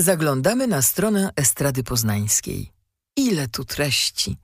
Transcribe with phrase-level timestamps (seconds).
[0.00, 2.72] Zaglądamy na stronę Estrady Poznańskiej.
[3.16, 4.36] Ile tu treści!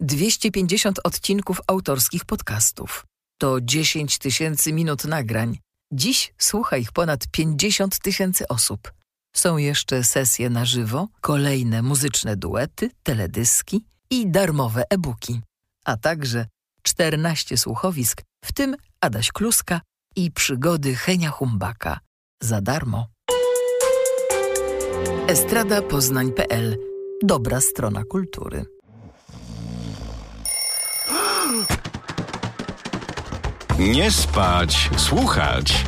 [0.00, 3.06] 250 odcinków autorskich podcastów.
[3.38, 5.58] To 10 tysięcy minut nagrań.
[5.92, 8.92] Dziś słucha ich ponad 50 tysięcy osób.
[9.36, 15.40] Są jeszcze sesje na żywo, kolejne muzyczne duety, teledyski i darmowe e-booki,
[15.84, 16.46] a także
[16.82, 19.80] 14 słuchowisk, w tym Adaś Kluska
[20.16, 22.00] i przygody Henia Humbaka.
[22.42, 23.17] Za darmo.
[25.26, 26.76] Estradapoznań.pl
[27.22, 28.64] Dobra strona kultury.
[33.78, 35.84] Nie spać, słuchać.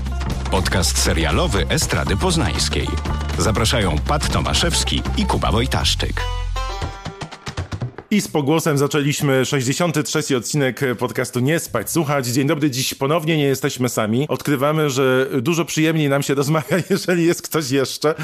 [0.50, 2.88] Podcast serialowy Estrady Poznańskiej.
[3.38, 6.22] Zapraszają Pat Tomaszewski i Kuba Wojtaszczyk.
[8.12, 10.36] I z pogłosem zaczęliśmy 63.
[10.36, 12.26] odcinek podcastu Nie Spać Słuchać.
[12.26, 14.26] Dzień dobry, dziś ponownie nie jesteśmy sami.
[14.28, 18.14] Odkrywamy, że dużo przyjemniej nam się rozmawia, jeżeli jest ktoś jeszcze.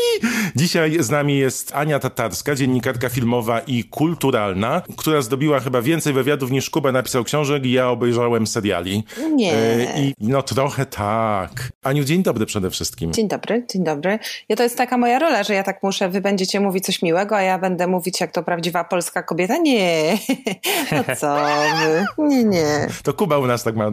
[0.56, 6.50] Dzisiaj z nami jest Ania Tatarska, dziennikarka filmowa i kulturalna, która zdobiła chyba więcej wywiadów
[6.50, 9.04] niż Kuba napisał książek i ja obejrzałem seriali.
[9.34, 9.54] Nie.
[9.54, 11.50] E, I no trochę tak.
[11.82, 13.12] Aniu, dzień dobry przede wszystkim.
[13.12, 14.18] Dzień dobry, dzień dobry.
[14.48, 17.36] Ja to jest taka moja rola, że ja tak muszę, wy będziecie mówić coś miłego,
[17.36, 19.58] a ja będę mówić jak to prawdziwa polska kobieta kobieta?
[19.58, 20.18] Nie.
[20.92, 21.36] No co
[21.78, 22.06] wy?
[22.18, 22.88] Nie, nie.
[23.02, 23.90] To Kuba u nas tak ma.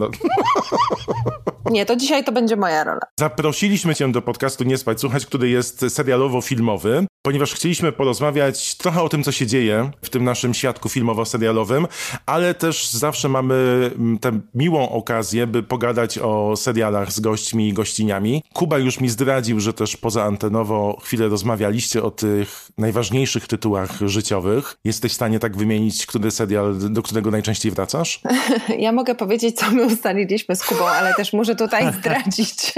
[1.70, 3.00] Nie, to dzisiaj to będzie moja rola.
[3.20, 9.08] Zaprosiliśmy cię do podcastu Nie Spać Słuchać, który jest serialowo-filmowy, ponieważ chcieliśmy porozmawiać trochę o
[9.08, 11.86] tym, co się dzieje w tym naszym świadku filmowo-serialowym,
[12.26, 13.54] ale też zawsze mamy
[13.98, 18.42] mm, tę miłą okazję, by pogadać o serialach z gośćmi i gościniami.
[18.52, 24.76] Kuba już mi zdradził, że też poza antenowo chwilę rozmawialiście o tych najważniejszych tytułach życiowych.
[24.84, 28.20] Jesteś w stanie tak wymienić, który serial, do którego najczęściej wracasz?
[28.78, 32.74] Ja mogę powiedzieć, co my ustaliliśmy z Kubą, ale też muszę tutaj zdradzić,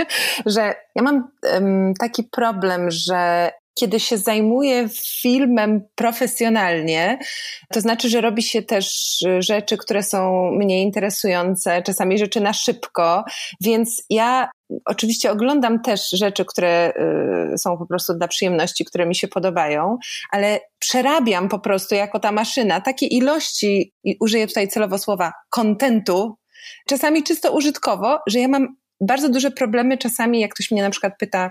[0.47, 4.89] że ja mam um, taki problem, że kiedy się zajmuje
[5.23, 7.19] filmem profesjonalnie,
[7.73, 13.25] to znaczy, że robi się też rzeczy, które są mniej interesujące, czasami rzeczy na szybko,
[13.61, 14.51] więc ja
[14.85, 16.93] oczywiście oglądam też rzeczy, które
[17.55, 19.97] y, są po prostu dla przyjemności, które mi się podobają,
[20.33, 26.37] ale przerabiam po prostu jako ta maszyna takie ilości, i użyję tutaj celowo słowa, kontentu,
[26.89, 31.13] czasami czysto użytkowo, że ja mam bardzo duże problemy czasami, jak ktoś mnie na przykład
[31.19, 31.51] pyta,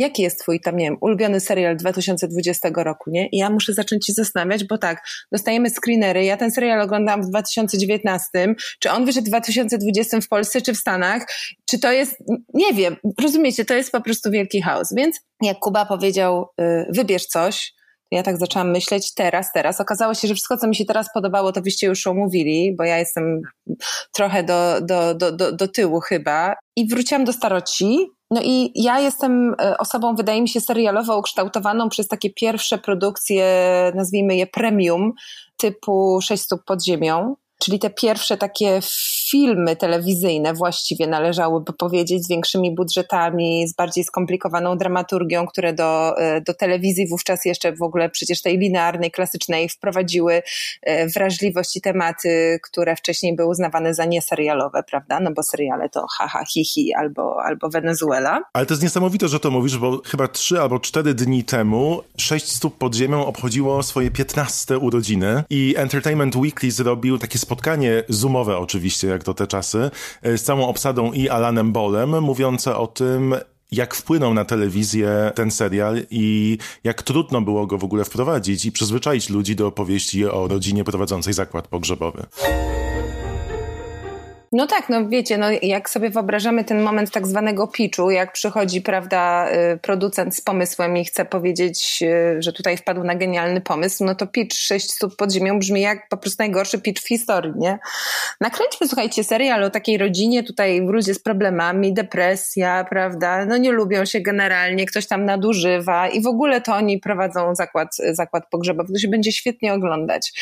[0.00, 3.28] jaki jest twój tam, nie wiem, ulubiony serial 2020 roku, nie?
[3.28, 5.02] I ja muszę zacząć się zastanawiać, bo tak,
[5.32, 10.62] dostajemy screenery, ja ten serial oglądam w 2019, czy on wyszedł w 2020 w Polsce,
[10.62, 11.26] czy w Stanach,
[11.66, 12.16] czy to jest,
[12.54, 17.26] nie wiem, rozumiecie, to jest po prostu wielki chaos, więc jak Kuba powiedział, yy, wybierz
[17.26, 17.72] coś,
[18.10, 19.80] ja tak zaczęłam myśleć teraz, teraz.
[19.80, 22.98] Okazało się, że wszystko, co mi się teraz podobało, to byście już omówili, bo ja
[22.98, 23.40] jestem
[24.12, 26.54] trochę do, do, do, do, do tyłu chyba.
[26.76, 28.06] I wróciłam do staroci.
[28.30, 33.44] No i ja jestem e, osobą, wydaje mi się, serialowo ukształtowaną przez takie pierwsze produkcje,
[33.94, 35.12] nazwijmy je premium,
[35.56, 37.36] typu Sześć stóp pod ziemią.
[37.60, 38.80] Czyli te pierwsze takie
[39.30, 46.40] filmy telewizyjne właściwie należałyby powiedzieć z większymi budżetami, z bardziej skomplikowaną dramaturgią, które do, e,
[46.40, 50.42] do telewizji wówczas jeszcze w ogóle przecież tej linearnej, klasycznej wprowadziły
[50.82, 55.20] e, wrażliwość i tematy, które wcześniej były uznawane za nieserialowe, prawda?
[55.20, 58.42] No bo seriale to haha, hihi albo, albo Wenezuela.
[58.52, 62.52] Ale to jest niesamowite, że to mówisz, bo chyba trzy albo cztery dni temu sześć
[62.52, 69.08] stóp pod ziemią obchodziło swoje 15 urodziny i Entertainment Weekly zrobił takie spotkanie zoomowe oczywiście,
[69.08, 69.90] jak to te czasy,
[70.22, 73.34] e, z całą obsadą i Alanem Bolem, mówiące o tym,
[73.72, 78.72] jak wpłynął na telewizję ten serial i jak trudno było go w ogóle wprowadzić i
[78.72, 82.26] przyzwyczaić ludzi do opowieści o rodzinie prowadzącej zakład pogrzebowy.
[84.52, 88.80] No tak, no wiecie, no jak sobie wyobrażamy ten moment tak zwanego pitchu, jak przychodzi,
[88.80, 94.04] prawda, y, producent z pomysłem i chce powiedzieć, y, że tutaj wpadł na genialny pomysł,
[94.04, 97.52] no to pitch 6 stóp pod ziemią brzmi jak po prostu najgorszy pitch w historii,
[97.56, 97.78] nie?
[98.40, 104.04] Nakręćmy, słuchajcie, serial o takiej rodzinie, tutaj ludzie z problemami, depresja, prawda, no nie lubią
[104.04, 108.98] się generalnie, ktoś tam nadużywa i w ogóle to oni prowadzą zakład, zakład pogrzebowy, to
[108.98, 110.32] się będzie świetnie oglądać.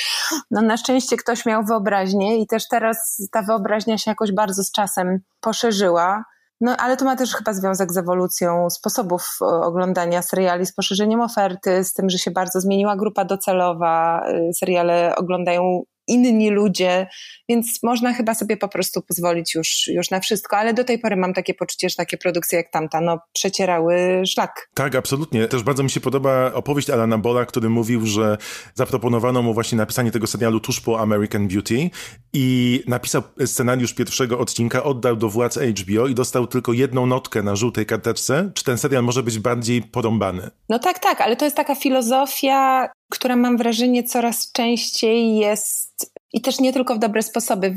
[0.51, 4.73] No na szczęście ktoś miał wyobraźnię i też teraz ta wyobraźnia się jakoś bardzo z
[4.73, 6.25] czasem poszerzyła.
[6.61, 11.21] No, ale to ma też chyba związek z ewolucją sposobów e, oglądania seriali, z poszerzeniem
[11.21, 14.23] oferty, z tym, że się bardzo zmieniła grupa docelowa.
[14.27, 17.07] E, seriale oglądają inni ludzie,
[17.49, 21.17] więc można chyba sobie po prostu pozwolić już, już na wszystko, ale do tej pory
[21.17, 24.69] mam takie poczucie, że takie produkcje jak tamta, no przecierały szlak.
[24.75, 25.49] Tak, absolutnie.
[25.49, 28.39] Też bardzo mi się podoba opowieść Alana Bola, który mówił, że
[28.75, 31.91] zaproponowano mu właśnie napisanie tego serialu tuż po American Beauty
[32.33, 37.57] i napisał scenariusz pierwszego odcinka, oddał do władz HBO i dostał tylko jedną notkę na
[37.57, 40.51] żółtej karteczce, czy ten serial może być bardziej porąbany.
[40.69, 46.41] No tak, tak, ale to jest taka filozofia, która mam wrażenie coraz częściej jest i
[46.41, 47.75] też nie tylko w dobre sposoby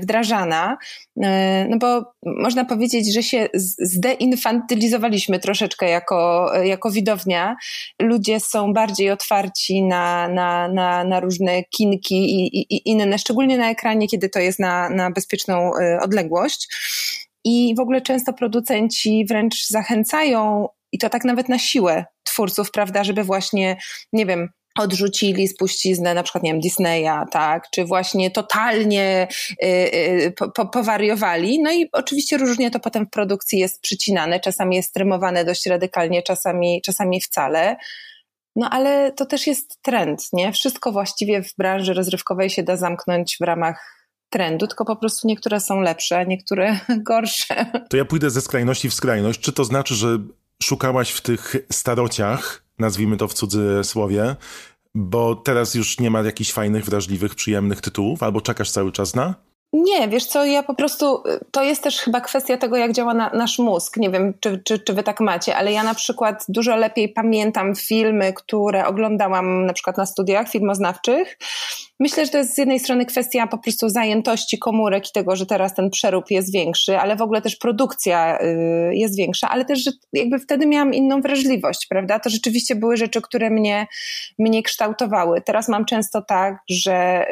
[0.00, 0.76] wdrażana,
[1.22, 3.48] e, no bo można powiedzieć, że się
[3.78, 7.56] zdeinfantylizowaliśmy troszeczkę jako, jako widownia.
[8.02, 13.58] Ludzie są bardziej otwarci na, na, na, na różne kinki i, i, i inne, szczególnie
[13.58, 16.68] na ekranie, kiedy to jest na, na bezpieczną e, odległość.
[17.44, 23.04] I w ogóle często producenci wręcz zachęcają, i to tak nawet na siłę twórców, prawda,
[23.04, 23.76] żeby właśnie,
[24.12, 24.48] nie wiem,
[24.78, 29.28] odrzucili spuściznę na przykład, nie wiem, Disneya, tak, czy właśnie totalnie
[29.62, 31.62] y, y, po, powariowali.
[31.62, 36.22] No i oczywiście różnie to potem w produkcji jest przycinane, czasami jest stremowane dość radykalnie,
[36.22, 37.76] czasami, czasami wcale.
[38.56, 40.52] No ale to też jest trend, nie?
[40.52, 45.60] Wszystko właściwie w branży rozrywkowej się da zamknąć w ramach trendu, tylko po prostu niektóre
[45.60, 46.78] są lepsze, niektóre
[47.08, 47.66] gorsze.
[47.90, 49.40] To ja pójdę ze skrajności w skrajność.
[49.40, 50.18] Czy to znaczy, że
[50.62, 54.36] szukałaś w tych starociach, nazwijmy to w cudzysłowie,
[54.94, 59.34] bo teraz już nie ma jakichś fajnych, wrażliwych, przyjemnych tytułów, albo czekasz cały czas na?
[59.72, 63.30] Nie, wiesz co, ja po prostu, to jest też chyba kwestia tego, jak działa na,
[63.30, 63.96] nasz mózg.
[63.96, 67.74] Nie wiem, czy, czy, czy wy tak macie, ale ja na przykład dużo lepiej pamiętam
[67.74, 71.38] filmy, które oglądałam na przykład na studiach filmoznawczych.
[72.00, 75.46] Myślę, że to jest z jednej strony kwestia po prostu zajętości komórek i tego, że
[75.46, 79.84] teraz ten przerób jest większy, ale w ogóle też produkcja y, jest większa, ale też,
[79.84, 82.18] że jakby wtedy miałam inną wrażliwość, prawda?
[82.18, 83.86] To rzeczywiście były rzeczy, które mnie,
[84.38, 85.40] mnie kształtowały.
[85.40, 87.26] Teraz mam często tak, że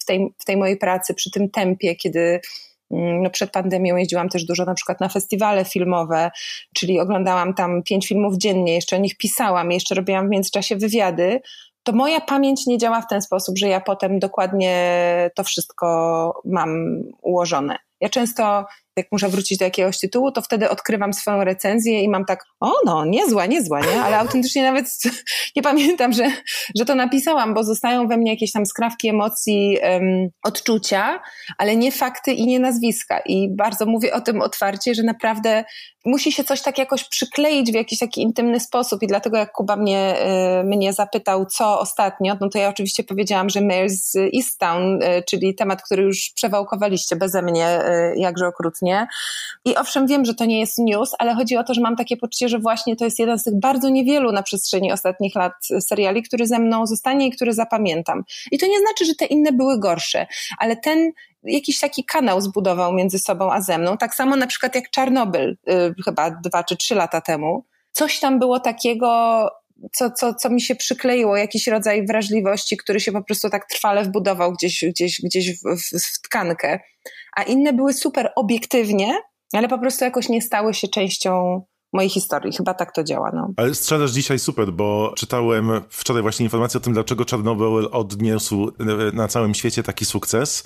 [0.00, 2.40] w tej, w tej mojej pracy, przy tym tempie, kiedy
[2.90, 6.30] mm, no przed pandemią jeździłam też dużo na przykład na festiwale filmowe,
[6.74, 11.40] czyli oglądałam tam pięć filmów dziennie, jeszcze o nich pisałam, jeszcze robiłam w międzyczasie wywiady,
[11.82, 14.74] to moja pamięć nie działa w ten sposób, że ja potem dokładnie
[15.34, 17.76] to wszystko mam ułożone.
[18.00, 18.66] Ja często
[18.98, 22.72] jak muszę wrócić do jakiegoś tytułu, to wtedy odkrywam swoją recenzję i mam tak, o
[22.84, 24.02] no, niezła, niezła, nie?
[24.02, 24.86] Ale autentycznie nawet
[25.56, 26.30] nie pamiętam, że,
[26.76, 31.20] że to napisałam, bo zostają we mnie jakieś tam skrawki emocji, um, odczucia,
[31.58, 33.20] ale nie fakty i nie nazwiska.
[33.20, 35.64] I bardzo mówię o tym otwarcie, że naprawdę
[36.04, 39.76] musi się coś tak jakoś przykleić w jakiś taki intymny sposób i dlatego jak Kuba
[39.76, 40.16] mnie,
[40.60, 45.54] y, mnie zapytał, co ostatnio, no to ja oczywiście powiedziałam, że Mayor's Easttown, y, czyli
[45.54, 49.06] temat, który już przewałkowaliście beze mnie y, jakże okrutnie, nie?
[49.64, 52.16] I owszem, wiem, że to nie jest news, ale chodzi o to, że mam takie
[52.16, 56.22] poczucie, że właśnie to jest jeden z tych bardzo niewielu na przestrzeni ostatnich lat seriali,
[56.22, 58.24] który ze mną zostanie i który zapamiętam.
[58.52, 60.26] I to nie znaczy, że te inne były gorsze,
[60.58, 61.12] ale ten
[61.42, 63.96] jakiś taki kanał zbudował między sobą a ze mną.
[63.96, 67.64] Tak samo na przykład jak Czarnobyl, yy, chyba dwa czy trzy lata temu.
[67.92, 69.50] Coś tam było takiego,
[69.92, 74.04] co, co, co mi się przykleiło, jakiś rodzaj wrażliwości, który się po prostu tak trwale
[74.04, 76.80] wbudował gdzieś, gdzieś, gdzieś w, w, w tkankę.
[77.36, 79.14] A inne były super obiektywnie,
[79.52, 82.52] ale po prostu jakoś nie stały się częścią mojej historii.
[82.56, 83.30] Chyba tak to działa.
[83.34, 83.52] No.
[83.56, 88.72] Ale strzelasz dzisiaj super, bo czytałem wczoraj właśnie informację o tym, dlaczego Czarnobyl odniósł
[89.12, 90.64] na całym świecie taki sukces.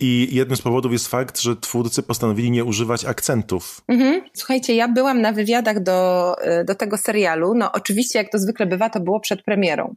[0.00, 3.80] I jednym z powodów jest fakt, że twórcy postanowili nie używać akcentów.
[3.88, 4.22] Mhm.
[4.34, 6.34] Słuchajcie, ja byłam na wywiadach do,
[6.64, 7.54] do tego serialu.
[7.54, 9.94] No oczywiście, jak to zwykle bywa, to było przed premierą.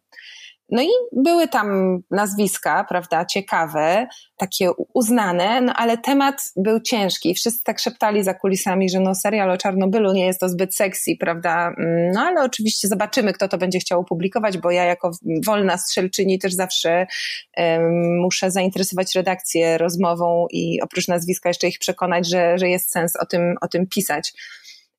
[0.71, 4.07] No i były tam nazwiska, prawda, ciekawe,
[4.38, 7.35] takie uznane, no ale temat był ciężki.
[7.35, 11.12] Wszyscy tak szeptali za kulisami, że no serial o Czarnobylu nie jest to zbyt sexy,
[11.19, 11.68] prawda?
[11.68, 15.11] Mm, no ale oczywiście zobaczymy, kto to będzie chciał opublikować, bo ja jako
[15.45, 17.07] wolna strzelczyni też zawsze
[17.57, 23.16] um, muszę zainteresować redakcję rozmową i oprócz nazwiska jeszcze ich przekonać, że, że jest sens
[23.16, 24.33] o tym, o tym pisać.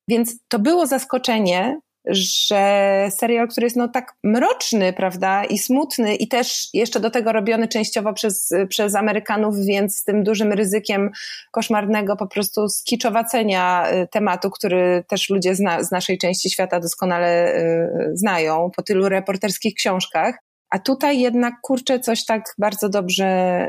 [0.08, 6.28] Więc to było zaskoczenie, że serial, który jest no tak mroczny, prawda, i smutny i
[6.28, 11.10] też jeszcze do tego robiony częściowo przez, przez Amerykanów, więc z tym dużym ryzykiem
[11.50, 17.56] koszmarnego po prostu skiczowacenia y, tematu, który też ludzie zna, z naszej części świata doskonale
[17.56, 20.38] y, znają po tylu reporterskich książkach.
[20.70, 23.60] A tutaj jednak, kurczę, coś tak bardzo dobrze,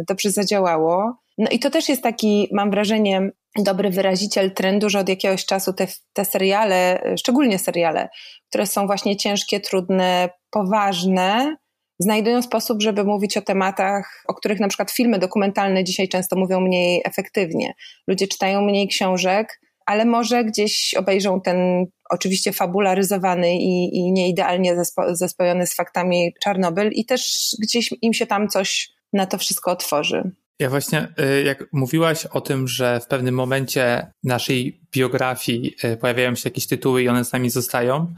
[0.00, 1.16] y, dobrze zadziałało.
[1.38, 5.72] No i to też jest taki, mam wrażenie, dobry wyraziciel trendu, że od jakiegoś czasu
[5.72, 8.08] te, te seriale, szczególnie seriale,
[8.48, 11.56] które są właśnie ciężkie, trudne, poważne,
[11.98, 16.60] znajdują sposób, żeby mówić o tematach, o których na przykład filmy dokumentalne dzisiaj często mówią
[16.60, 17.74] mniej efektywnie.
[18.06, 25.14] Ludzie czytają mniej książek, ale może gdzieś obejrzą ten oczywiście fabularyzowany i, i nieidealnie zespo,
[25.14, 30.30] zespojony z faktami Czarnobyl i też gdzieś im się tam coś na to wszystko otworzy.
[30.58, 36.34] Ja właśnie, y, jak mówiłaś o tym, że w pewnym momencie naszej biografii y, pojawiają
[36.34, 38.14] się jakieś tytuły i one z nami zostają,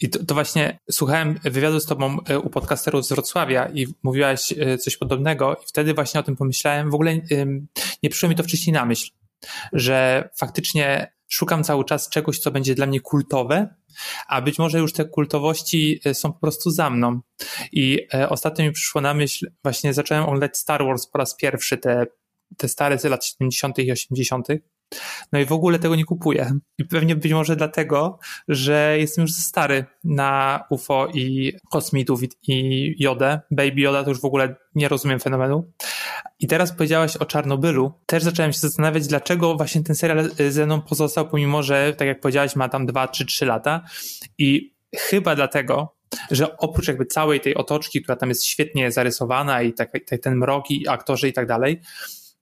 [0.00, 4.54] i to, to, właśnie słuchałem wywiadu z tobą y, u podcasterów z Wrocławia i mówiłaś
[4.80, 6.90] coś podobnego i wtedy właśnie o tym pomyślałem.
[6.90, 7.14] W ogóle
[8.02, 9.10] nie przyszło mi to wcześniej na myśl,
[9.72, 13.74] że faktycznie szukam cały czas czegoś, co będzie dla mnie kultowe,
[14.28, 17.20] a być może już te kultowości e, są po prostu za mną.
[17.72, 21.78] I e, ostatnio mi przyszło na myśl, właśnie zacząłem oglądać Star Wars po raz pierwszy,
[21.78, 22.06] te,
[22.56, 23.78] te stare z lat 70.
[23.78, 24.48] i 80.
[25.32, 26.52] No i w ogóle tego nie kupuję.
[26.78, 28.18] I pewnie być może dlatego,
[28.48, 33.40] że jestem już stary na UFO i kosmitów i Jodę.
[33.50, 35.72] Baby Yoda to już w ogóle nie rozumiem fenomenu.
[36.40, 37.92] I teraz powiedziałaś o Czarnobylu.
[38.06, 42.20] Też zacząłem się zastanawiać, dlaczego właśnie ten serial ze mną pozostał, pomimo że, tak jak
[42.20, 43.84] powiedziałaś, ma tam dwa czy trzy lata.
[44.38, 45.98] I chyba dlatego,
[46.30, 50.36] że oprócz jakby całej tej otoczki, która tam jest świetnie zarysowana i tak, tak ten
[50.36, 51.80] mrok i aktorzy i tak dalej,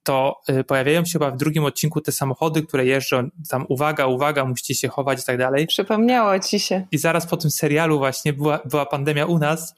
[0.07, 4.45] to y, pojawiają się chyba w drugim odcinku te samochody, które jeżdżą, tam uwaga, uwaga,
[4.45, 5.67] musicie się chować i tak dalej.
[5.67, 6.87] Przypomniało ci się.
[6.93, 9.75] I zaraz po tym serialu właśnie była, była pandemia u nas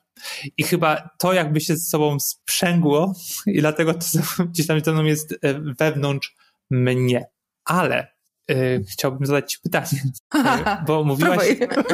[0.56, 3.12] i chyba to jakby się z sobą sprzęgło
[3.46, 4.00] i dlatego to
[4.52, 6.34] gdzieś tam jest e, wewnątrz
[6.70, 7.26] mnie.
[7.64, 8.17] Ale
[8.92, 10.02] chciałbym zadać ci pytanie,
[10.34, 10.38] y,
[10.86, 11.48] bo mówiłaś,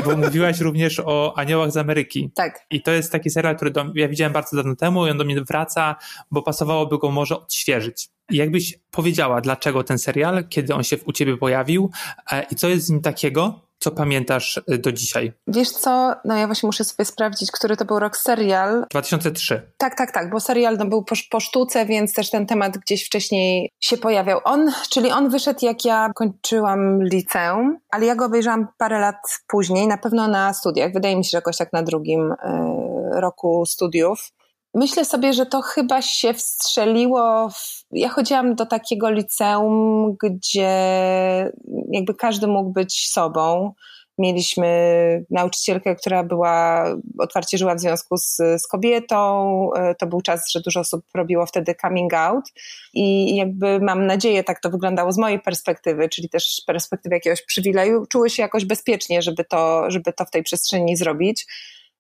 [0.05, 2.31] bo mówiłaś również o Aniołach z Ameryki.
[2.35, 2.67] Tak.
[2.71, 5.25] I to jest taki serial, który do, ja widziałem bardzo dawno temu i on do
[5.25, 5.97] mnie wraca,
[6.31, 8.09] bo pasowałoby go może odświeżyć.
[8.31, 11.91] Jakbyś powiedziała, dlaczego ten serial, kiedy on się u ciebie pojawił
[12.33, 15.33] e, i co jest z nim takiego, co pamiętasz y, do dzisiaj?
[15.47, 18.87] Wiesz co, no ja właśnie muszę sobie sprawdzić, który to był rok serial.
[18.91, 19.63] 2003.
[19.79, 23.07] Tak, tak, tak, bo serial no, był po, po sztuce, więc też ten temat gdzieś
[23.07, 24.41] wcześniej się pojawiał.
[24.45, 29.87] On, czyli on wyszedł jak ja kończyłam liceum, ale ja go obejrzałam parę lat później,
[29.87, 30.93] na pewno na studiach.
[30.93, 32.37] Wydaje mi się, że jakoś tak na drugim y,
[33.21, 34.31] roku studiów.
[34.75, 37.49] Myślę sobie, że to chyba się wstrzeliło.
[37.49, 37.85] W...
[37.93, 40.73] Ja chodziłam do takiego liceum, gdzie
[41.91, 43.73] jakby każdy mógł być sobą.
[44.19, 44.69] Mieliśmy
[45.31, 46.85] nauczycielkę, która była,
[47.19, 49.71] otwarcie żyła w związku z, z kobietą.
[49.77, 52.45] E, to był czas, że dużo osób robiło wtedy coming out.
[52.95, 58.07] I jakby mam nadzieję, tak to wyglądało z mojej perspektywy, czyli też perspektywy jakiegoś przywileju.
[58.07, 61.47] Czuły się jakoś bezpiecznie, żeby to, żeby to w tej przestrzeni zrobić.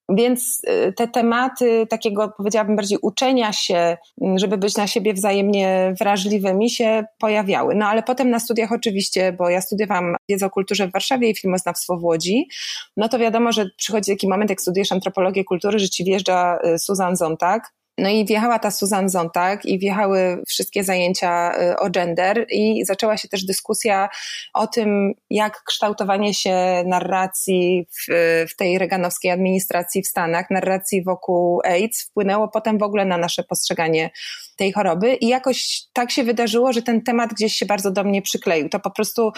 [0.08, 5.94] Więc y, te tematy takiego, powiedziałabym, bardziej uczenia się, mm, żeby być na siebie wzajemnie
[6.00, 7.74] wrażliwymi, się pojawiały.
[7.74, 11.36] No ale potem na studiach oczywiście, bo ja studiowałam wiedzę o kulturze w Warszawie i
[11.36, 12.48] filmoznawstwo w Łodzi,
[12.96, 16.78] no to wiadomo, że przychodzi taki moment, jak studiujesz antropologię kultury, że ci wjeżdża y,
[16.78, 22.46] Susan Zontag, no i wjechała ta Susan Zontag i wjechały wszystkie zajęcia y, o gender
[22.50, 24.08] i zaczęła się też dyskusja
[24.54, 28.14] o tym, jak kształtowanie się narracji w,
[28.50, 33.42] w tej reganowskiej administracji w Stanach, narracji wokół AIDS wpłynęło potem w ogóle na nasze
[33.42, 34.10] postrzeganie
[34.56, 38.22] tej choroby i jakoś tak się wydarzyło, że ten temat gdzieś się bardzo do mnie
[38.22, 38.68] przykleił.
[38.68, 39.32] To po prostu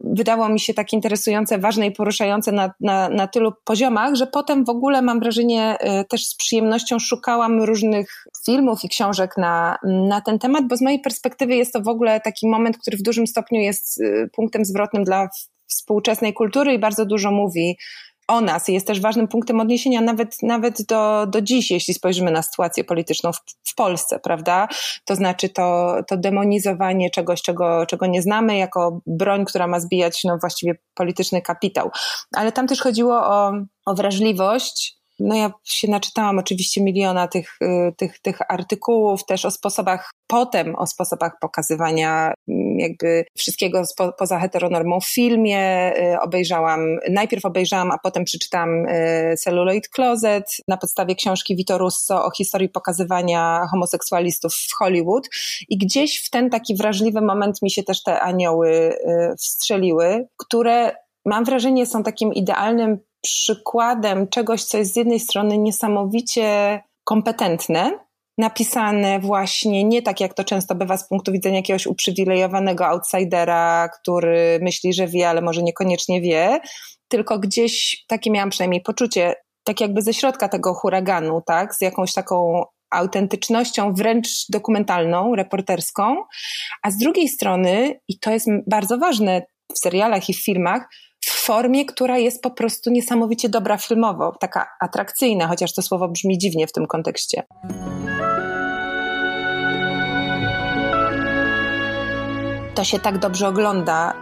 [0.00, 4.64] wydało mi się tak interesujące, ważne i poruszające na, na, na tylu poziomach, że potem
[4.64, 10.20] w ogóle mam wrażenie, y, też z przyjemnością szukałam różnych filmów i książek na, na
[10.20, 13.26] ten temat, bo z mojej perspektywy jest to w ogóle taki moment, który w dużym
[13.26, 15.28] stopniu jest y, punktem zwrotnym dla
[15.66, 17.76] współczesnej kultury i bardzo dużo mówi
[18.28, 22.42] o nas jest też ważnym punktem odniesienia nawet, nawet do, do dziś, jeśli spojrzymy na
[22.42, 24.68] sytuację polityczną w, w Polsce, prawda?
[25.04, 30.24] To znaczy to, to demonizowanie czegoś, czego, czego nie znamy, jako broń, która ma zbijać
[30.24, 31.90] no, właściwie polityczny kapitał.
[32.36, 33.52] Ale tam też chodziło o,
[33.86, 39.50] o wrażliwość no ja się naczytałam oczywiście miliona tych, y, tych, tych artykułów, też o
[39.50, 42.34] sposobach, potem o sposobach pokazywania
[42.80, 45.92] jakby wszystkiego spo, poza heteronormą w filmie.
[46.14, 46.80] Y, obejrzałam,
[47.10, 52.68] najpierw obejrzałam, a potem przeczytałam y, Celluloid Closet na podstawie książki Vito Russo o historii
[52.68, 55.28] pokazywania homoseksualistów w Hollywood
[55.68, 58.98] i gdzieś w ten taki wrażliwy moment mi się też te anioły
[59.38, 60.92] wstrzeliły, które
[61.24, 67.98] mam wrażenie są takim idealnym przykładem czegoś, co jest z jednej strony niesamowicie kompetentne,
[68.38, 74.58] napisane właśnie nie tak, jak to często bywa z punktu widzenia jakiegoś uprzywilejowanego outsidera, który
[74.62, 76.60] myśli, że wie, ale może niekoniecznie wie,
[77.08, 82.12] tylko gdzieś takie miałam przynajmniej poczucie, tak jakby ze środka tego huraganu, tak, z jakąś
[82.12, 86.16] taką autentycznością wręcz dokumentalną, reporterską,
[86.82, 89.42] a z drugiej strony, i to jest bardzo ważne
[89.74, 90.88] w serialach i w filmach,
[91.24, 96.38] w formie, która jest po prostu niesamowicie dobra filmowo, taka atrakcyjna, chociaż to słowo brzmi
[96.38, 97.42] dziwnie w tym kontekście.
[102.78, 104.14] To się tak dobrze ogląda,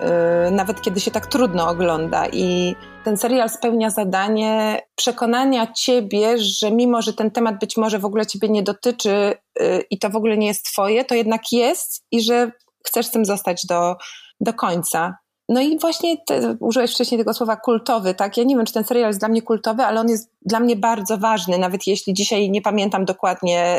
[0.45, 2.27] yy, nawet kiedy się tak trudno ogląda.
[2.33, 8.05] I ten serial spełnia zadanie przekonania ciebie, że mimo, że ten temat być może w
[8.05, 12.05] ogóle ciebie nie dotyczy yy, i to w ogóle nie jest twoje, to jednak jest
[12.11, 12.51] i że
[12.87, 13.97] chcesz z tym zostać do,
[14.41, 15.19] do końca.
[15.49, 18.37] No i właśnie te, użyłeś wcześniej tego słowa kultowy, tak?
[18.37, 20.77] Ja nie wiem, czy ten serial jest dla mnie kultowy, ale on jest dla mnie
[20.77, 23.79] bardzo ważny, nawet jeśli dzisiaj nie pamiętam dokładnie,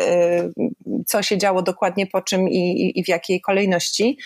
[0.87, 4.17] y, co się działo dokładnie po czym i, i w jakiej kolejności,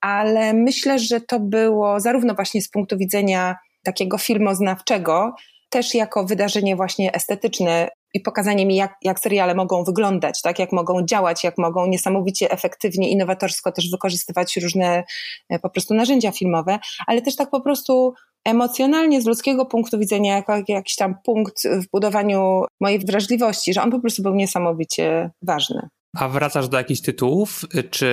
[0.00, 5.34] ale myślę, że to było zarówno właśnie z punktu widzenia takiego filmoznawczego,
[5.70, 10.72] też jako wydarzenie właśnie estetyczne i pokazanie mi, jak, jak seriale mogą wyglądać, tak, jak
[10.72, 15.04] mogą działać, jak mogą niesamowicie efektywnie, innowatorsko też wykorzystywać różne
[15.48, 18.14] e, po prostu narzędzia filmowe, ale też tak po prostu
[18.44, 23.90] emocjonalnie, z ludzkiego punktu widzenia, jako jakiś tam punkt w budowaniu mojej wrażliwości, że on
[23.90, 25.88] po prostu był niesamowicie ważny.
[26.16, 27.64] A wracasz do jakichś tytułów?
[27.90, 28.06] Czy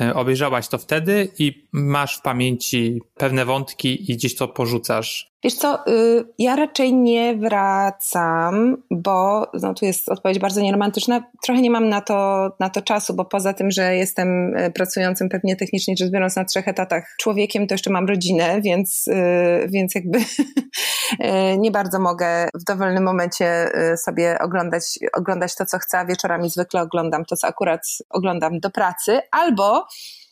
[0.00, 5.35] e, obejrzałaś to wtedy i masz w pamięci pewne wątki i gdzieś to porzucasz?
[5.46, 11.22] Wiesz co, y, ja raczej nie wracam, bo no, tu jest odpowiedź bardzo nieromantyczna.
[11.42, 15.28] Trochę nie mam na to, na to czasu, bo poza tym, że jestem y, pracującym
[15.28, 19.94] pewnie technicznie rzecz biorąc na trzech etatach człowiekiem, to jeszcze mam rodzinę, więc, y, więc
[19.94, 20.18] jakby
[21.58, 23.70] nie bardzo mogę w dowolnym momencie
[24.04, 29.20] sobie oglądać, oglądać to, co chcę, wieczorami zwykle oglądam to, co akurat oglądam do pracy,
[29.30, 29.86] albo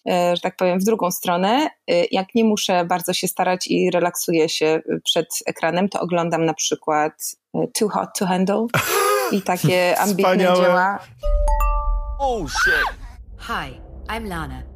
[0.07, 1.69] że tak powiem, w drugą stronę.
[1.91, 6.55] E, jak nie muszę bardzo się starać i relaksuję się przed ekranem, to oglądam na
[6.55, 7.13] przykład
[7.55, 8.67] e, Too Hot to Handle
[9.33, 10.99] i takie ambitne dzieła.
[12.19, 12.99] Oh shit.
[13.39, 14.74] Hi, I'm Lana.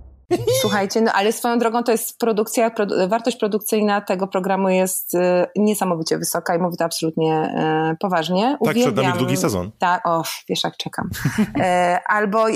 [0.61, 5.19] Słuchajcie, no ale swoją drogą to jest produkcja, produ wartość produkcyjna tego programu jest y,
[5.57, 7.53] niesamowicie wysoka i mówię to absolutnie
[7.93, 8.59] y, poważnie.
[8.65, 9.71] Tak, przed nami drugi sezon.
[9.79, 11.11] Tak, o, wiesz jak czekam.
[11.61, 12.49] E, albo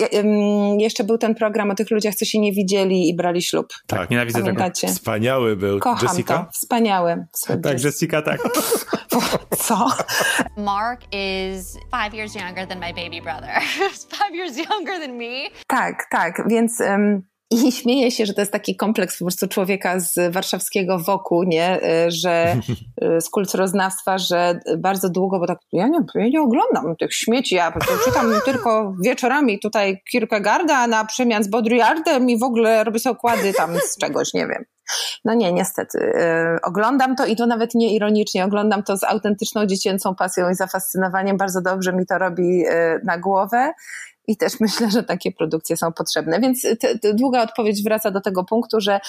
[0.78, 3.66] jeszcze był ten program o tych ludziach, co się nie widzieli i brali ślub.
[3.86, 4.80] Tak, tak nienawidzę Pamiętacie?
[4.80, 4.92] tego.
[4.92, 5.78] Wspaniały był.
[5.78, 6.38] Kocham Jessica?
[6.38, 6.50] To.
[6.52, 7.26] Wspaniały.
[7.62, 8.40] Tak, Jessica, tak.
[9.58, 9.86] Co?
[10.56, 13.60] Mark is five years younger than my baby brother.
[14.18, 15.50] five years younger than me.
[15.66, 16.80] Tak, tak, więc...
[16.80, 21.42] Um, i śmieję się, że to jest taki kompleks po prostu człowieka z warszawskiego wokół,
[21.42, 21.80] nie?
[22.06, 22.56] Y, że
[23.16, 27.54] y, z kulturoznawstwa, że bardzo długo, bo tak, ja nie, ja nie oglądam tych śmieci,
[27.54, 27.72] ja
[28.04, 33.52] czytam tylko wieczorami tutaj Kierkegaarda na przemian z Baudrillardem i w ogóle robię sobie okłady
[33.52, 34.64] tam z czegoś, nie wiem.
[35.24, 35.98] No nie, niestety.
[35.98, 40.54] Yy, oglądam to i to nawet nie ironicznie, oglądam to z autentyczną dziecięcą pasją i
[40.54, 41.36] zafascynowaniem.
[41.36, 42.64] Bardzo dobrze mi to robi
[43.04, 43.72] na głowę.
[44.28, 46.40] I też myślę, że takie produkcje są potrzebne.
[46.40, 49.00] Więc te, te długa odpowiedź wraca do tego punktu, że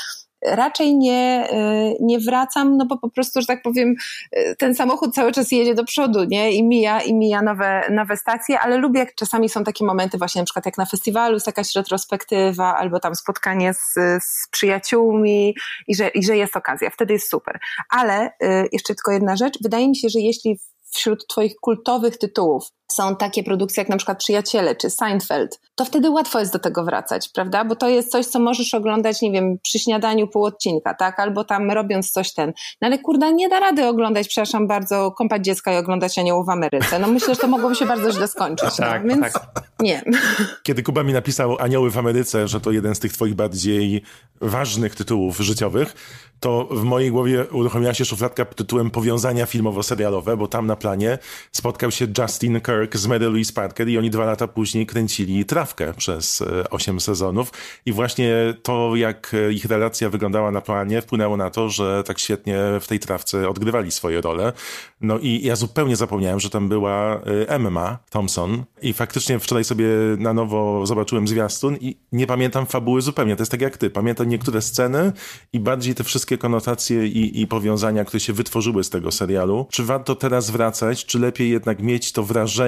[0.45, 3.95] raczej nie, y, nie wracam, no bo po prostu, że tak powiem,
[4.37, 6.51] y, ten samochód cały czas jedzie do przodu, nie?
[6.51, 10.41] I mija, i mija nowe, nowe stacje, ale lubię, jak czasami są takie momenty właśnie
[10.41, 15.55] na przykład jak na festiwalu jest jakaś retrospektywa, albo tam spotkanie z, z przyjaciółmi
[15.87, 16.89] i że, i że jest okazja.
[16.89, 17.59] Wtedy jest super.
[17.89, 19.53] Ale y, jeszcze tylko jedna rzecz.
[19.63, 20.59] Wydaje mi się, że jeśli
[20.93, 22.63] wśród Twoich kultowych tytułów
[22.95, 26.83] są takie produkcje jak na przykład Przyjaciele czy Seinfeld, to wtedy łatwo jest do tego
[26.83, 27.65] wracać, prawda?
[27.65, 31.19] Bo to jest coś, co możesz oglądać, nie wiem, przy śniadaniu pół odcinka, tak?
[31.19, 32.53] Albo tam robiąc coś ten.
[32.81, 36.49] No ale kurda, nie da rady oglądać, przepraszam bardzo, kąpać dziecka i oglądać Aniołów w
[36.49, 36.99] Ameryce.
[36.99, 38.75] No myślę, że to mogłoby się bardzo źle skończyć.
[38.75, 39.43] tak, no, więc tak.
[39.79, 40.03] nie.
[40.63, 44.03] Kiedy Kuba mi napisał Anioły w Ameryce, że to jeden z tych twoich bardziej
[44.41, 45.95] ważnych tytułów życiowych,
[46.39, 51.17] to w mojej głowie uruchomiła się szufladka pod tytułem powiązania filmowo-serialowe, bo tam na planie
[51.51, 52.61] spotkał się Justin
[52.93, 57.51] Z Mary Louise Parker i oni dwa lata później kręcili Trawkę przez e, osiem sezonów
[57.85, 62.59] i właśnie to, jak ich relacja wyglądała na planie wpłynęło na to, że tak świetnie
[62.81, 64.53] w tej Trawce odgrywali swoje role.
[65.01, 69.87] No i ja zupełnie zapomniałem, że tam była e, Emma Thompson i faktycznie wczoraj sobie
[70.17, 73.35] na nowo zobaczyłem zwiastun i nie pamiętam fabuły zupełnie.
[73.35, 73.89] To jest tak jak ty.
[73.89, 75.11] Pamiętam niektóre sceny
[75.53, 79.67] i bardziej te wszystkie konotacje i, i powiązania, które się wytworzyły z tego serialu.
[79.71, 82.62] Czy warto teraz wracać, czy lepiej jednak mieć to wrażenie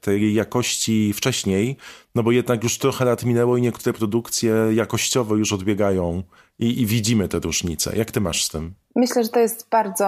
[0.00, 1.76] tej jakości wcześniej,
[2.14, 6.22] no bo jednak już trochę lat minęło i niektóre produkcje jakościowo już odbiegają
[6.58, 7.96] i, i widzimy te różnice.
[7.96, 8.74] Jak ty masz z tym?
[8.96, 10.06] Myślę, że to jest bardzo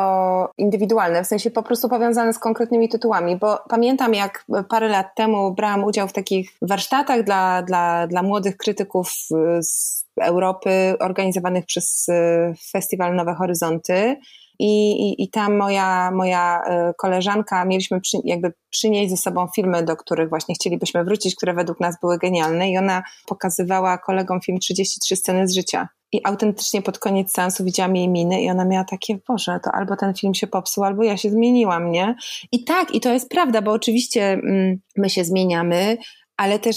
[0.59, 5.55] indywidualne, w sensie po prostu powiązane z konkretnymi tytułami, bo pamiętam jak parę lat temu
[5.55, 9.13] brałam udział w takich warsztatach dla, dla, dla młodych krytyków
[9.61, 14.17] z Europy, organizowanych przez e, Festiwal Nowe Horyzonty.
[14.61, 19.83] I, i, i tam moja, moja e, koleżanka, mieliśmy przy, jakby przynieść ze sobą filmy,
[19.83, 22.71] do których właśnie chcielibyśmy wrócić, które według nas były genialne.
[22.71, 25.89] I ona pokazywała kolegom film 33 sceny z życia.
[26.13, 29.97] I autentycznie pod koniec seansu widziałam jej miny i ona miała takie, Boże, to albo
[29.97, 32.15] ten film się popsuł, albo ja się zmieniłam, nie?
[32.53, 35.99] I tak, i to jest prawda, bo oczywiście mm, my się zmieniamy,
[36.37, 36.77] ale też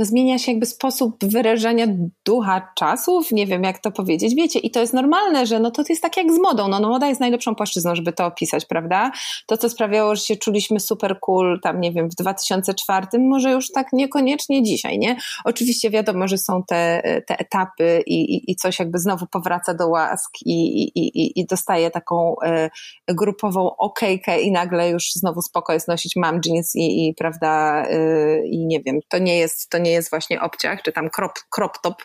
[0.00, 1.86] no zmienia się jakby sposób wyrażania
[2.24, 5.82] ducha czasów, nie wiem jak to powiedzieć, wiecie, i to jest normalne, że no to
[5.88, 9.10] jest tak jak z modą, no, no moda jest najlepszą płaszczyzną, żeby to opisać, prawda?
[9.46, 13.72] To, co sprawiało, że się czuliśmy super cool tam, nie wiem, w 2004, może już
[13.72, 15.16] tak niekoniecznie dzisiaj, nie?
[15.44, 19.88] Oczywiście wiadomo, że są te, te etapy i, i, i coś jakby znowu powraca do
[19.88, 22.70] łask i, i, i, i dostaje taką e,
[23.08, 28.46] grupową okejkę i nagle już znowu spoko jest nosić mam jeans i, i prawda, e,
[28.46, 31.78] i nie wiem, to nie jest, to nie jest właśnie obciach, czy tam crop, crop
[31.82, 32.02] top,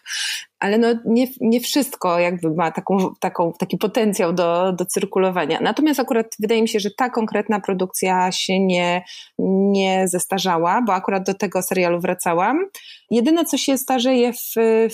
[0.59, 5.59] ale no nie, nie wszystko jakby ma taką, taką, taki potencjał do, do cyrkulowania.
[5.61, 9.03] Natomiast akurat wydaje mi się, że ta konkretna produkcja się nie,
[9.39, 12.65] nie zestarzała, bo akurat do tego serialu wracałam.
[13.11, 14.53] Jedyne, co się starzeje w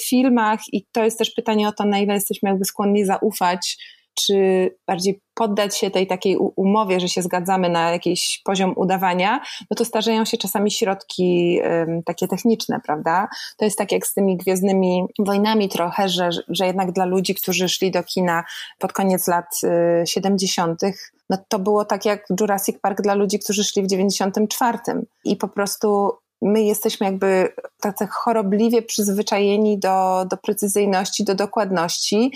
[0.09, 3.77] filmach i to jest też pytanie o to, na ile jesteśmy jakby skłonni zaufać
[4.13, 9.75] czy bardziej poddać się tej takiej umowie, że się zgadzamy na jakiś poziom udawania, no
[9.75, 13.27] to starzeją się czasami środki um, takie techniczne, prawda?
[13.57, 17.69] To jest tak jak z tymi gwiezdnymi wojnami trochę, że, że jednak dla ludzi, którzy
[17.69, 18.43] szli do kina
[18.79, 20.81] pod koniec lat y, 70.,
[21.29, 24.79] no to było tak jak Jurassic Park dla ludzi, którzy szli w 94.
[25.23, 32.31] I po prostu my jesteśmy jakby tacy chorobliwie przyzwyczajeni do, do precyzyjności, do dokładności,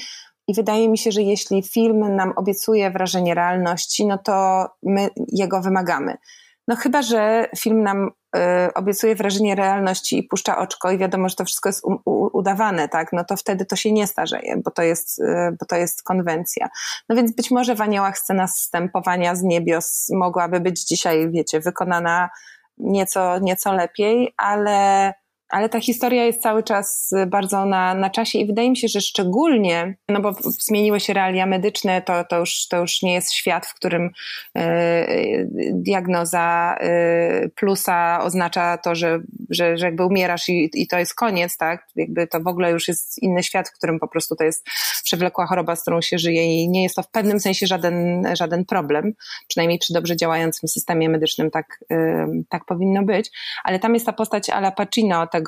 [0.47, 5.61] i wydaje mi się, że jeśli film nam obiecuje wrażenie realności, no to my jego
[5.61, 6.17] wymagamy.
[6.67, 8.39] No chyba, że film nam y,
[8.73, 12.89] obiecuje wrażenie realności i puszcza oczko i wiadomo, że to wszystko jest u, u, udawane,
[12.89, 13.13] tak?
[13.13, 16.69] No to wtedy to się nie starzeje, bo to jest, y, bo to jest konwencja.
[17.09, 22.29] No więc być może w Aniołach scena zstępowania z niebios mogłaby być dzisiaj, wiecie, wykonana
[22.77, 25.13] nieco, nieco lepiej, ale
[25.55, 29.01] ale ta historia jest cały czas bardzo na, na czasie i wydaje mi się, że
[29.01, 33.65] szczególnie, no bo zmieniły się realia medyczne, to, to, już, to już nie jest świat,
[33.67, 34.09] w którym
[34.57, 34.61] y,
[35.73, 36.77] diagnoza
[37.45, 41.87] y, plusa oznacza to, że, że, że jakby umierasz i, i to jest koniec, tak?
[41.95, 44.67] Jakby to w ogóle już jest inny świat, w którym po prostu to jest
[45.03, 48.65] przewlekła choroba, z którą się żyje i nie jest to w pewnym sensie żaden, żaden
[48.65, 49.13] problem,
[49.47, 51.95] przynajmniej przy dobrze działającym systemie medycznym tak, y,
[52.49, 53.31] tak powinno być,
[53.63, 55.44] ale tam jest ta postać Ala Pacino, tego,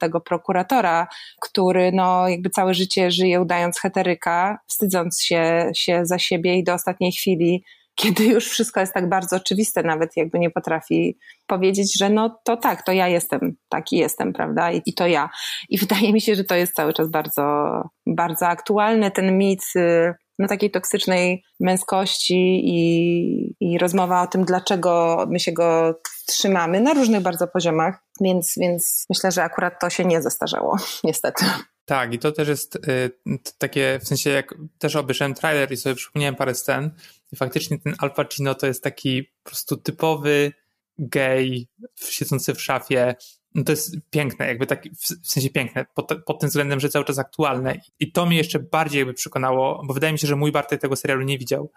[0.00, 1.06] tego prokuratora,
[1.40, 6.74] który no, jakby całe życie żyje udając heteryka, wstydząc się, się za siebie i do
[6.74, 7.64] ostatniej chwili
[7.96, 12.56] kiedy już wszystko jest tak bardzo oczywiste, nawet jakby nie potrafi powiedzieć, że no to
[12.56, 14.72] tak, to ja jestem, taki jestem, prawda?
[14.72, 15.30] I, I, to ja.
[15.68, 20.14] I wydaje mi się, że to jest cały czas bardzo, bardzo aktualny ten mit y,
[20.38, 26.94] no, takiej toksycznej męskości i, i rozmowa o tym, dlaczego my się go trzymamy na
[26.94, 31.44] różnych bardzo poziomach, więc, więc myślę, że akurat to się nie zestarzało, niestety.
[31.84, 33.10] Tak, i to też jest y,
[33.58, 36.90] takie, w sensie jak też obejrzałem trailer i sobie przypomniałem parę scen
[37.32, 40.52] i faktycznie ten Al Pacino to jest taki po prostu typowy
[40.98, 43.14] gej siedzący w szafie.
[43.56, 44.84] No to jest piękne, jakby tak,
[45.22, 47.80] w sensie piękne, pod, pod tym względem, że cały czas aktualne.
[48.00, 50.96] I to mnie jeszcze bardziej jakby przekonało, bo wydaje mi się, że mój Bartek tego
[50.96, 51.70] serialu nie widział,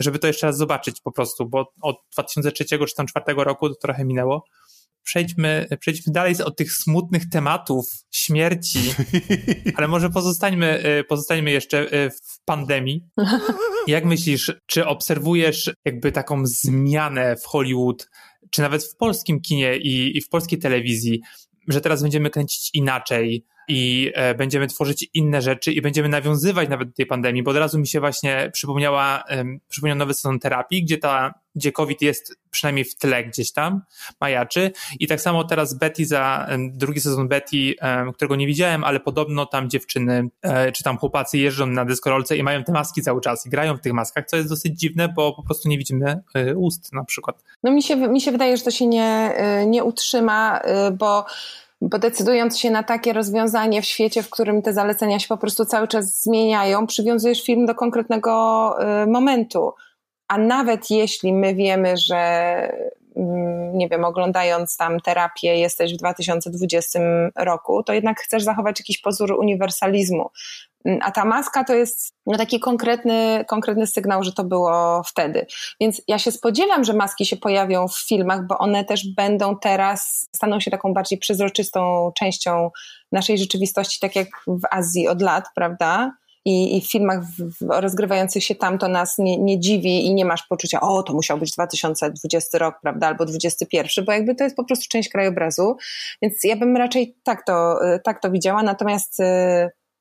[0.00, 3.74] żeby to jeszcze raz zobaczyć po prostu, bo od 2003 czy tam 2004 roku to
[3.74, 4.44] trochę minęło.
[5.02, 8.94] Przejdźmy, przejdźmy dalej od tych smutnych tematów śmierci,
[9.76, 13.04] ale może pozostańmy, y, pozostańmy jeszcze y, w pandemii.
[13.86, 18.08] Jak myślisz, czy obserwujesz jakby taką zmianę w Hollywood,
[18.50, 21.20] czy nawet w polskim kinie i, i w polskiej telewizji,
[21.68, 26.88] że teraz będziemy kręcić inaczej, i e, będziemy tworzyć inne rzeczy i będziemy nawiązywać nawet
[26.88, 29.24] do tej pandemii, bo od razu mi się właśnie przypomniała,
[29.68, 33.82] przypomniał nowy sezon terapii, gdzie ta, gdzie COVID jest przynajmniej w tle gdzieś tam,
[34.20, 37.74] majaczy i tak samo teraz Betty za drugi sezon Betty,
[38.14, 42.42] którego nie widziałem, ale podobno tam dziewczyny e, czy tam chłopacy jeżdżą na dyskorolce i
[42.42, 45.32] mają te maski cały czas i grają w tych maskach, co jest dosyć dziwne, bo
[45.32, 47.44] po prostu nie widzimy e, ust na przykład.
[47.62, 49.34] No mi się, mi się wydaje, że to się nie,
[49.66, 50.60] nie utrzyma,
[50.92, 51.24] bo
[51.80, 55.64] bo decydując się na takie rozwiązanie w świecie, w którym te zalecenia się po prostu
[55.64, 58.74] cały czas zmieniają, przywiązujesz film do konkretnego
[59.06, 59.72] momentu.
[60.28, 62.16] A nawet jeśli my wiemy, że
[63.16, 66.98] mm, nie wiem, oglądając tam terapię, jesteś w 2020
[67.36, 70.30] roku, to jednak chcesz zachować jakiś pozór uniwersalizmu.
[70.84, 75.46] Mm, a ta maska to jest no, taki konkretny, konkretny sygnał, że to było wtedy.
[75.80, 80.28] Więc ja się spodziewam, że maski się pojawią w filmach, bo one też będą teraz,
[80.36, 82.70] staną się taką bardziej przezroczystą częścią
[83.12, 86.12] naszej rzeczywistości, tak jak w Azji od lat, prawda?
[86.48, 87.20] I, i, w filmach
[87.68, 91.38] rozgrywających się tam to nas nie, nie, dziwi i nie masz poczucia, o, to musiał
[91.38, 95.76] być 2020 rok, prawda, albo 2021, bo jakby to jest po prostu część krajobrazu.
[96.22, 98.62] Więc ja bym raczej tak to, tak to widziała.
[98.62, 99.24] Natomiast y,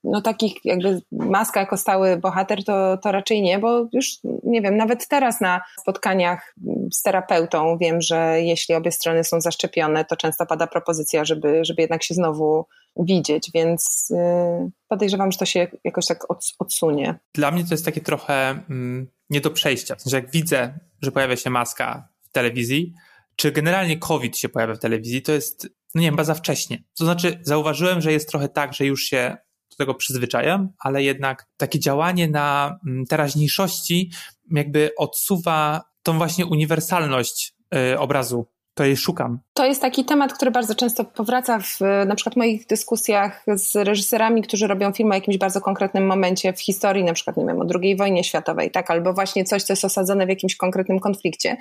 [0.03, 4.07] no takich jakby maska jako stały bohater to, to raczej nie, bo już
[4.43, 6.55] nie wiem, nawet teraz na spotkaniach
[6.93, 11.81] z terapeutą wiem, że jeśli obie strony są zaszczepione, to często pada propozycja, żeby, żeby
[11.81, 12.65] jednak się znowu
[12.99, 16.25] widzieć, więc y, podejrzewam, że to się jakoś tak
[16.59, 17.19] odsunie.
[17.33, 19.95] Dla mnie to jest takie trochę mm, nie do przejścia.
[19.95, 22.93] W sensie jak widzę, że pojawia się maska w telewizji,
[23.35, 26.83] czy generalnie COVID się pojawia w telewizji, to jest, no nie wiem, chyba za wcześnie.
[26.97, 29.37] To znaczy, zauważyłem, że jest trochę tak, że już się
[29.77, 34.11] tego przyzwyczajam, ale jednak takie działanie na mm, teraźniejszości
[34.51, 37.53] jakby odsuwa tą właśnie uniwersalność
[37.93, 39.39] y, obrazu to jej szukam.
[39.57, 44.41] To jest taki temat, który bardzo często powraca w na przykład moich dyskusjach z reżyserami,
[44.41, 47.65] którzy robią film o jakimś bardzo konkretnym momencie w historii, na przykład, nie wiem, o
[47.81, 51.57] II wojnie światowej, tak, albo właśnie coś, co jest osadzone w jakimś konkretnym konflikcie.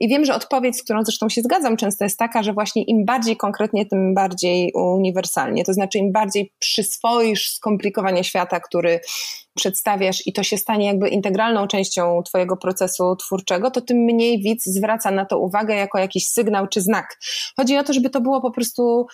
[0.00, 3.04] I wiem, że odpowiedź, z którą zresztą się zgadzam często jest taka, że właśnie im
[3.04, 5.64] bardziej konkretnie, tym bardziej uniwersalnie.
[5.64, 9.00] To znaczy, im bardziej przyswoisz skomplikowanie świata, który
[9.54, 14.64] przedstawiasz i to się stanie jakby integralną częścią Twojego procesu twórczego, to tym mniej widz
[14.64, 17.18] zwraca na to uwagę jako jakiś sygnał czy znak.
[17.56, 19.06] Chodzi o to, żeby to było po prostu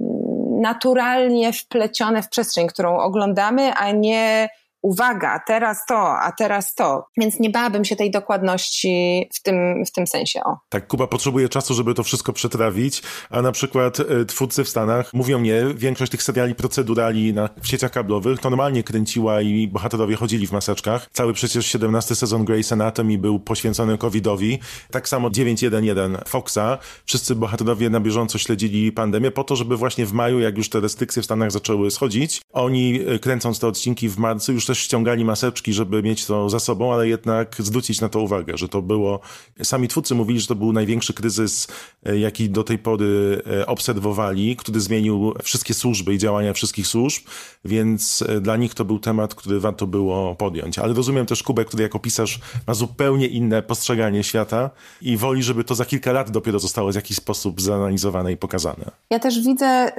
[0.00, 4.48] mm, naturalnie wplecione w przestrzeń, którą oglądamy, a nie
[4.84, 7.06] uwaga, teraz to, a teraz to.
[7.16, 10.40] Więc nie bałabym się tej dokładności w tym, w tym sensie.
[10.44, 10.56] O.
[10.68, 15.14] Tak, Kuba potrzebuje czasu, żeby to wszystko przetrawić, a na przykład e, twórcy w Stanach
[15.14, 20.16] mówią nie, większość tych seriali procedurali na, w sieciach kablowych to normalnie kręciła i bohaterowie
[20.16, 21.08] chodzili w maseczkach.
[21.12, 24.58] Cały przecież 17 sezon Grey's Anatomy był poświęcony COVID-owi.
[24.90, 25.84] Tak samo 911
[26.28, 26.78] Foxa.
[27.04, 30.80] Wszyscy bohaterowie na bieżąco śledzili pandemię po to, żeby właśnie w maju, jak już te
[30.80, 35.24] restrykcje w Stanach zaczęły schodzić, oni e, kręcąc te odcinki w marcu już też ściągali
[35.24, 39.20] maseczki, żeby mieć to za sobą, ale jednak zwrócić na to uwagę, że to było,
[39.62, 41.68] sami twórcy mówili, że to był największy kryzys,
[42.06, 47.22] e, jaki do tej pory e, obserwowali, który zmienił wszystkie służby i działania wszystkich służb,
[47.64, 50.78] więc e, dla nich to był temat, który warto było podjąć.
[50.78, 54.70] Ale rozumiem też Kubę, który jako pisarz ma zupełnie inne postrzeganie świata
[55.02, 58.84] i woli, żeby to za kilka lat dopiero zostało w jakiś sposób zanalizowane i pokazane.
[59.10, 59.92] Ja też widzę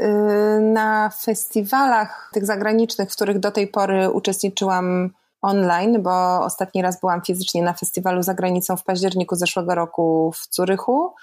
[0.58, 5.10] y, na festiwalach tych zagranicznych, w których do tej pory uczestniczyłam, byłam
[5.42, 10.56] online, bo ostatni raz byłam fizycznie na festiwalu za granicą w październiku zeszłego roku w
[10.56, 11.14] Zurychu,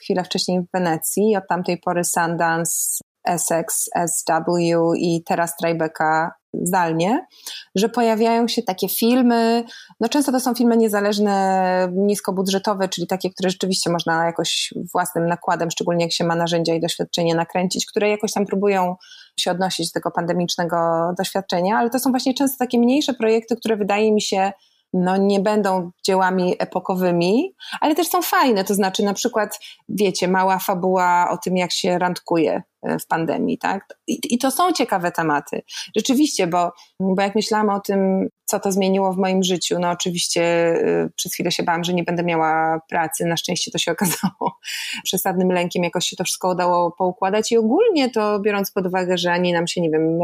[0.00, 7.26] chwilę wcześniej w Wenecji, od tamtej pory Sundance, Essex, SW i teraz Tribeca zdalnie,
[7.74, 9.64] że pojawiają się takie filmy,
[10.00, 15.70] no często to są filmy niezależne, niskobudżetowe, czyli takie, które rzeczywiście można jakoś własnym nakładem,
[15.70, 18.96] szczególnie jak się ma narzędzia i doświadczenie nakręcić, które jakoś tam próbują
[19.40, 20.76] się odnosić do tego pandemicznego
[21.18, 24.52] doświadczenia, ale to są właśnie często takie mniejsze projekty, które wydaje mi się
[24.92, 28.64] no, nie będą dziełami epokowymi, ale też są fajne.
[28.64, 32.62] To znaczy, na przykład, wiecie, mała fabuła o tym, jak się randkuje
[33.00, 33.98] w pandemii, tak?
[34.06, 35.62] I, I, to są ciekawe tematy.
[35.96, 40.42] Rzeczywiście, bo, bo jak myślałam o tym, co to zmieniło w moim życiu, no oczywiście
[40.76, 43.24] y, przez chwilę się bałam, że nie będę miała pracy.
[43.24, 44.58] Na szczęście to się okazało
[45.04, 49.32] przesadnym lękiem, jakoś się to wszystko udało poukładać i ogólnie to biorąc pod uwagę, że
[49.32, 50.18] ani nam się, nie wiem,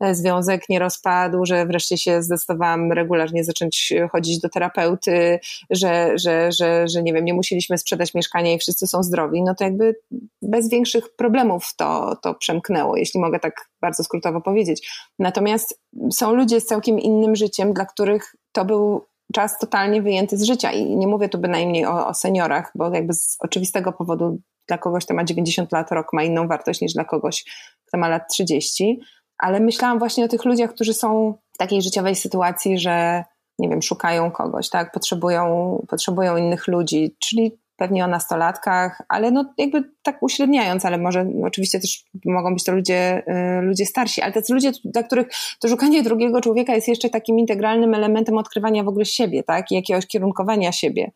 [0.00, 6.52] e, związek nie rozpadł, że wreszcie się zdecydowałam regularnie zacząć chodzić do terapeuty, że, że,
[6.52, 9.96] że, że nie wiem, nie musieliśmy sprzedać mieszkania i wszyscy są zdrowi, no to jakby
[10.42, 14.90] bez większych problemów to, to przemknęło, jeśli mogę tak bardzo skrótowo powiedzieć.
[15.18, 15.80] Natomiast
[16.12, 20.72] są ludzie z całkiem innym życiem, dla których to był czas totalnie wyjęty z życia.
[20.72, 25.04] I nie mówię tu bynajmniej o, o seniorach, bo jakby z oczywistego powodu dla kogoś,
[25.04, 27.44] kto ma 90 lat, rok ma inną wartość niż dla kogoś,
[27.86, 29.00] kto ma lat 30,
[29.38, 33.24] ale myślałam właśnie o tych ludziach, którzy są w takiej życiowej sytuacji, że
[33.58, 39.54] nie wiem, szukają kogoś, tak, potrzebują, potrzebują innych ludzi, czyli pewnie o nastolatkach, ale no
[39.58, 43.22] jakby tak uśredniając, ale może oczywiście też mogą być to ludzie,
[43.58, 45.26] y, ludzie starsi, ale tacy ludzie, dla których
[45.60, 49.74] to szukanie drugiego człowieka jest jeszcze takim integralnym elementem odkrywania w ogóle siebie, tak, i
[49.74, 51.12] jakiegoś kierunkowania siebie.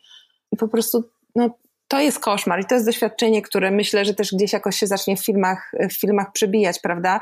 [0.52, 1.50] I po prostu, no
[1.88, 5.16] to jest koszmar i to jest doświadczenie, które myślę, że też gdzieś jakoś się zacznie
[5.16, 7.20] w filmach, w filmach przebijać, prawda?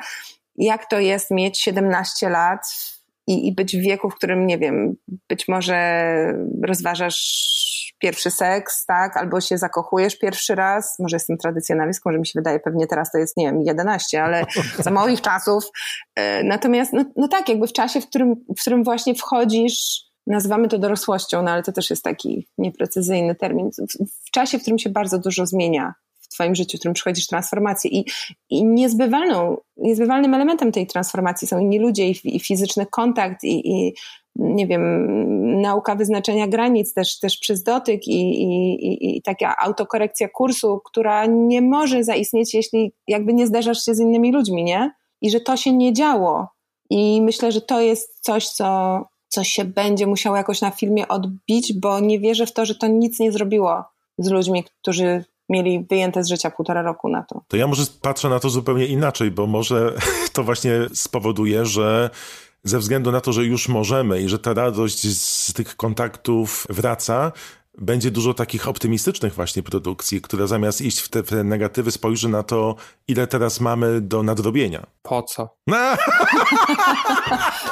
[0.57, 2.61] Jak to jest mieć 17 lat
[3.29, 4.97] i, i być w wieku, w którym, nie wiem,
[5.29, 5.79] być może
[6.63, 7.59] rozważasz
[7.99, 12.61] pierwszy seks, tak, albo się zakochujesz pierwszy raz, może jestem tradycjonalistką, że mi się wydaje,
[12.61, 14.45] pewnie teraz to jest, nie wiem, 11, ale
[14.85, 15.65] za moich czasów.
[16.15, 20.69] E, natomiast, no, no tak, jakby w czasie, w którym, w którym właśnie wchodzisz, nazywamy
[20.69, 24.79] to dorosłością, no ale to też jest taki nieprecyzyjny termin, w, w czasie, w którym
[24.79, 25.95] się bardzo dużo zmienia
[26.29, 27.91] w Twoim życiu, w którym przychodzisz transformację.
[27.91, 28.05] I,
[28.51, 33.95] i niezbywalną, niezbywalnym elementem tej transformacji są inni ludzie i, i fizyczny kontakt, i, i
[34.39, 35.07] nie wiem,
[35.61, 41.63] nauka wyznaczenia granic też, też przez dotyk i, i, i taka autokorekcja kursu, która nie
[41.63, 44.91] może zaistnieć, jeśli jakby nie zdarzasz się z innymi ludźmi, nie?
[45.21, 46.49] I że to się nie działo.
[46.91, 51.73] I myślę, że to jest coś, co, co się będzie musiało jakoś na filmie odbić,
[51.73, 53.85] bo nie wierzę w to, że to nic nie zrobiło
[54.19, 57.43] z ludźmi, którzy mieli wyjęte z życia półtora roku na to.
[57.49, 59.95] To ja może patrzę na to zupełnie inaczej, bo może
[60.33, 62.11] to właśnie spowoduje, że
[62.65, 67.33] ze względu na to, że już możemy i że ta radość z tych kontaktów wraca,
[67.79, 72.29] będzie dużo takich optymistycznych właśnie produkcji, które zamiast iść w te, w te negatywy spojrzy
[72.29, 72.77] na to,
[73.09, 74.87] ile teraz mamy do nadrobienia.
[75.03, 75.57] Po co?
[75.67, 75.77] No.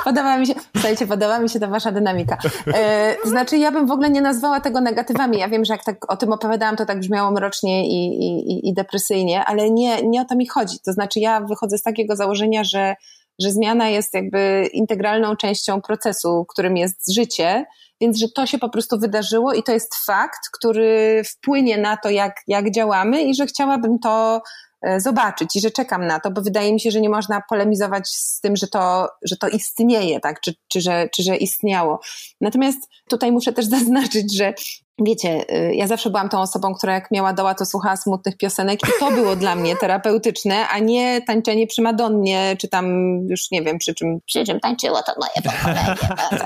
[0.05, 2.39] podoba mi się, słuchajcie, podoba mi się ta wasza dynamika.
[2.75, 5.39] E, znaczy, ja bym w ogóle nie nazwała tego negatywami.
[5.39, 8.75] Ja wiem, że jak tak o tym opowiadałam, to tak brzmiało mrocznie i, i, i
[8.75, 10.77] depresyjnie, ale nie, nie o to mi chodzi.
[10.85, 12.95] To znaczy, ja wychodzę z takiego założenia, że,
[13.39, 17.65] że zmiana jest jakby integralną częścią procesu, którym jest życie
[18.01, 22.11] więc że to się po prostu wydarzyło i to jest fakt, który wpłynie na to,
[22.11, 24.43] jak, jak działamy i że chciałabym to
[24.83, 28.09] e, zobaczyć i że czekam na to, bo wydaje mi się, że nie można polemizować
[28.09, 32.01] z tym, że to, że to istnieje, tak, czy, czy, że, czy że istniało.
[32.41, 32.79] Natomiast
[33.09, 34.55] tutaj muszę też zaznaczyć, że
[34.99, 38.81] wiecie, y, ja zawsze byłam tą osobą, która jak miała doła, to słuchała smutnych piosenek
[38.89, 42.87] i to było dla mnie terapeutyczne, a nie tańczenie przy Madonnie, czy tam
[43.29, 45.97] już nie wiem przy czym, przy czym tańczyło to moje pokolenie.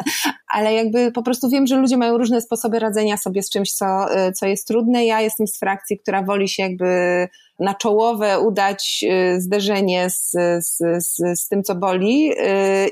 [0.55, 4.17] Ale jakby po prostu wiem, że ludzie mają różne sposoby radzenia sobie z czymś, co,
[4.29, 5.05] y, co jest trudne.
[5.05, 10.79] Ja jestem z frakcji, która woli się jakby na czołowe udać y, zderzenie z, z,
[11.05, 12.33] z, z tym, co boli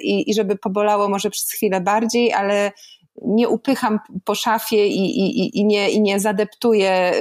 [0.03, 2.73] i, i żeby pobolało może przez chwilę bardziej, ale
[3.27, 7.13] nie upycham po szafie i, i, i, nie, i nie zadeptuję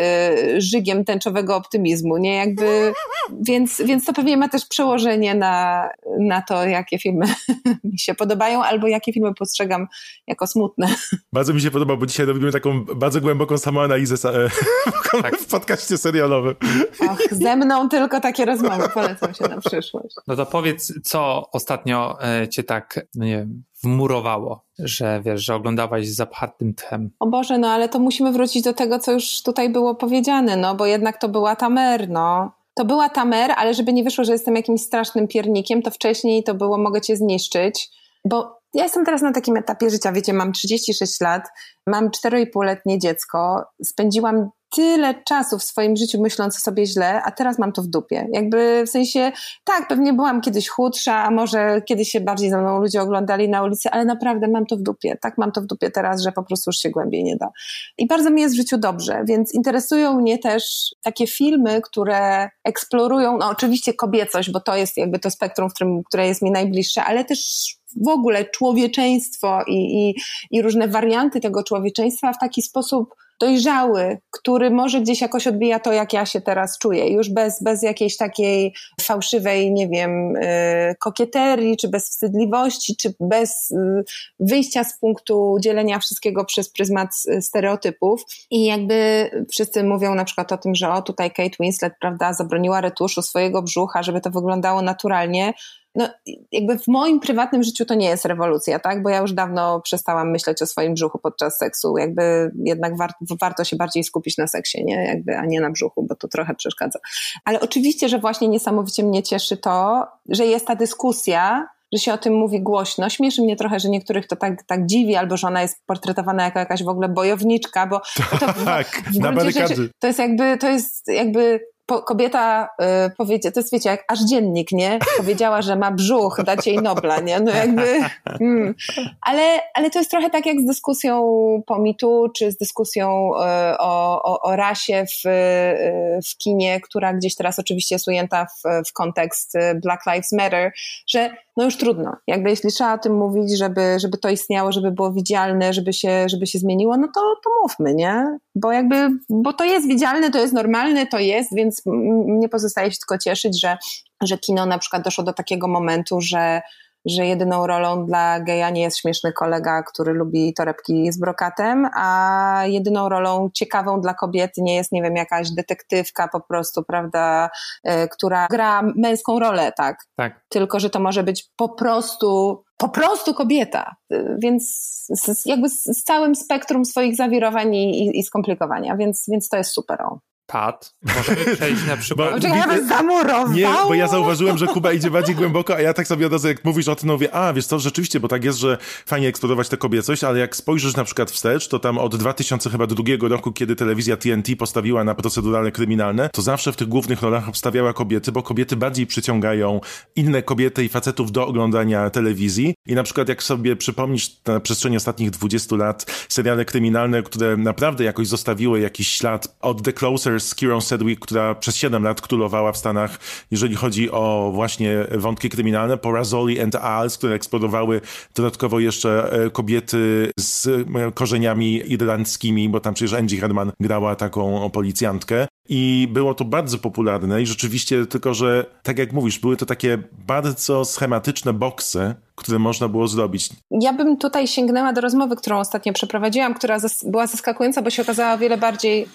[0.56, 2.36] y, żygiem tęczowego optymizmu, nie?
[2.36, 2.94] Jakby,
[3.42, 5.84] więc, więc to pewnie ma też przełożenie na,
[6.20, 7.26] na to, jakie filmy
[7.84, 9.88] mi się podobają, albo jakie filmy postrzegam
[10.28, 10.88] jako smutne.
[11.34, 14.18] Bardzo mi się podoba, bo dzisiaj robimy taką bardzo głęboką samoanalizę
[15.22, 15.38] tak.
[15.38, 16.56] w podcaście serialowym.
[17.00, 20.16] Och, ze mną tylko takie rozmowy, polecam się na przyszłość.
[20.28, 25.56] No to powiedz, co ostatnio e, cię tak, no nie wiem, wmurowało, że wiesz, że
[25.56, 27.12] oglądałaś z zapchatym tchem.
[27.20, 30.76] O Boże, no ale to musimy wrócić do tego, co już tutaj było powiedziane, no
[30.76, 32.52] bo jednak to była Tamer, no.
[32.74, 36.54] To była Tamer, ale żeby nie wyszło, że jestem jakimś strasznym piernikiem, to wcześniej to
[36.54, 37.90] było mogę cię zniszczyć,
[38.26, 41.48] bo ja jestem teraz na takim etapie życia, wiecie, mam 36 lat,
[41.88, 47.60] mam 4,5-letnie dziecko, spędziłam tyle czasu w swoim życiu myśląc o sobie źle, a teraz
[47.60, 48.28] mam to w dupie.
[48.34, 49.32] Jakby w sensie,
[49.64, 53.64] tak, pewnie byłam kiedyś chudsza, a może kiedyś się bardziej za mną ludzie oglądali na
[53.64, 55.18] ulicy, ale naprawdę mam to w dupie.
[55.22, 57.50] Tak, mam to w dupie teraz, że po prostu już się głębiej nie da.
[57.98, 63.38] I bardzo mi jest w życiu dobrze, więc interesują mnie też takie filmy, które eksplorują,
[63.38, 67.04] no oczywiście kobiecość, bo to jest jakby to spektrum, w którym, które jest mi najbliższe,
[67.04, 67.68] ale też
[68.06, 70.16] w ogóle człowieczeństwo i, i,
[70.52, 75.94] i różne warianty tego człowieczeństwa w taki sposób dojrzały, który może gdzieś jakoś odbija to,
[75.94, 81.78] jak ja się teraz czuję, już bez, bez jakiejś takiej fałszywej, nie wiem, y, kokieterii,
[81.78, 84.04] czy bez wstydliwości, czy bez y,
[84.40, 88.22] wyjścia z punktu dzielenia wszystkiego przez pryzmat y, stereotypów.
[88.52, 92.82] I jakby wszyscy mówią na przykład o tym, że o tutaj Kate Winslet, prawda, zabroniła
[92.82, 95.54] retuszu swojego brzucha, żeby to wyglądało naturalnie
[95.98, 96.10] no,
[96.52, 99.04] jakby w moim prywatnym życiu to nie jest rewolucja, tak?
[99.04, 101.98] Bo ja już dawno przestałam myśleć o swoim brzuchu podczas seksu.
[101.98, 105.06] Jakby jednak war, warto się bardziej skupić na seksie, nie?
[105.06, 107.00] Jakby, a nie na brzuchu, bo to trochę przeszkadza.
[107.46, 112.18] Ale oczywiście, że właśnie niesamowicie mnie cieszy to, że jest ta dyskusja, że się o
[112.18, 113.10] tym mówi głośno.
[113.10, 116.60] Śmieszy mnie trochę, że niektórych to tak, tak dziwi, albo że ona jest portretowana jako
[116.60, 118.02] jakaś w ogóle bojowniczka, bo
[118.40, 122.70] to tak, w, w na rzeczy, to jest jakby, to jest jakby po, kobieta
[123.08, 125.00] y, powiedziała, to jest wiecie, jak aż dziennik, nie?
[125.18, 127.40] Powiedziała, że ma brzuch, dać jej Nobla, nie?
[127.40, 128.00] No jakby,
[128.40, 128.76] mm.
[129.22, 131.24] ale, ale to jest trochę tak jak z dyskusją
[131.66, 137.14] po mitu, czy z dyskusją y, o, o, o rasie w, y, w kinie, która
[137.14, 140.72] gdzieś teraz oczywiście jest ujęta w, w kontekst Black Lives Matter,
[141.08, 142.16] że no już trudno.
[142.28, 146.30] Jakby jeśli trzeba o tym mówić, żeby, żeby to istniało, żeby było widzialne, żeby się,
[146.30, 148.38] żeby się zmieniło, no to, to mówmy, nie?
[148.60, 151.82] Bo jakby, bo to jest widzialne, to jest normalne, to jest, więc
[152.26, 153.78] nie pozostaje się tylko cieszyć, że,
[154.22, 156.62] że kino na przykład doszło do takiego momentu, że
[157.08, 162.64] że jedyną rolą dla geja nie jest śmieszny kolega, który lubi torebki z brokatem, a
[162.66, 167.50] jedyną rolą ciekawą dla kobiety nie jest, nie wiem, jakaś detektywka po prostu, prawda,
[167.88, 169.98] y, która gra męską rolę, tak?
[170.16, 170.42] Tak.
[170.50, 173.96] Tylko, że to może być po prostu po prostu kobieta,
[174.38, 174.64] więc
[175.10, 179.58] z, jakby z, z, całym spektrum swoich zawirowań i, i, i, skomplikowania, więc, więc to
[179.58, 180.00] jest super.
[180.48, 182.32] Pat, możemy przejść na przykład...
[182.32, 183.54] Bo- Czekaj, ja was zamurowało.
[183.54, 186.48] Nie, bo ja zauważyłem, że Kuba idzie bardziej głęboko, a ja tak sobie od razu,
[186.48, 189.70] jak mówisz o tym, mówię, a wiesz co, rzeczywiście, bo tak jest, że fajnie eksplorować
[189.70, 193.52] tę kobiecość, ale jak spojrzysz na przykład wstecz, to tam od 2000 chyba drugiego roku,
[193.52, 198.32] kiedy telewizja TNT postawiła na proceduralne kryminalne, to zawsze w tych głównych rolach obstawiała kobiety,
[198.32, 199.82] bo kobiety bardziej przyciągają
[200.16, 202.74] inne kobiety i facetów do oglądania telewizji.
[202.86, 208.04] I na przykład jak sobie przypomnisz na przestrzeni ostatnich 20 lat seriale kryminalne, które naprawdę
[208.04, 212.72] jakoś zostawiły jakiś ślad od The Closer z Kieron Sedgwick, która przez 7 lat królowała
[212.72, 213.20] w Stanach,
[213.52, 218.02] jeżeli chodzi o właśnie wątki kryminalne, po Razzoli and Als, które eksplodowały
[218.36, 224.70] dodatkowo jeszcze e, kobiety z e, korzeniami irlandzkimi, bo tam przecież Angie Herman grała taką
[224.70, 225.48] policjantkę.
[225.70, 229.98] I było to bardzo popularne i rzeczywiście, tylko że tak jak mówisz, były to takie
[230.28, 233.50] bardzo schematyczne boksy, które można było zrobić.
[233.72, 238.02] Ja bym tutaj sięgnęła do rozmowy, którą ostatnio przeprowadziłam, która zas- była zaskakująca, bo się
[238.02, 239.08] okazała wiele bardziej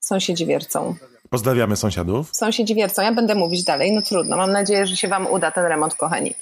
[0.00, 0.94] sąsiedzi wiercą.
[1.34, 2.30] Pozdrawiamy sąsiadów.
[2.32, 5.64] Sąsiedzi wiercą, ja będę mówić dalej, no trudno, mam nadzieję, że się wam uda ten
[5.64, 6.34] remont, kochani.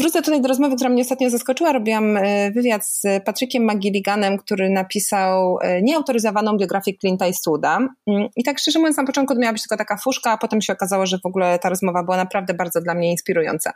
[0.00, 1.72] Wrócę tutaj do rozmowy, która mnie ostatnio zaskoczyła.
[1.72, 7.78] Robiłam e, wywiad z Patrykiem McGilliganem, który napisał e, nieautoryzowaną biografię Clint'a Eastwooda.
[8.06, 10.72] Mm, I tak szczerze mówiąc, na początku miała być tylko taka fuszka, a potem się
[10.72, 13.72] okazało, że w ogóle ta rozmowa była naprawdę bardzo dla mnie inspirująca.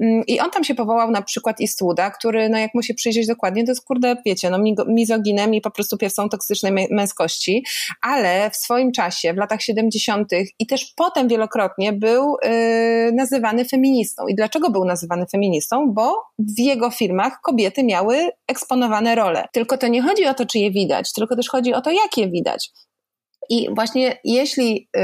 [0.00, 3.26] Mm, I on tam się powołał na przykład Eastwooda, który, no jak mu się przyjrzeć
[3.26, 4.58] dokładnie, to jest kurde, wiecie, no
[4.88, 7.64] mizoginem i po prostu piewcą toksycznej mę- męskości,
[8.00, 10.07] ale w swoim czasie, w latach 70.
[10.58, 14.26] i też potem wielokrotnie był yy, nazywany feministą.
[14.26, 15.92] I dlaczego był nazywany feministą?
[15.92, 19.44] Bo w jego filmach kobiety miały eksponowane role.
[19.52, 22.16] Tylko to nie chodzi o to, czy je widać, tylko też chodzi o to, jak
[22.16, 22.70] je widać.
[23.50, 25.00] I właśnie jeśli y,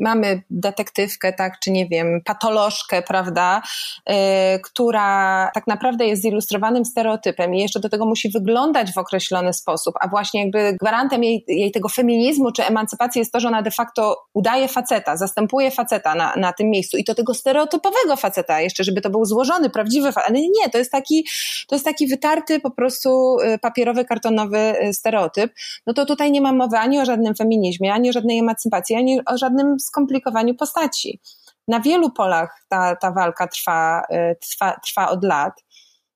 [0.00, 3.62] mamy detektywkę, tak, czy nie wiem, patolożkę, prawda,
[4.10, 4.14] y,
[4.62, 9.94] która tak naprawdę jest zilustrowanym stereotypem i jeszcze do tego musi wyglądać w określony sposób,
[10.00, 13.70] a właśnie jakby gwarantem jej, jej tego feminizmu czy emancypacji jest to, że ona de
[13.70, 18.84] facto udaje faceta, zastępuje faceta na, na tym miejscu i to tego stereotypowego faceta jeszcze,
[18.84, 21.26] żeby to był złożony, prawdziwy facet, ale nie, to jest taki,
[21.68, 25.52] to jest taki wytarty po prostu y, papierowy, kartonowy y, stereotyp,
[25.86, 29.20] no to tutaj nie ma mowy ani o żadnym feminizmie, ani o żadnej emancypacji, ani
[29.26, 31.20] o żadnym skomplikowaniu postaci.
[31.68, 35.52] Na wielu polach ta, ta walka trwa, y, trwa, trwa od lat.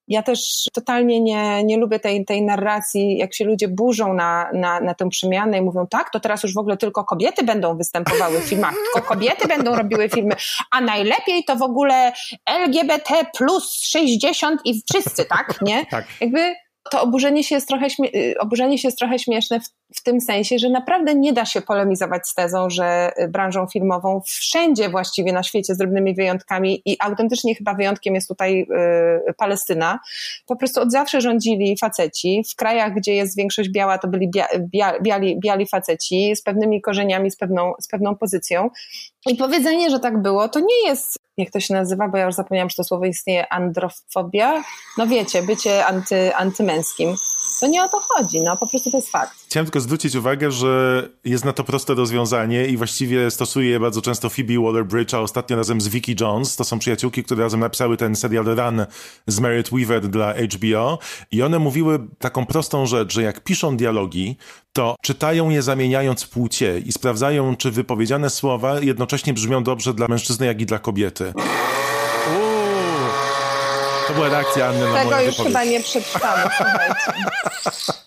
[0.08, 4.80] Ja też totalnie nie, nie lubię tej, tej narracji, jak się ludzie burzą na, na,
[4.80, 8.40] na tę przemianę i mówią, tak, to teraz już w ogóle tylko kobiety będą występowały
[8.40, 10.34] w filmach, tylko kobiety będą robiły filmy,
[10.70, 12.12] a najlepiej to w ogóle
[12.46, 15.86] LGBT plus 60 i wszyscy, tak, nie?
[15.86, 16.04] Tak.
[16.20, 16.54] Jakby
[16.90, 19.64] to oburzenie się jest trochę, y, oburzenie się jest trochę śmieszne w,
[19.94, 24.20] w tym sensie, że naprawdę nie da się polemizować z tezą, że y, branżą filmową
[24.26, 28.66] wszędzie właściwie na świecie z drobnymi wyjątkami i autentycznie chyba wyjątkiem jest tutaj
[29.28, 29.98] y, Palestyna,
[30.46, 32.42] po prostu od zawsze rządzili faceci.
[32.52, 36.80] W krajach, gdzie jest większość biała, to byli bia, bia, biali, biali faceci z pewnymi
[36.80, 38.70] korzeniami, z pewną, z pewną pozycją.
[39.26, 42.34] I powiedzenie, że tak było, to nie jest, jak to się nazywa, bo ja już
[42.34, 44.62] zapomniałam, że to słowo istnieje, androfobia.
[44.98, 47.14] No wiecie, bycie anty, antymęskim.
[47.60, 49.48] To nie o to chodzi, no po prostu to jest fakt.
[49.74, 54.30] Tylko zwrócić uwagę, że jest na to proste rozwiązanie i właściwie stosuje je bardzo często
[54.30, 56.56] Phoebe Waller-Bridge, a ostatnio razem z Vicky Jones.
[56.56, 58.86] To są przyjaciółki, które razem napisały ten serial Run
[59.26, 60.98] z Merit Weaver dla HBO
[61.30, 64.36] i one mówiły taką prostą rzecz, że jak piszą dialogi,
[64.72, 70.46] to czytają je zamieniając płcie i sprawdzają, czy wypowiedziane słowa jednocześnie brzmią dobrze dla mężczyzny,
[70.46, 71.32] jak i dla kobiety.
[74.06, 75.46] To była reakcja Anny na Tego już wypowiedź.
[75.46, 76.64] chyba nie słuchajcie.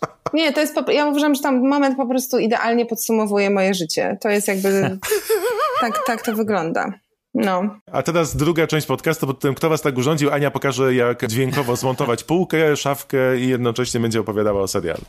[0.33, 4.17] Nie, to jest, po, ja uważam, że tam moment po prostu idealnie podsumowuje moje życie.
[4.21, 4.99] To jest jakby,
[5.81, 6.93] tak, tak to wygląda.
[7.33, 7.79] No.
[7.91, 10.31] A teraz druga część podcastu pod tym, kto was tak urządził.
[10.31, 15.01] Ania pokaże, jak dźwiękowo zmontować półkę, szafkę i jednocześnie będzie opowiadała o serialu.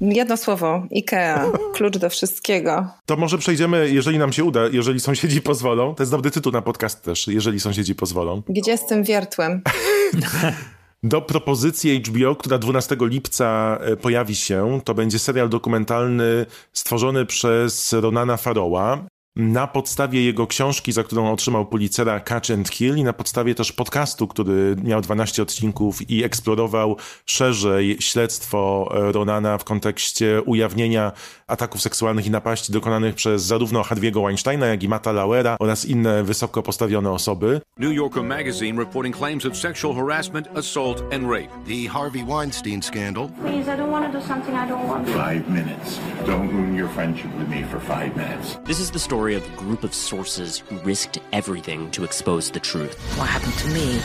[0.00, 1.38] Jedno słowo, IKEA,
[1.74, 2.86] klucz do wszystkiego.
[3.06, 5.94] To może przejdziemy, jeżeli nam się uda, jeżeli sąsiedzi pozwolą.
[5.94, 8.42] To jest dobry tytuł na podcast też, jeżeli sąsiedzi pozwolą.
[8.48, 9.62] Gdzie z tym wiertłem?
[11.06, 17.92] Do propozycji HBO, która 12 lipca e, pojawi się, to będzie serial dokumentalny stworzony przez
[17.92, 19.06] Ronana Farrowa
[19.36, 23.72] na podstawie jego książki, za którą otrzymał Pulitzera Catch and Kill i na podstawie też
[23.72, 31.12] podcastu, który miał 12 odcinków i eksplorował szerzej śledztwo e, Ronana w kontekście ujawnienia
[31.46, 36.24] ataków seksualnych i napaści dokonanych przez zarówno Harvey'ego Weinsteina, jak i Mata Lauera oraz inne
[36.24, 37.60] wysoko postawione osoby.
[37.78, 41.50] New Yorker magazine reporting claims of sexual harassment, assault, and rape.
[41.66, 43.28] The Harvey Weinstein scandal.
[43.28, 45.08] Please, I don't want to do something I don't want.
[45.08, 46.00] Five minutes.
[46.26, 48.58] Don't ruin your friendship with me for five minutes.
[48.64, 52.60] This is the story of a group of sources who risked everything to expose the
[52.60, 52.94] truth.
[53.18, 54.00] What happened to me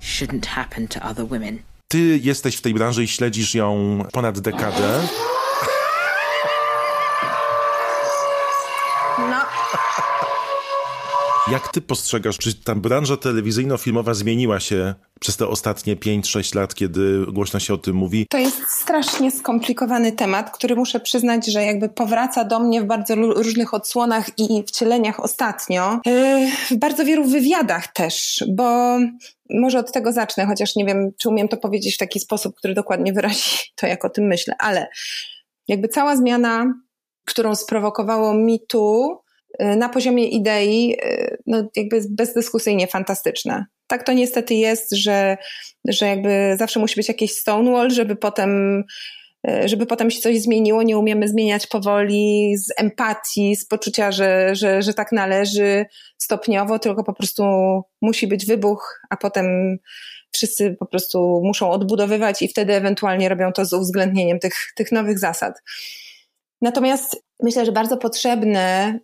[0.00, 1.62] shouldn't happen to other women.
[1.88, 5.00] Ty jesteś w tej branży i śledzisz ją ponad dekadę.
[11.52, 17.26] Jak ty postrzegasz, czy ta branża telewizyjno-filmowa zmieniła się przez te ostatnie 5-6 lat, kiedy
[17.32, 18.26] głośno się o tym mówi?
[18.30, 23.14] To jest strasznie skomplikowany temat, który muszę przyznać, że jakby powraca do mnie w bardzo
[23.14, 26.00] różnych odsłonach i wcieleniach ostatnio.
[26.06, 28.98] Yy, w bardzo wielu wywiadach też, bo
[29.50, 32.74] może od tego zacznę, chociaż nie wiem, czy umiem to powiedzieć w taki sposób, który
[32.74, 34.88] dokładnie wyrazi to, jak o tym myślę, ale
[35.68, 36.74] jakby cała zmiana,
[37.24, 39.18] którą sprowokowało mi tu,
[39.60, 43.66] na poziomie idei, y, no jakby bezdyskusyjnie fantastyczne.
[43.86, 45.36] Tak to niestety jest, że,
[45.88, 48.84] że jakby zawsze musi być jakiś stonewall, żeby potem
[49.48, 54.54] y, żeby potem się coś zmieniło, nie umiemy zmieniać powoli, z empatii, z poczucia, że,
[54.54, 55.86] że, że tak należy
[56.18, 57.42] stopniowo, tylko po prostu
[58.02, 59.78] musi być wybuch, a potem
[60.32, 65.18] wszyscy po prostu muszą odbudowywać i wtedy ewentualnie robią to z uwzględnieniem tych, tych nowych
[65.18, 65.62] zasad.
[66.60, 68.98] Natomiast myślę, że bardzo potrzebne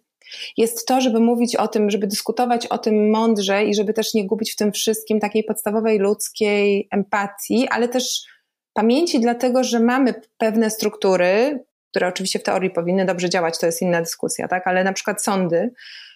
[0.57, 4.27] jest to, żeby mówić o tym, żeby dyskutować o tym mądrze i żeby też nie
[4.27, 8.23] gubić w tym wszystkim takiej podstawowej ludzkiej empatii, ale też
[8.73, 13.83] pamięci, dlatego że mamy pewne struktury, które oczywiście w teorii powinny dobrze działać, to jest
[13.83, 14.67] inna dyskusja, tak?
[14.67, 15.71] Ale na przykład sądy,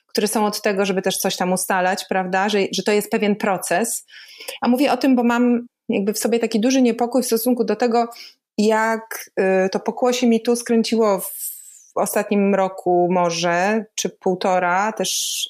[0.07, 2.49] które są od tego, żeby też coś tam ustalać, prawda?
[2.49, 4.07] Że, że to jest pewien proces.
[4.61, 7.77] A mówię o tym, bo mam jakby w sobie taki duży niepokój w stosunku do
[7.77, 8.09] tego,
[8.59, 9.31] jak
[9.66, 11.58] y, to pokłosie mi tu skręciło w
[11.99, 15.41] ostatnim roku może, czy półtora, też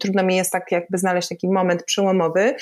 [0.00, 2.54] trudno mi jest tak jakby znaleźć taki moment przełomowy.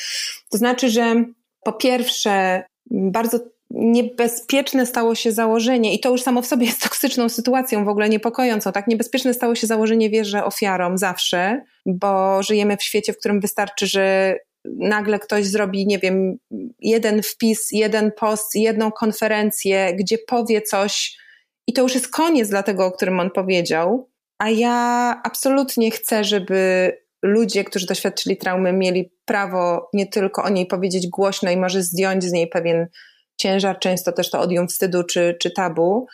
[0.51, 1.25] To znaczy, że
[1.65, 3.39] po pierwsze, bardzo
[3.71, 8.09] niebezpieczne stało się założenie, i to już samo w sobie jest toksyczną sytuacją, w ogóle
[8.09, 8.87] niepokojącą, tak?
[8.87, 14.37] Niebezpieczne stało się założenie wierzę ofiarom zawsze, bo żyjemy w świecie, w którym wystarczy, że
[14.79, 16.37] nagle ktoś zrobi, nie wiem,
[16.81, 21.17] jeden wpis, jeden post, jedną konferencję, gdzie powie coś,
[21.67, 24.11] i to już jest koniec dla tego, o którym on powiedział.
[24.39, 26.93] A ja absolutnie chcę, żeby
[27.23, 32.25] ludzie, którzy doświadczyli traumy, mieli prawo nie tylko o niej powiedzieć głośno i może zdjąć
[32.25, 32.87] z niej pewien
[33.41, 36.07] ciężar, często też to odium wstydu czy, czy tabu,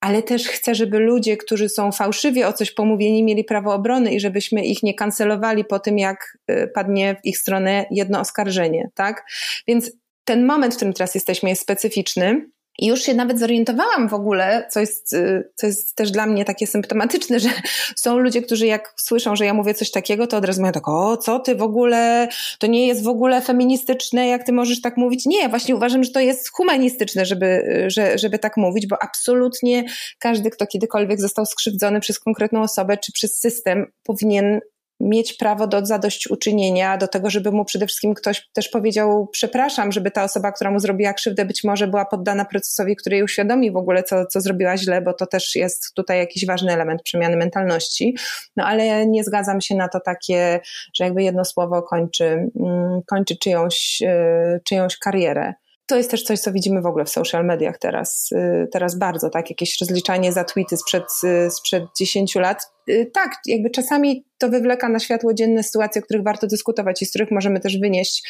[0.00, 4.20] ale też chcę, żeby ludzie, którzy są fałszywie o coś pomówieni, mieli prawo obrony i
[4.20, 9.24] żebyśmy ich nie kancelowali po tym, jak y, padnie w ich stronę jedno oskarżenie, tak?
[9.68, 9.90] Więc
[10.24, 12.50] ten moment, w którym teraz jesteśmy, jest specyficzny.
[12.78, 16.44] I już się nawet zorientowałam w ogóle, co jest, y, co jest też dla mnie
[16.44, 17.48] takie symptomatyczne, że
[17.96, 20.88] są ludzie, którzy jak słyszą, że ja mówię coś takiego, to od razu mówią tak,
[20.88, 24.96] o co ty w ogóle, to nie jest w ogóle feministyczne, jak ty możesz tak
[24.96, 25.26] mówić.
[25.26, 29.84] Nie, właśnie uważam, że to jest humanistyczne, żeby, że, żeby tak mówić, bo absolutnie
[30.18, 34.60] każdy, kto kiedykolwiek został skrzywdzony przez konkretną osobę czy przez system, powinien
[35.00, 40.10] mieć prawo do zadośćuczynienia, do tego, żeby mu przede wszystkim ktoś też powiedział przepraszam, żeby
[40.10, 43.76] ta osoba, która mu zrobiła krzywdę, być może była poddana procesowi, który jej uświadomi w
[43.76, 48.16] ogóle, co, co zrobiła źle, bo to też jest tutaj jakiś ważny element przemiany mentalności.
[48.56, 50.60] No ale nie zgadzam się na to takie,
[50.94, 55.54] że jakby jedno słowo kończy, mm, kończy czyjąś, y, czyjąś karierę
[55.88, 59.30] to jest też coś, co widzimy w ogóle w social mediach teraz, y, teraz bardzo,
[59.30, 59.50] tak?
[59.50, 62.62] Jakieś rozliczanie za tweety sprzed, y, sprzed 10 lat.
[62.90, 67.06] Y, tak, jakby czasami to wywleka na światło dzienne sytuacje, o których warto dyskutować i
[67.06, 68.28] z których możemy też wynieść,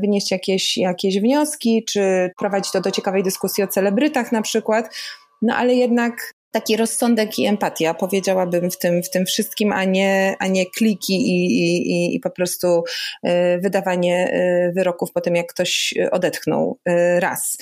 [0.00, 4.94] wynieść jakieś, jakieś wnioski, czy prowadzić to do ciekawej dyskusji o celebrytach na przykład.
[5.42, 10.36] No ale jednak taki rozsądek i empatia, powiedziałabym w tym, w tym wszystkim, a nie,
[10.38, 12.84] a nie kliki i, i, i po prostu
[13.26, 13.30] y,
[13.62, 14.34] wydawanie
[14.68, 17.56] y, wyroków po tym, jak ktoś odetchnął y, raz.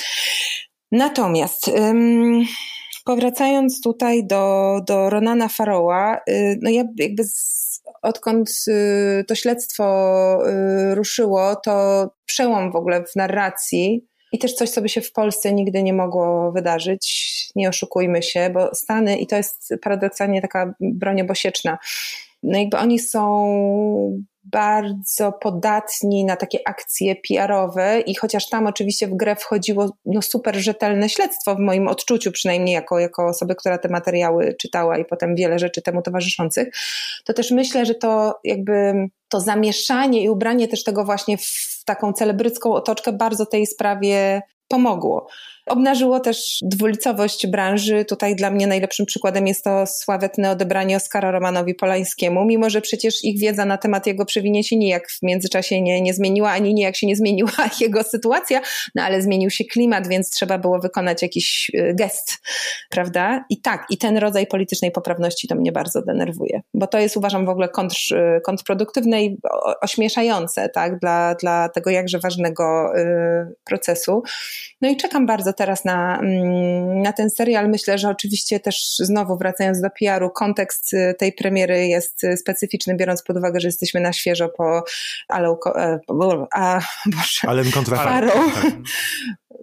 [0.93, 1.70] Natomiast
[3.05, 6.20] powracając tutaj do, do Ronana Faroła,
[6.62, 8.51] no ja jakby z, odkąd
[9.28, 10.38] to śledztwo
[10.95, 15.53] ruszyło, to przełom w ogóle w narracji i też coś, co by się w Polsce
[15.53, 17.31] nigdy nie mogło wydarzyć.
[17.57, 21.78] Nie oszukujmy się, bo Stany, i to jest paradoksalnie taka broń obosieczna,
[22.43, 29.16] no jakby oni są bardzo podatni na takie akcje PR-owe i chociaż tam oczywiście w
[29.16, 33.88] grę wchodziło no, super rzetelne śledztwo w moim odczuciu, przynajmniej jako, jako osoby, która te
[33.88, 36.68] materiały czytała i potem wiele rzeczy temu towarzyszących,
[37.24, 38.95] to też myślę, że to jakby
[39.28, 45.26] to zamieszanie i ubranie też tego właśnie w taką celebrycką otoczkę bardzo tej sprawie pomogło.
[45.71, 48.05] Obnażyło też dwulicowość branży.
[48.05, 53.25] Tutaj dla mnie najlepszym przykładem jest to sławetne odebranie Oskara Romanowi Polańskiemu, mimo że przecież
[53.25, 56.97] ich wiedza na temat jego przewinień się nijak w międzyczasie nie, nie zmieniła, ani nijak
[56.97, 57.51] się nie zmieniła
[57.81, 58.61] jego sytuacja,
[58.95, 62.39] no ale zmienił się klimat, więc trzeba było wykonać jakiś y, gest,
[62.91, 63.45] prawda?
[63.51, 67.47] I tak, i ten rodzaj politycznej poprawności to mnie bardzo denerwuje, bo to jest uważam
[67.47, 69.39] w ogóle kontr, y, kontrproduktywne i
[69.83, 74.23] ośmieszające, tak, dla, dla tego jakże ważnego y, procesu.
[74.81, 77.68] No i czekam bardzo teraz na, mm, na ten serial.
[77.68, 82.96] Myślę, że oczywiście też znowu wracając do PR-u, kontekst y, tej premiery jest y, specyficzny,
[82.96, 84.84] biorąc pod uwagę, że jesteśmy na świeżo po
[85.28, 85.58] Allow,
[86.54, 86.80] a,
[87.16, 88.62] Boże, Allen kontra Farrow.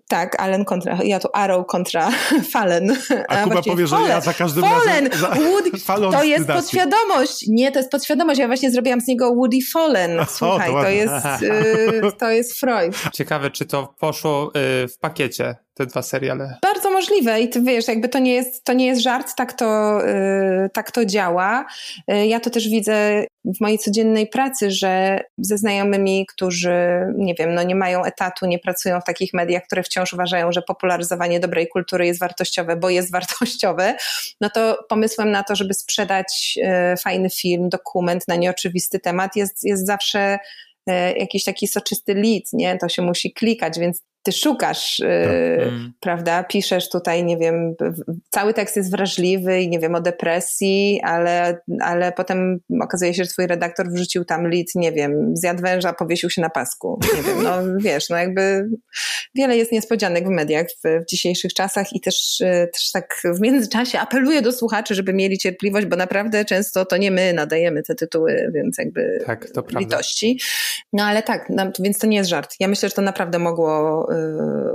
[0.07, 2.11] Tak, Allen kontra, ja tu Arrow kontra
[2.53, 2.97] Fallen.
[3.27, 4.07] A, a Kuba powie, Fallen.
[4.07, 5.07] że ja za każdym Fallen.
[5.07, 5.19] razem...
[5.19, 5.71] Za, Woody,
[6.17, 7.45] to jest podświadomość.
[7.47, 8.39] Nie, to jest podświadomość.
[8.39, 10.25] Ja właśnie zrobiłam z niego Woody Fallen.
[10.29, 12.95] Słuchaj, o, to, to jest, y, to jest Freud.
[13.13, 14.51] Ciekawe, czy to poszło
[14.83, 16.57] y, w pakiecie te dwa seriale.
[16.61, 19.99] Bardzo możliwe i ty wiesz, jakby to nie jest, to nie jest żart, tak to,
[20.05, 21.65] yy, tak to działa.
[22.07, 26.78] Yy, ja to też widzę w mojej codziennej pracy, że ze znajomymi, którzy,
[27.15, 30.61] nie wiem, no nie mają etatu, nie pracują w takich mediach, które wciąż uważają, że
[30.61, 33.95] popularyzowanie dobrej kultury jest wartościowe, bo jest wartościowe,
[34.41, 39.63] no to pomysłem na to, żeby sprzedać yy, fajny film, dokument na nieoczywisty temat jest,
[39.63, 40.39] jest zawsze
[41.17, 42.78] jakiś taki soczysty lead, nie?
[42.78, 46.43] To się musi klikać, więc ty szukasz, yy, prawda?
[46.43, 47.75] Piszesz tutaj, nie wiem,
[48.30, 53.30] cały tekst jest wrażliwy i nie wiem o depresji, ale, ale potem okazuje się, że
[53.30, 56.99] twój redaktor wrzucił tam lit, nie wiem, zjadł węża, powiesił się na pasku.
[57.15, 57.51] Nie wiem, no
[57.89, 58.69] wiesz, no jakby
[59.36, 63.41] wiele jest niespodzianek w mediach w, w dzisiejszych czasach i też, yy, też tak w
[63.41, 67.95] międzyczasie apeluję do słuchaczy, żeby mieli cierpliwość, bo naprawdę często to nie my nadajemy te
[67.95, 70.39] tytuły, więc jakby tak, to litości.
[70.93, 72.55] No ale tak, no, więc to nie jest żart.
[72.59, 73.78] Ja myślę, że to naprawdę mogło
[74.11, 74.16] Y,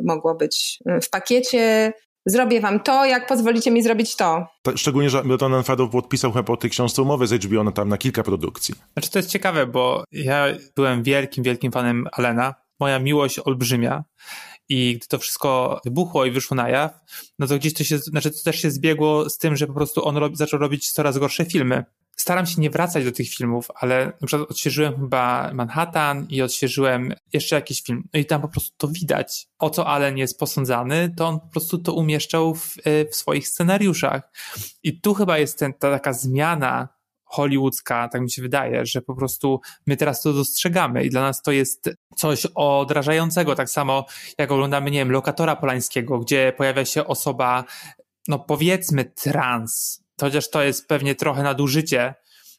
[0.03, 1.93] mogło być w pakiecie.
[2.27, 4.47] Zrobię wam to, jak pozwolicie mi zrobić to.
[4.77, 7.99] Szczególnie, że Milton Fadow podpisał chyba po tej książce umowę z HBO na, tam na
[7.99, 8.75] kilka produkcji.
[8.93, 12.55] Znaczy to jest ciekawe, bo ja byłem wielkim, wielkim fanem Alena.
[12.81, 14.05] Moja miłość olbrzymia.
[14.69, 16.93] I gdy to wszystko wybuchło i wyszło na jaw,
[17.39, 20.05] no to gdzieś to się, znaczy to też się zbiegło z tym, że po prostu
[20.05, 21.85] on robi, zaczął robić coraz gorsze filmy
[22.23, 27.13] staram się nie wracać do tych filmów, ale na przykład odświeżyłem chyba Manhattan i odświeżyłem
[27.33, 28.09] jeszcze jakiś film.
[28.15, 29.47] No i tam po prostu to widać.
[29.59, 33.49] O co Allen jest posądzany, to on po prostu to umieszczał w, e, w swoich
[33.49, 34.31] scenariuszach.
[34.83, 36.89] I tu chyba jest ten, ta taka zmiana
[37.25, 41.43] hollywoodzka, tak mi się wydaje, że po prostu my teraz to dostrzegamy i dla nas
[41.43, 44.07] to jest coś odrażającego, tak samo
[44.39, 47.65] jak oglądamy, nie wiem, Lokatora Polańskiego, gdzie pojawia się osoba,
[48.29, 52.15] no powiedzmy trans, chociaż to jest pewnie trochę nadużycie,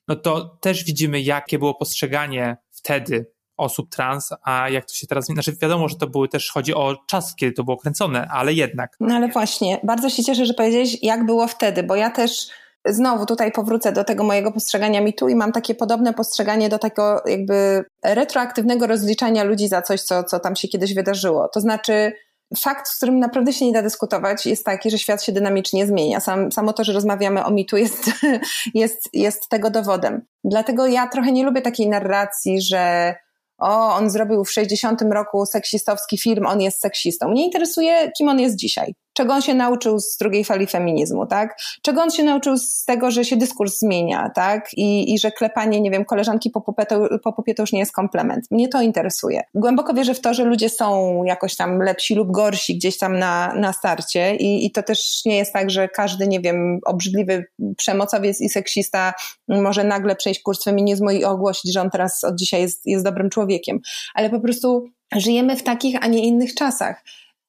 [0.07, 5.25] no to też widzimy, jakie było postrzeganie wtedy osób trans, a jak to się teraz.
[5.25, 8.95] Znaczy wiadomo, że to były też, chodzi o czas, kiedy to było kręcone, ale jednak.
[8.99, 12.47] No ale właśnie, bardzo się cieszę, że powiedziałeś, jak było wtedy, bo ja też
[12.85, 17.21] znowu tutaj powrócę do tego mojego postrzegania mitu i mam takie podobne postrzeganie do tego
[17.25, 21.49] jakby retroaktywnego rozliczania ludzi za coś, co, co tam się kiedyś wydarzyło.
[21.53, 22.13] To znaczy,
[22.57, 26.19] fakt, z którym naprawdę się nie da dyskutować, jest taki, że świat się dynamicznie zmienia.
[26.19, 28.11] Sam, samo to, że rozmawiamy o mitu, jest,
[28.73, 30.25] jest, jest tego dowodem.
[30.43, 33.15] Dlatego ja trochę nie lubię takiej narracji, że
[33.57, 37.29] o, on zrobił w 60 roku seksistowski film, on jest seksistą.
[37.29, 41.57] Mnie interesuje, kim on jest dzisiaj czego on się nauczył z drugiej fali feminizmu, tak?
[41.81, 44.69] Czego on się nauczył z tego, że się dyskurs zmienia, tak?
[44.77, 47.79] I, i że klepanie, nie wiem, koleżanki po pupie, to, po pupie to już nie
[47.79, 48.51] jest komplement.
[48.51, 49.41] Mnie to interesuje.
[49.55, 53.53] Głęboko wierzę w to, że ludzie są jakoś tam lepsi lub gorsi gdzieś tam na,
[53.55, 57.45] na starcie i, i to też nie jest tak, że każdy, nie wiem, obrzydliwy
[57.77, 59.13] przemocowiec i seksista
[59.47, 63.29] może nagle przejść kurs feminizmu i ogłosić, że on teraz od dzisiaj jest, jest dobrym
[63.29, 63.79] człowiekiem.
[64.13, 64.85] Ale po prostu
[65.15, 67.03] żyjemy w takich, a nie innych czasach.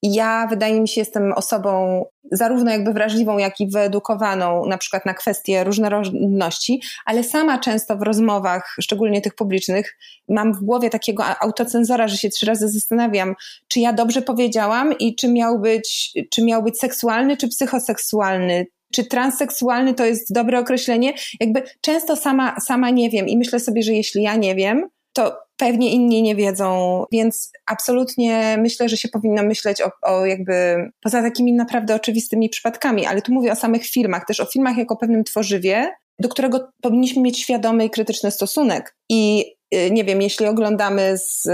[0.07, 5.15] Ja, wydaje mi się, jestem osobą zarówno jakby wrażliwą, jak i wyedukowaną na przykład na
[5.15, 9.99] kwestie różnorodności, ale sama często w rozmowach, szczególnie tych publicznych,
[10.29, 13.35] mam w głowie takiego autocenzora, że się trzy razy zastanawiam,
[13.69, 19.05] czy ja dobrze powiedziałam i czy miał być, czy miał być seksualny, czy psychoseksualny, czy
[19.05, 21.15] transseksualny to jest dobre określenie?
[21.41, 25.39] Jakby często sama, sama nie wiem i myślę sobie, że jeśli ja nie wiem, to
[25.57, 31.23] pewnie inni nie wiedzą, więc absolutnie myślę, że się powinno myśleć o, o, jakby poza
[31.23, 35.25] takimi naprawdę oczywistymi przypadkami, ale tu mówię o samych filmach, też o filmach jako pewnym
[35.25, 38.97] tworzywie, do którego powinniśmy mieć świadomy i krytyczny stosunek.
[39.09, 39.45] I
[39.91, 41.53] nie wiem, jeśli oglądamy z y,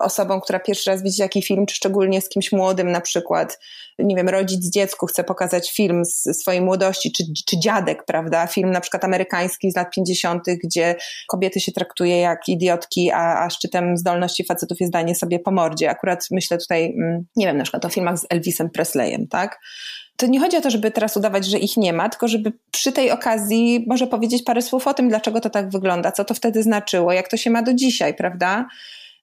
[0.00, 3.58] osobą, która pierwszy raz widzi jakiś film, czy szczególnie z kimś młodym na przykład,
[3.98, 8.70] nie wiem, rodzic dziecku chce pokazać film z swojej młodości, czy, czy dziadek, prawda, film
[8.70, 10.94] na przykład amerykański z lat 50., gdzie
[11.28, 15.90] kobiety się traktuje jak idiotki, a, a szczytem zdolności facetów jest danie sobie po mordzie.
[15.90, 19.60] Akurat myślę tutaj, mm, nie wiem, na przykład o filmach z Elvisem Presleyem, tak?
[20.16, 22.92] To nie chodzi o to, żeby teraz udawać, że ich nie ma, tylko żeby przy
[22.92, 26.62] tej okazji może powiedzieć parę słów o tym, dlaczego to tak wygląda, co to wtedy
[26.62, 28.66] znaczyło, jak to się ma do dzisiaj, prawda?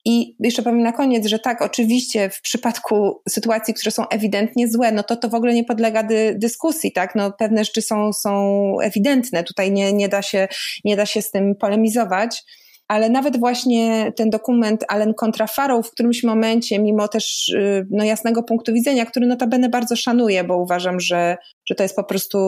[0.05, 4.91] I jeszcze powiem na koniec, że tak, oczywiście w przypadku sytuacji, które są ewidentnie złe,
[4.91, 7.15] no to to w ogóle nie podlega dy, dyskusji, tak?
[7.15, 10.47] No pewne rzeczy są, są ewidentne, tutaj nie, nie, da się,
[10.85, 12.43] nie da się z tym polemizować.
[12.89, 18.03] Ale nawet właśnie ten dokument Allen kontra Farrow w którymś momencie, mimo też y, no,
[18.03, 22.39] jasnego punktu widzenia, który notabene bardzo szanuję, bo uważam, że, że to jest po prostu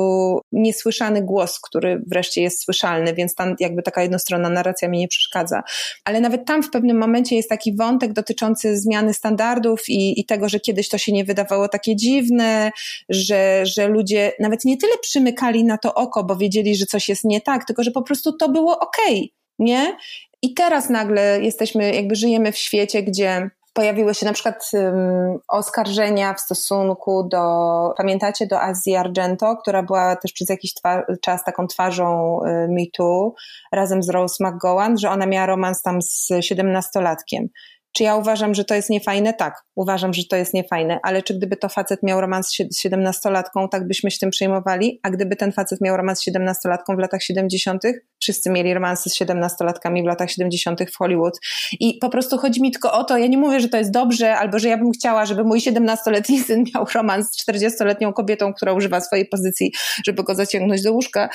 [0.52, 5.64] niesłyszany głos, który wreszcie jest słyszalny, więc tam jakby taka jednostronna narracja mi nie przeszkadza.
[6.06, 10.50] Ale nawet tam w pewnym momencie jest taki wątek dotyczący zmiany standardów i, i tego,
[10.50, 12.72] że kiedyś to się nie wydawało takie dziwne,
[13.10, 17.24] że, że ludzie nawet nie tyle przymykali na to oko, bo wiedzieli, że coś jest
[17.24, 19.98] nie tak, tylko że po prostu to było okej, okay, nie?
[20.42, 26.34] I teraz nagle jesteśmy, jakby żyjemy w świecie, gdzie pojawiły się na przykład um, oskarżenia
[26.34, 30.74] w stosunku do, pamiętacie, do Azji Argento, która była też przez jakiś
[31.22, 33.34] czas taką twarzą y, MeToo
[33.72, 37.48] razem z Rose McGowan, że ona miała romans tam z siedemnastolatkiem.
[37.94, 39.34] Czy ja uważam, że to jest niefajne?
[39.34, 43.70] Tak, uważam, że to jest niefajne, ale czy gdyby to facet miał romans z siedemnastolatką,
[43.70, 45.00] tak byśmy się tym przejmowali?
[45.04, 48.06] A gdyby ten facet miał romans z siedemnastolatką w latach siedemdziesiątych?
[48.22, 51.40] Wszyscy mieli romansy z siedemnastolatkami w latach siedemdziesiątych w Hollywood.
[51.80, 54.38] I po prostu chodzi mi tylko o to, ja nie mówię, że to jest dobrze,
[54.38, 58.74] albo że ja bym chciała, żeby mój siedemnastoletni syn miał romans z czterdziestoletnią kobietą, która
[58.74, 59.72] używa swojej pozycji,
[60.06, 61.30] żeby go zaciągnąć do łóżka,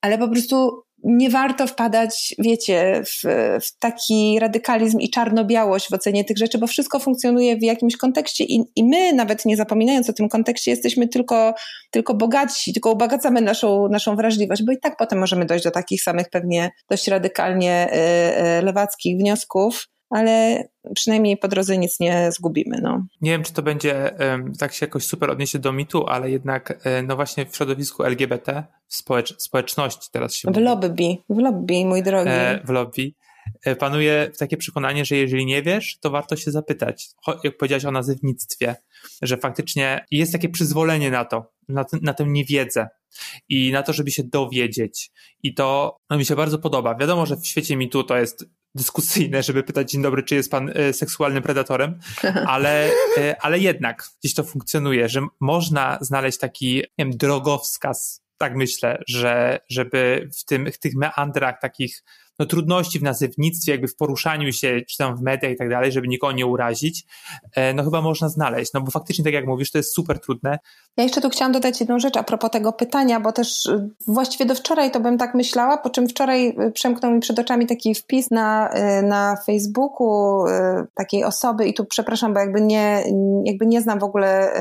[0.00, 3.22] ale po prostu nie warto wpadać, wiecie, w,
[3.60, 8.44] w, taki radykalizm i czarno-białość w ocenie tych rzeczy, bo wszystko funkcjonuje w jakimś kontekście
[8.44, 11.54] i, i my, nawet nie zapominając o tym kontekście, jesteśmy tylko,
[11.90, 16.02] tylko bogatsi, tylko ubogacamy naszą, naszą wrażliwość, bo i tak potem możemy dojść do takich
[16.02, 22.80] samych pewnie dość radykalnie y, y, lewackich wniosków, ale przynajmniej po drodze nic nie zgubimy.
[22.82, 23.06] No.
[23.20, 24.14] Nie wiem, czy to będzie
[24.58, 28.64] tak się jakoś super odniesie do mitu, ale jednak e, no właśnie w środowisku LGBT,
[28.86, 30.64] w społecz społeczności teraz się W mówi.
[30.64, 32.30] lobby, w lobby, mój drogi.
[32.30, 33.12] E, w lobby
[33.64, 37.08] e, panuje takie przekonanie, że jeżeli nie wiesz, to warto się zapytać.
[37.44, 38.76] Jak powiedziałaś o nazywnictwie,
[39.22, 42.88] że faktycznie jest takie przyzwolenie na to, na, na tę niewiedzę
[43.48, 45.10] i na to, żeby się dowiedzieć.
[45.42, 46.94] I to no, mi się bardzo podoba.
[46.94, 48.44] Wiadomo, że w świecie mitu to jest
[48.74, 51.98] dyskusyjne, żeby pytać dzień dobry, czy jest pan e, seksualnym predatorem,
[52.46, 58.56] ale, e, ale jednak gdzieś to funkcjonuje, że można znaleźć taki nie wiem, drogowskaz, tak
[58.56, 62.02] myślę, że żeby w, tym, w tych meandrach takich
[62.40, 65.92] no, trudności w nazewnictwie, jakby w poruszaniu się, czy tam w mediach i tak dalej,
[65.92, 67.04] żeby nikogo nie urazić,
[67.56, 70.58] e, no chyba można znaleźć, no bo faktycznie, tak jak mówisz, to jest super trudne.
[70.96, 74.46] Ja jeszcze tu chciałam dodać jedną rzecz a propos tego pytania, bo też y, właściwie
[74.46, 77.94] do wczoraj to bym tak myślała, po czym wczoraj y, przemknął mi przed oczami taki
[77.94, 80.44] wpis na, y, na Facebooku
[80.94, 83.04] takiej osoby i tu przepraszam, bo jakby nie,
[83.44, 84.52] jakby nie znam w ogóle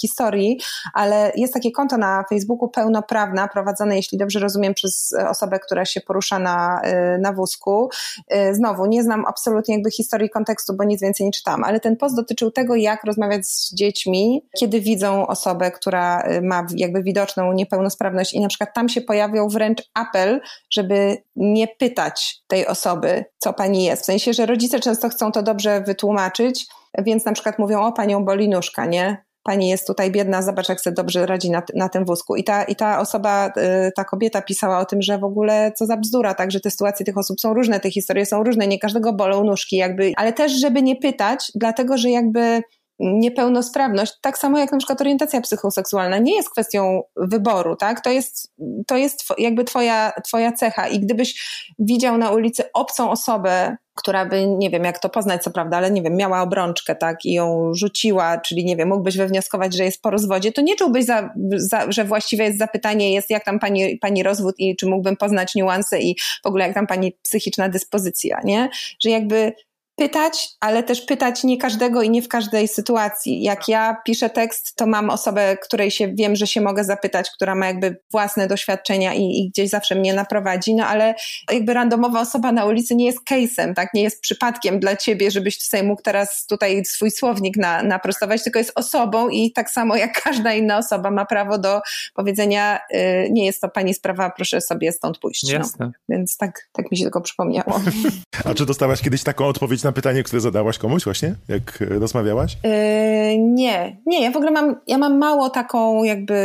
[0.00, 0.60] historii,
[0.94, 6.00] ale jest takie konto na Facebooku pełnoprawna, prowadzone, jeśli dobrze rozumiem, przez osobę, która się
[6.00, 6.80] porusza na,
[7.20, 7.88] na na wózku.
[8.34, 11.96] Y, znowu, nie znam absolutnie jakby historii kontekstu, bo nic więcej nie czytam, ale ten
[11.96, 17.52] post dotyczył tego, jak rozmawiać z dziećmi, kiedy widzą osobę, która y, ma jakby widoczną
[17.52, 23.52] niepełnosprawność i na przykład tam się pojawiał wręcz apel, żeby nie pytać tej osoby, co
[23.52, 24.02] pani jest.
[24.02, 26.66] W sensie, że rodzice często chcą to dobrze wytłumaczyć,
[26.98, 29.26] więc na przykład mówią, o panią boli nóżka, nie?
[29.46, 32.36] Pani jest tutaj biedna, zobacz jak sobie dobrze radzi na, na tym wózku.
[32.36, 35.86] I ta, I ta osoba, y, ta kobieta pisała o tym, że w ogóle co
[35.86, 38.78] za bzdura, tak, że te sytuacje tych osób są różne, te historie są różne, nie
[38.78, 42.62] każdego bolą nóżki jakby, ale też żeby nie pytać, dlatego że jakby
[42.98, 48.00] niepełnosprawność, tak samo jak na przykład orientacja psychoseksualna, nie jest kwestią wyboru, tak?
[48.00, 48.52] To jest,
[48.86, 51.34] to jest jakby twoja, twoja cecha i gdybyś
[51.78, 55.90] widział na ulicy obcą osobę, która by, nie wiem jak to poznać, co prawda, ale
[55.90, 60.02] nie wiem, miała obrączkę, tak, i ją rzuciła, czyli nie wiem, mógłbyś wywnioskować, że jest
[60.02, 63.98] po rozwodzie, to nie czułbyś, za, za, że właściwie jest zapytanie, jest jak tam pani,
[63.98, 68.40] pani rozwód i czy mógłbym poznać niuanse i w ogóle jak tam pani psychiczna dyspozycja,
[68.44, 68.68] nie?
[69.00, 69.52] Że jakby
[69.96, 73.42] pytać, ale też pytać nie każdego i nie w każdej sytuacji.
[73.42, 77.54] Jak ja piszę tekst, to mam osobę, której się wiem, że się mogę zapytać, która
[77.54, 81.14] ma jakby własne doświadczenia i, i gdzieś zawsze mnie naprowadzi, no ale
[81.52, 83.94] jakby randomowa osoba na ulicy nie jest case'em, tak?
[83.94, 88.58] Nie jest przypadkiem dla ciebie, żebyś tutaj mógł teraz tutaj swój słownik na, naprostować, tylko
[88.58, 91.80] jest osobą i tak samo jak każda inna osoba ma prawo do
[92.14, 95.42] powiedzenia, y, nie jest to pani sprawa, proszę sobie stąd pójść.
[95.42, 95.52] No.
[95.52, 95.86] Jasne.
[95.86, 95.92] No.
[96.08, 97.80] Więc tak, tak mi się tylko przypomniało.
[98.44, 102.56] A czy dostałaś kiedyś taką odpowiedź na pytanie, które zadałaś komuś właśnie, jak e, rozmawiałaś?
[102.64, 106.36] Yy, nie, nie, ja w ogóle mam, ja mam mało taką jakby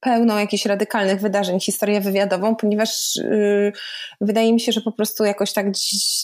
[0.00, 3.72] pełną jakichś radykalnych wydarzeń, historię wywiadową, ponieważ yy,
[4.20, 5.66] wydaje mi się, że po prostu jakoś tak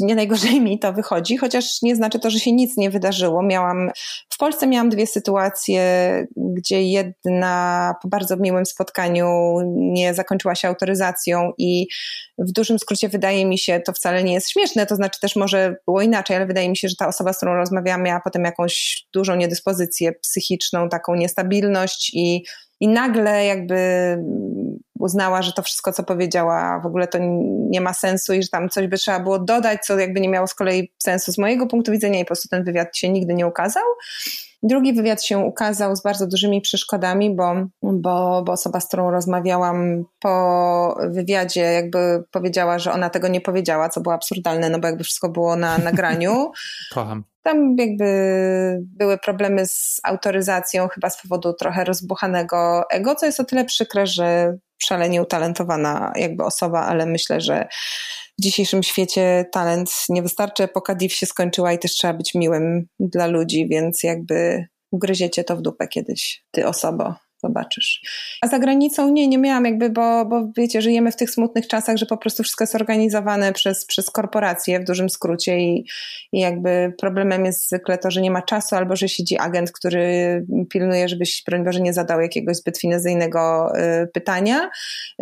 [0.00, 3.42] nie najgorzej mi to wychodzi, chociaż nie znaczy to, że się nic nie wydarzyło.
[3.42, 3.90] Miałam,
[4.30, 5.82] w Polsce miałam dwie sytuacje,
[6.36, 11.86] gdzie jedna po bardzo miłym spotkaniu nie zakończyła się autoryzacją i
[12.40, 15.76] w dużym skrócie wydaje mi się, to wcale nie jest śmieszne, to znaczy też może
[15.86, 19.06] było inaczej, ale wydaje mi się, że ta osoba, z którą rozmawiałam, miała potem jakąś
[19.12, 22.44] dużą niedyspozycję psychiczną, taką niestabilność i,
[22.80, 23.76] i nagle jakby
[24.98, 27.18] uznała, że to wszystko, co powiedziała, w ogóle to
[27.70, 30.46] nie ma sensu i że tam coś by trzeba było dodać, co jakby nie miało
[30.46, 33.46] z kolei sensu z mojego punktu widzenia i po prostu ten wywiad się nigdy nie
[33.46, 33.84] ukazał.
[34.62, 40.04] Drugi wywiad się ukazał z bardzo dużymi przeszkodami, bo, bo, bo osoba, z którą rozmawiałam
[40.20, 45.04] po wywiadzie, jakby powiedziała, że ona tego nie powiedziała, co było absurdalne, no bo jakby
[45.04, 46.52] wszystko było na nagraniu.
[46.94, 47.29] Kocham.
[47.42, 48.04] Tam jakby
[48.82, 54.06] były problemy z autoryzacją, chyba z powodu trochę rozbuchanego ego, co jest o tyle przykre,
[54.06, 57.68] że szalenie utalentowana jakby osoba, ale myślę, że
[58.38, 60.62] w dzisiejszym świecie talent nie wystarczy.
[60.62, 65.56] Epoka div się skończyła i też trzeba być miłym dla ludzi, więc jakby ugryziecie to
[65.56, 68.00] w dupę kiedyś, ty osobo zobaczysz.
[68.42, 71.96] A za granicą nie, nie miałam jakby, bo, bo wiecie, żyjemy w tych smutnych czasach,
[71.96, 75.86] że po prostu wszystko jest organizowane przez, przez korporacje w dużym skrócie i,
[76.32, 80.46] i jakby problemem jest zwykle to, że nie ma czasu albo że siedzi agent, który
[80.70, 83.72] pilnuje, żebyś broń Boże nie zadał jakiegoś zbyt finezyjnego
[84.02, 84.70] y, pytania.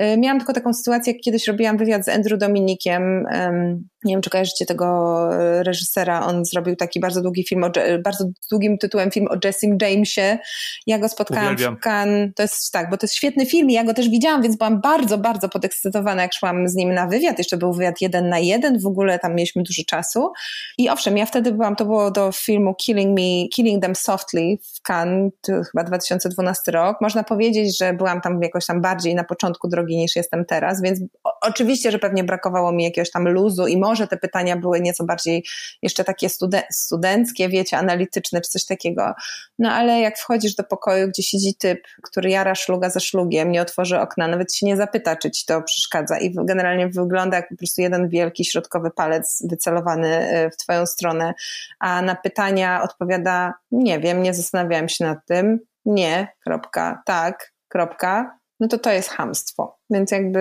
[0.02, 4.22] Y, miałam tylko taką sytuację, jak kiedyś robiłam wywiad z Andrew Dominikiem, y, nie wiem,
[4.22, 7.70] czy kojarzycie tego e, reżysera, on zrobił taki bardzo długi film, o,
[8.04, 10.38] bardzo długim tytułem film o Jessim Jamesie.
[10.86, 11.76] Ja go spotkałam Uwielbiam.
[11.76, 12.30] w Cannes.
[12.36, 14.80] To jest tak, bo to jest świetny film i ja go też widziałam, więc byłam
[14.80, 17.38] bardzo, bardzo podekscytowana, jak szłam z nim na wywiad.
[17.38, 20.32] Jeszcze był wywiad jeden na jeden, w ogóle tam mieliśmy dużo czasu.
[20.78, 24.92] I owszem, ja wtedy byłam, to było do filmu Killing Me, Killing Them Softly w
[24.92, 26.96] Cannes, to chyba 2012 rok.
[27.00, 31.00] Można powiedzieć, że byłam tam jakoś tam bardziej na początku drogi niż jestem teraz, więc
[31.42, 35.44] oczywiście, że pewnie brakowało mi jakiegoś tam luzu i może te pytania były nieco bardziej
[35.82, 36.28] jeszcze takie
[36.70, 39.14] studenckie, wiecie, analityczne czy coś takiego.
[39.58, 43.62] No ale jak wchodzisz do pokoju, gdzie siedzi typ, który jara szluga za szlugiem, nie
[43.62, 47.56] otworzy okna, nawet się nie zapyta, czy ci to przeszkadza i generalnie wygląda jak po
[47.56, 51.34] prostu jeden wielki środkowy palec wycelowany e, w twoją stronę,
[51.78, 58.38] a na pytania odpowiada nie wiem, nie zastanawiałem się nad tym, nie, kropka, tak, kropka,
[58.60, 59.77] no to to jest hamstwo.
[59.90, 60.38] Więc jakby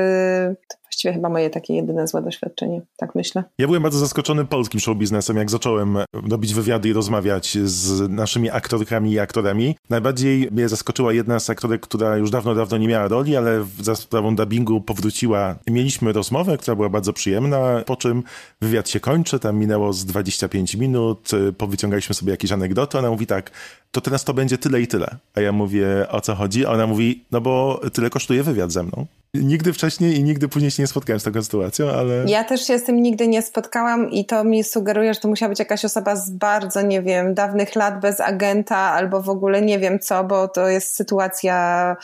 [0.84, 3.44] właściwie chyba moje takie jedyne złe doświadczenie, tak myślę.
[3.58, 5.98] Ja byłem bardzo zaskoczony polskim show biznesem, jak zacząłem
[6.30, 9.76] robić wywiady i rozmawiać z naszymi aktorkami i aktorami.
[9.90, 13.96] Najbardziej mnie zaskoczyła jedna z aktorek, która już dawno, dawno nie miała roli, ale za
[13.96, 15.56] sprawą dubbingu powróciła.
[15.68, 18.24] Mieliśmy rozmowę, która była bardzo przyjemna, po czym
[18.62, 23.52] wywiad się kończy, tam minęło z 25 minut, powyciągaliśmy sobie jakieś anegdoty, ona mówi tak,
[23.92, 25.16] to teraz to będzie tyle i tyle.
[25.36, 26.66] A ja mówię, o co chodzi?
[26.66, 29.06] A ona mówi, no bo tyle kosztuje wywiad ze mną.
[29.34, 32.24] Nigdy wcześniej i nigdy później się nie spotkałem z taką sytuacją, ale...
[32.28, 35.50] Ja też się z tym nigdy nie spotkałam i to mi sugeruje, że to musiała
[35.50, 39.80] być jakaś osoba z bardzo, nie wiem, dawnych lat bez agenta albo w ogóle nie
[39.80, 41.96] wiem co, bo to jest sytuacja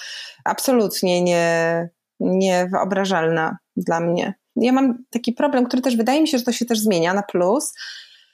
[0.43, 4.33] absolutnie nie, niewyobrażalna dla mnie.
[4.55, 7.23] Ja mam taki problem, który też wydaje mi się, że to się też zmienia na
[7.23, 7.73] plus,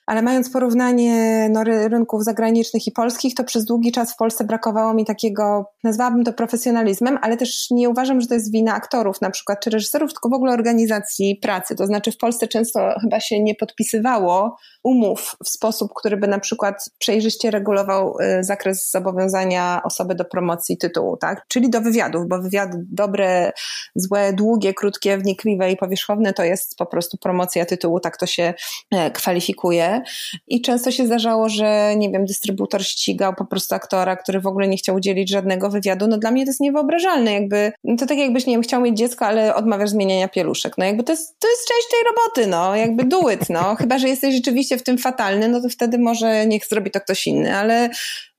[0.10, 4.93] ale mając porównanie no, rynków zagranicznych i polskich, to przez długi czas w Polsce brakowało
[4.93, 9.30] mi takiego, nazwałabym to profesjonalizmem, ale też nie uważam, że to jest wina aktorów na
[9.30, 11.76] przykład, czy reżyserów, tylko w ogóle organizacji pracy.
[11.76, 16.39] To znaczy w Polsce często chyba się nie podpisywało umów w sposób, który by na
[16.39, 21.45] przykład przejrzyście regulował y, zakres zobowiązania osoby do promocji tytułu, tak?
[21.47, 23.51] Czyli do wywiadów, bo wywiady dobre,
[23.95, 28.53] złe, długie, krótkie, wnikliwe i powierzchowne to jest po prostu promocja tytułu, tak to się
[28.91, 30.01] e, kwalifikuje
[30.47, 34.67] i często się zdarzało, że nie wiem, dystrybutor ścigał po prostu aktora, który w ogóle
[34.67, 36.07] nie chciał udzielić żadnego wywiadu.
[36.07, 38.97] No dla mnie to jest niewyobrażalne, jakby, no to tak jakbyś, nie wiem, chciał mieć
[38.97, 40.77] dziecko, ale odmawiasz zmieniania pieluszek.
[40.77, 43.75] No jakby to jest, to jest część tej roboty, no, jakby do it, no.
[43.75, 47.28] Chyba, że jesteś rzeczywiście w tym fatalny, no to wtedy może niech zrobi to ktoś
[47.28, 47.89] inny, ale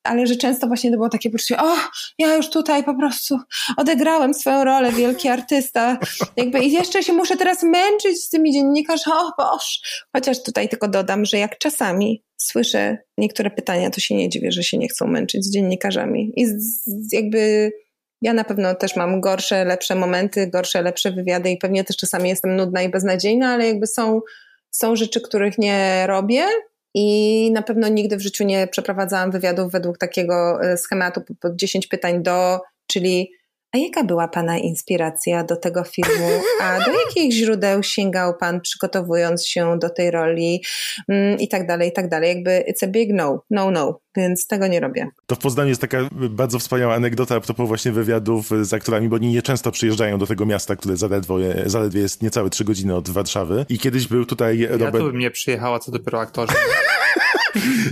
[0.05, 1.77] ale że często właśnie to było takie poczucie, o,
[2.19, 3.39] ja już tutaj po prostu
[3.77, 5.99] odegrałem swoją rolę, wielki artysta,
[6.37, 9.81] jakby i jeszcze się muszę teraz męczyć z tymi dziennikarzami, o Boż.
[10.17, 14.63] Chociaż tutaj tylko dodam, że jak czasami słyszę niektóre pytania, to się nie dziwię, że
[14.63, 17.73] się nie chcą męczyć z dziennikarzami i z, z jakby
[18.23, 22.29] ja na pewno też mam gorsze, lepsze momenty, gorsze, lepsze wywiady i pewnie też czasami
[22.29, 24.21] jestem nudna i beznadziejna, ale jakby są,
[24.71, 26.47] są rzeczy, których nie robię,
[26.95, 31.87] i na pewno nigdy w życiu nie przeprowadzałam wywiadów według takiego e, schematu pod 10
[31.87, 33.33] pytań do, czyli
[33.73, 36.29] a jaka była Pana inspiracja do tego filmu?
[36.61, 40.63] A do jakich źródeł sięgał Pan przygotowując się do tej roli?
[41.09, 42.29] Mm, I tak dalej, i tak dalej.
[42.29, 45.09] Jakby it's a big no, no, no, więc tego nie robię.
[45.27, 49.17] To w Poznaniu jest taka bardzo wspaniała anegdota a propos właśnie wywiadów z aktorami, bo
[49.17, 53.67] oni nieczęsto przyjeżdżają do tego miasta, które zaledwie, zaledwie jest niecałe trzy godziny od Warszawy.
[53.69, 54.95] I kiedyś był tutaj Robert...
[54.95, 56.55] Ja tu bym nie przyjechała, co dopiero aktorzy.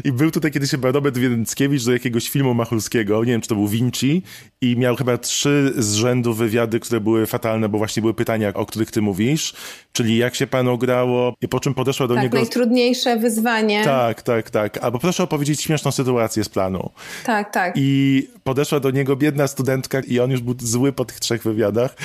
[0.05, 3.55] I był tutaj kiedyś chyba Robert Wiedenckiewicz do jakiegoś filmu Machulskiego, nie wiem czy to
[3.55, 4.23] był Vinci,
[4.61, 8.67] i miał chyba trzy z rzędu wywiady, które były fatalne, bo właśnie były pytania, o
[8.67, 9.55] których ty mówisz.
[9.93, 12.37] czyli jak się panu grało i po czym podeszła do tak, niego...
[12.39, 13.85] najtrudniejsze wyzwanie.
[13.85, 14.79] Tak, tak, tak.
[14.79, 16.91] Albo proszę opowiedzieć śmieszną sytuację z planu.
[17.25, 17.75] Tak, tak.
[17.77, 21.97] I podeszła do niego biedna studentka i on już był zły po tych trzech wywiadach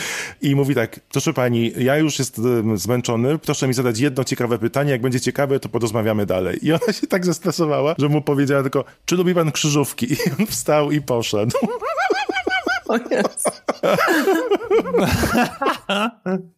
[0.41, 4.91] i mówi tak, proszę pani, ja już jestem zmęczony, proszę mi zadać jedno ciekawe pytanie,
[4.91, 6.59] jak będzie ciekawe, to porozmawiamy dalej.
[6.61, 10.13] I ona się tak zestresowała, że mu powiedziała tylko, czy lubi pan krzyżówki?
[10.13, 11.57] I on wstał i poszedł.
[12.87, 12.97] O.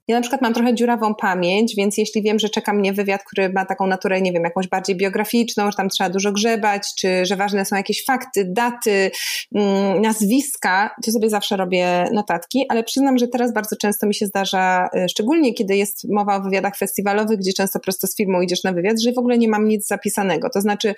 [0.07, 3.49] Ja na przykład mam trochę dziurawą pamięć, więc jeśli wiem, że czeka mnie wywiad, który
[3.49, 7.35] ma taką naturę, nie wiem, jakąś bardziej biograficzną, że tam trzeba dużo grzebać, czy że
[7.35, 9.11] ważne są jakieś fakty, daty,
[9.55, 14.25] mm, nazwiska, to sobie zawsze robię notatki, ale przyznam, że teraz bardzo często mi się
[14.25, 18.63] zdarza, y, szczególnie kiedy jest mowa o wywiadach festiwalowych, gdzie często prosto z firmą idziesz
[18.63, 20.49] na wywiad, że w ogóle nie mam nic zapisanego.
[20.49, 20.95] To znaczy,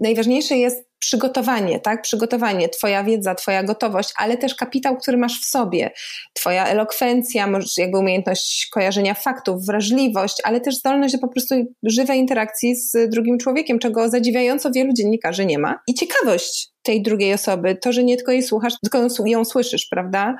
[0.00, 2.02] najważniejsze jest przygotowanie, tak?
[2.02, 5.90] Przygotowanie, twoja wiedza, twoja gotowość, ale też kapitał, który masz w sobie.
[6.32, 12.76] Twoja elokwencja, jakby umiejętność kojarzenia faktów, wrażliwość, ale też zdolność do po prostu żywej interakcji
[12.76, 15.80] z drugim człowiekiem, czego zadziwiająco wielu dziennikarzy nie ma.
[15.86, 20.36] I ciekawość tej drugiej osoby, to, że nie tylko jej słuchasz, tylko ją słyszysz, prawda?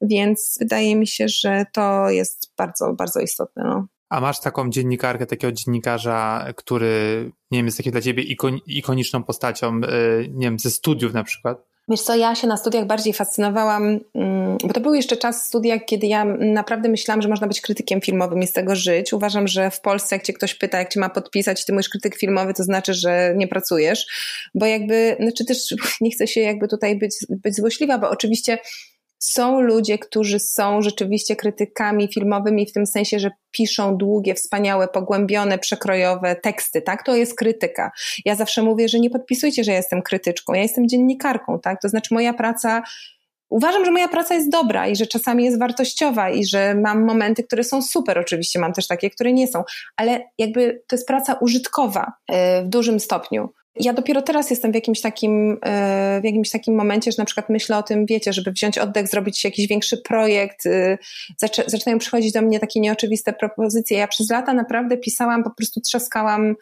[0.00, 3.64] Więc wydaje mi się, że to jest bardzo, bardzo istotne.
[3.64, 3.86] No.
[4.08, 9.22] A masz taką dziennikarkę, takiego dziennikarza, który, nie wiem, jest takim dla ciebie ikon, ikoniczną
[9.22, 11.74] postacią, yy, nie wiem, ze studiów na przykład?
[11.88, 15.80] Wiesz co, ja się na studiach bardziej fascynowałam, mm, bo to był jeszcze czas studiach,
[15.86, 19.12] kiedy ja naprawdę myślałam, że można być krytykiem filmowym i z tego żyć.
[19.12, 21.88] Uważam, że w Polsce, jak cię ktoś pyta, jak cię ma podpisać i ty mówisz
[21.88, 24.06] krytyk filmowy, to znaczy, że nie pracujesz,
[24.54, 25.58] bo jakby, znaczy też
[26.00, 28.58] nie chcę się jakby tutaj być, być złośliwa, bo oczywiście
[29.24, 35.58] są ludzie, którzy są rzeczywiście krytykami filmowymi w tym sensie, że piszą długie, wspaniałe, pogłębione,
[35.58, 37.02] przekrojowe teksty, tak?
[37.02, 37.92] To jest krytyka.
[38.24, 41.80] Ja zawsze mówię, że nie podpisujcie, że ja jestem krytyczką, ja jestem dziennikarką, tak?
[41.80, 42.82] To znaczy moja praca
[43.48, 47.42] Uważam, że moja praca jest dobra i że czasami jest wartościowa i że mam momenty,
[47.44, 48.18] które są super.
[48.18, 49.64] Oczywiście mam też takie, które nie są,
[49.96, 53.48] ale jakby to jest praca użytkowa e, w dużym stopniu.
[53.80, 57.48] Ja dopiero teraz jestem w jakimś takim, e, w jakimś takim momencie, że na przykład
[57.48, 60.66] myślę o tym, wiecie, żeby wziąć oddech, zrobić jakiś większy projekt.
[60.66, 60.98] E,
[61.66, 63.98] zaczynają przychodzić do mnie takie nieoczywiste propozycje.
[63.98, 66.54] Ja przez lata naprawdę pisałam, po prostu trzaskałam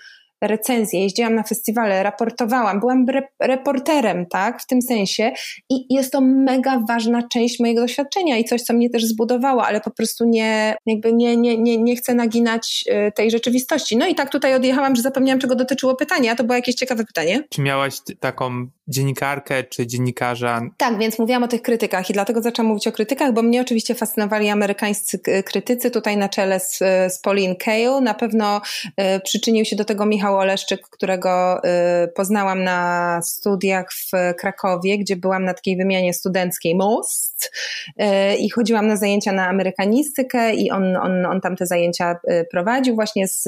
[0.47, 5.33] recenzje, jeździłam na festiwale, raportowałam, byłam re reporterem, tak, w tym sensie
[5.71, 9.81] i jest to mega ważna część mojego doświadczenia i coś, co mnie też zbudowało, ale
[9.81, 13.97] po prostu nie, jakby nie, nie, nie, nie chcę naginać y, tej rzeczywistości.
[13.97, 17.05] No i tak tutaj odjechałam, że zapomniałam, czego dotyczyło pytanie, a to było jakieś ciekawe
[17.05, 17.45] pytanie.
[17.51, 20.61] Czy miałaś taką dziennikarkę czy dziennikarza?
[20.77, 23.95] Tak, więc mówiłam o tych krytykach i dlatego zaczęłam mówić o krytykach, bo mnie oczywiście
[23.95, 26.79] fascynowali amerykańscy krytycy, tutaj na czele z,
[27.09, 28.03] z Pauline Kael.
[28.03, 31.63] Na pewno y, przyczynił się do tego Michał Oleszczyk, którego
[32.05, 37.53] y, poznałam na studiach w Krakowie, gdzie byłam na takiej wymianie studenckiej MOST
[38.01, 38.05] y,
[38.37, 42.95] i chodziłam na zajęcia na amerykanistykę i on, on, on tam te zajęcia y, prowadził
[42.95, 43.43] właśnie z,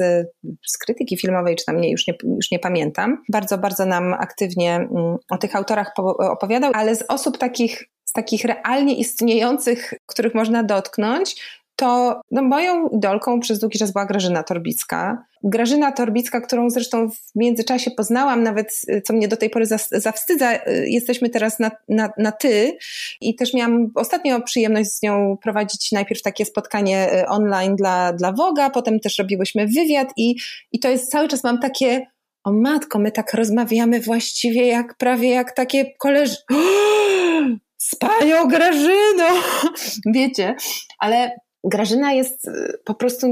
[0.67, 3.23] z krytyki filmowej, czy tam nie, już, nie, już nie pamiętam.
[3.29, 8.43] Bardzo, bardzo nam aktywnie mm, o tych autorach opowiadał, ale z osób takich z takich
[8.45, 11.35] realnie istniejących, których można dotknąć,
[11.75, 15.25] to no, moją idolką przez długi czas była Grażyna Torbicka.
[15.43, 20.51] Grażyna Torbicka, którą zresztą w międzyczasie poznałam, nawet co mnie do tej pory zawstydza,
[20.85, 22.77] jesteśmy teraz na, na, na ty
[23.21, 28.31] i też miałam ostatnio przyjemność z nią prowadzić najpierw takie spotkanie y, online dla, dla
[28.31, 30.35] Woga, potem też robiłyśmy wywiad i,
[30.71, 32.07] i to jest cały czas mam takie
[32.45, 36.37] o matko, my tak rozmawiamy właściwie jak prawie jak takie koleż...
[37.77, 39.25] Z panią Grażyną!
[40.05, 40.55] Wiecie,
[40.99, 41.31] ale
[41.63, 42.51] Grażyna jest y,
[42.85, 43.27] po prostu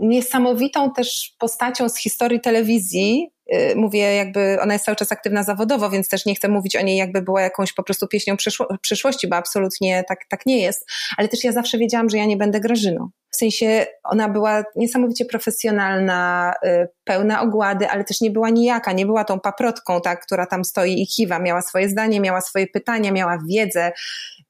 [0.00, 3.28] niesamowitą też postacią z historii telewizji.
[3.52, 6.82] Y, mówię, jakby ona jest cały czas aktywna zawodowo, więc też nie chcę mówić o
[6.82, 8.36] niej, jakby była jakąś po prostu pieśnią
[8.80, 10.86] przyszłości, bo absolutnie tak, tak nie jest.
[11.16, 13.08] Ale też ja zawsze wiedziałam, że ja nie będę Grażyną.
[13.30, 19.06] W sensie ona była niesamowicie profesjonalna, y, pełna ogłady, ale też nie była nijaka, nie
[19.06, 21.38] była tą paprotką, tak, która tam stoi i kiwa.
[21.38, 23.92] Miała swoje zdanie, miała swoje pytania, miała wiedzę,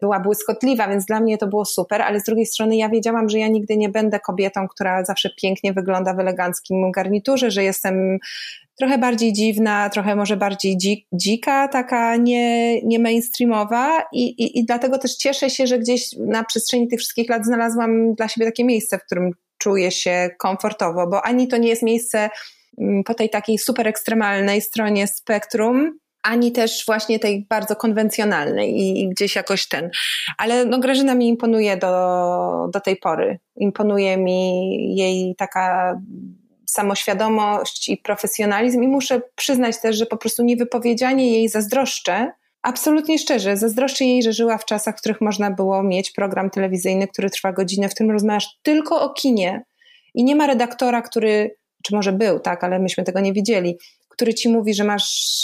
[0.00, 3.38] była błyskotliwa, więc dla mnie to było super, ale z drugiej strony ja wiedziałam, że
[3.38, 8.18] ja nigdy nie będę kobietą, która zawsze pięknie wygląda w eleganckim garniturze, że jestem
[8.78, 14.64] trochę bardziej dziwna, trochę może bardziej dzik, dzika, taka nie, nie mainstreamowa i, i, i
[14.64, 18.64] dlatego też cieszę się, że gdzieś na przestrzeni tych wszystkich lat znalazłam dla siebie takie
[18.64, 22.30] miejsce, w którym czuję się komfortowo, bo ani to nie jest miejsce
[22.78, 29.02] mm, po tej takiej super ekstremalnej stronie spektrum, ani też właśnie tej bardzo konwencjonalnej i,
[29.02, 29.90] i, gdzieś jakoś ten.
[30.38, 33.38] Ale no Grażyna mi imponuje do, do tej pory.
[33.56, 35.96] Imponuje mi jej taka
[36.66, 38.82] samoświadomość i profesjonalizm.
[38.82, 44.32] I muszę przyznać też, że po prostu niewypowiedzianie jej zazdroszczę, absolutnie szczerze, zazdroszczę jej, że
[44.32, 48.12] żyła w czasach, w których można było mieć program telewizyjny, który trwa godzinę, w którym
[48.12, 49.64] rozmawiasz tylko o kinie.
[50.14, 54.34] I nie ma redaktora, który, czy może był, tak, ale myśmy tego nie wiedzieli, który
[54.34, 55.34] ci mówi, że masz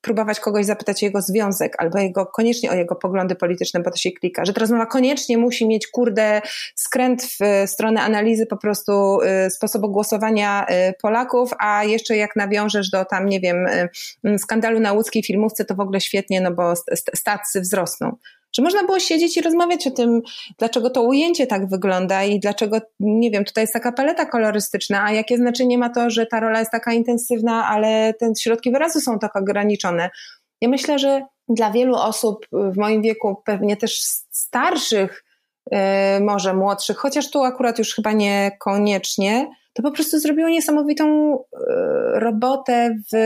[0.00, 3.96] próbować kogoś zapytać o jego związek albo jego, koniecznie o jego poglądy polityczne, bo to
[3.96, 6.42] się klika, że ta rozmowa koniecznie musi mieć, kurde,
[6.74, 12.90] skręt w stronę analizy po prostu y, sposobu głosowania y, Polaków, a jeszcze jak nawiążesz
[12.90, 13.66] do tam, nie wiem,
[14.38, 16.74] skandalu na łódzkiej filmówce, to w ogóle świetnie, no bo
[17.14, 18.16] stacje wzrosną
[18.56, 20.22] że można było siedzieć i rozmawiać o tym,
[20.58, 25.12] dlaczego to ujęcie tak wygląda i dlaczego, nie wiem, tutaj jest taka paleta kolorystyczna, a
[25.12, 29.18] jakie znaczenie ma to, że ta rola jest taka intensywna, ale te środki wyrazu są
[29.18, 30.10] tak ograniczone.
[30.60, 35.24] Ja myślę, że dla wielu osób w moim wieku, pewnie też starszych,
[35.72, 35.78] yy,
[36.20, 42.94] może młodszych, chociaż tu akurat już chyba niekoniecznie, to po prostu zrobiło niesamowitą yy, robotę
[43.12, 43.16] w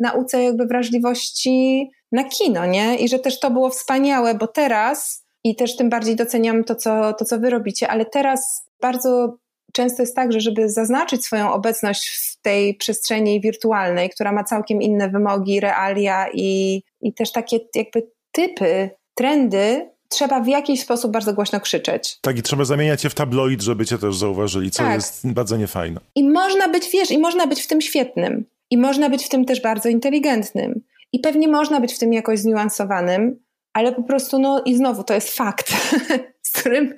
[0.00, 2.96] nauce jakby wrażliwości na kino, nie?
[2.96, 7.12] I że też to było wspaniałe, bo teraz, i też tym bardziej doceniam to, co,
[7.12, 9.36] to, co wy robicie, ale teraz bardzo
[9.72, 14.82] często jest tak, że żeby zaznaczyć swoją obecność w tej przestrzeni wirtualnej, która ma całkiem
[14.82, 21.34] inne wymogi, realia i, i też takie jakby typy, trendy, trzeba w jakiś sposób bardzo
[21.34, 22.18] głośno krzyczeć.
[22.20, 24.94] Tak, i trzeba zamieniać je w tabloid, żeby cię też zauważyli, co tak.
[24.94, 26.00] jest bardzo niefajne.
[26.14, 28.44] I można być, wiesz, i można być w tym świetnym.
[28.70, 30.80] I można być w tym też bardzo inteligentnym.
[31.12, 33.40] I pewnie można być w tym jakoś zniuansowanym,
[33.72, 35.72] ale po prostu, no i znowu to jest fakt,
[36.42, 36.94] z którym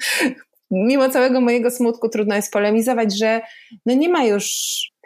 [0.70, 3.40] mimo całego mojego smutku trudno jest polemizować, że
[3.86, 4.46] no nie ma już,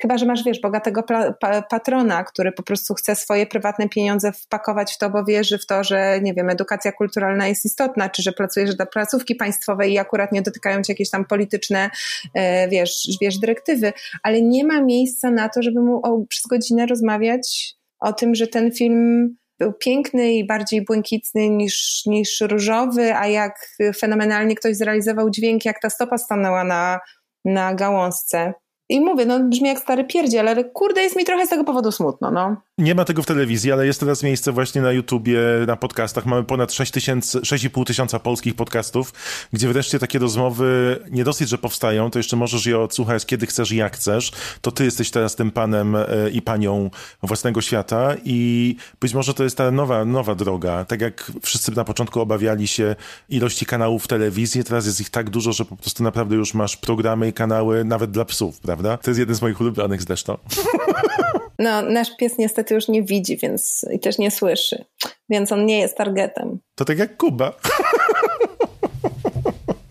[0.00, 4.94] chyba że masz, wiesz, bogatego pa patrona, który po prostu chce swoje prywatne pieniądze wpakować
[4.94, 8.32] w to, bo wierzy w to, że, nie wiem, edukacja kulturalna jest istotna, czy że
[8.32, 11.90] pracujesz dla placówki państwowej i akurat nie dotykają cię jakieś tam polityczne,
[12.34, 13.92] e, wiesz, wiesz, dyrektywy,
[14.22, 18.72] ale nie ma miejsca na to, żeby mu przez godzinę rozmawiać o tym, że ten
[18.72, 23.68] film był piękny i bardziej błękitny niż, niż różowy, a jak
[23.98, 27.00] fenomenalnie ktoś zrealizował dźwięk, jak ta stopa stanęła na,
[27.44, 28.52] na gałązce.
[28.88, 31.92] I mówię, no brzmi jak stary pierdziel, ale kurde, jest mi trochę z tego powodu
[31.92, 32.56] smutno, no.
[32.78, 36.26] Nie ma tego w telewizji, ale jest teraz miejsce właśnie na YouTubie, na podcastach.
[36.26, 39.12] Mamy ponad 6,5 tysiąca polskich podcastów,
[39.52, 43.72] gdzie wreszcie takie rozmowy nie dosyć, że powstają, to jeszcze możesz je odsłuchać kiedy chcesz
[43.72, 44.32] i jak chcesz.
[44.60, 46.90] To ty jesteś teraz tym panem e, i panią
[47.22, 50.84] własnego świata i być może to jest ta nowa, nowa droga.
[50.84, 52.96] Tak jak wszyscy na początku obawiali się
[53.28, 56.76] ilości kanałów w telewizji, teraz jest ich tak dużo, że po prostu naprawdę już masz
[56.76, 58.75] programy i kanały nawet dla psów, prawda?
[58.82, 60.38] To jest jeden z moich ulubionych zresztą.
[61.58, 64.84] No, nasz pies niestety już nie widzi, więc i też nie słyszy,
[65.28, 66.58] więc on nie jest targetem.
[66.74, 67.52] To tak jak Kuba.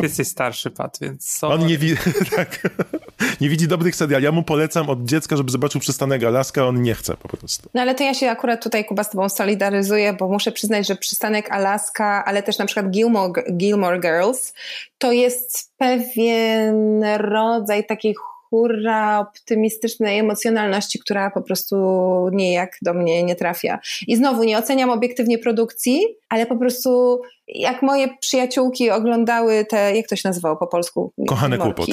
[0.01, 1.39] Pies jest starszy, Pat, więc...
[1.41, 1.95] On nie, wi
[2.35, 2.59] tak.
[3.41, 4.25] nie widzi dobrych seriali.
[4.25, 7.69] Ja mu polecam od dziecka, żeby zobaczył Przystanek Alaska, on nie chce po prostu.
[7.73, 10.95] No ale to ja się akurat tutaj, Kuba, z tobą solidaryzuję, bo muszę przyznać, że
[10.95, 14.53] Przystanek Alaska, ale też na przykład Gilmore, Gilmore Girls,
[14.97, 18.15] to jest pewien rodzaj takiej
[18.49, 21.75] hurra optymistycznej emocjonalności, która po prostu
[22.31, 23.79] niejak do mnie nie trafia.
[24.07, 26.01] I znowu nie oceniam obiektywnie produkcji,
[26.35, 31.13] ale po prostu jak moje przyjaciółki oglądały te, jak to się nazywało po polsku?
[31.27, 31.91] Kochane kłopoty.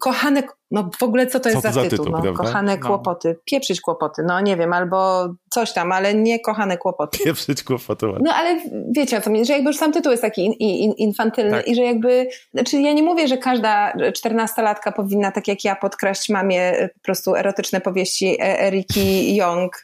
[0.00, 2.06] Kochane, no w ogóle co to jest co to za, tytuł?
[2.06, 2.86] tytuł no, kochane no.
[2.86, 7.18] kłopoty, pieprzyć kłopoty, no nie wiem, albo coś tam, ale nie kochane kłopoty.
[7.24, 8.06] Pieprzyć kłopoty.
[8.20, 8.60] No ale
[8.90, 11.68] wiecie o co mi, że jakby już sam tytuł jest taki in, in, infantylny tak.
[11.68, 16.28] i że jakby, znaczy ja nie mówię, że każda czternastolatka powinna tak jak ja podkraść
[16.28, 19.80] mamie po prostu erotyczne powieści e- Eriki Young,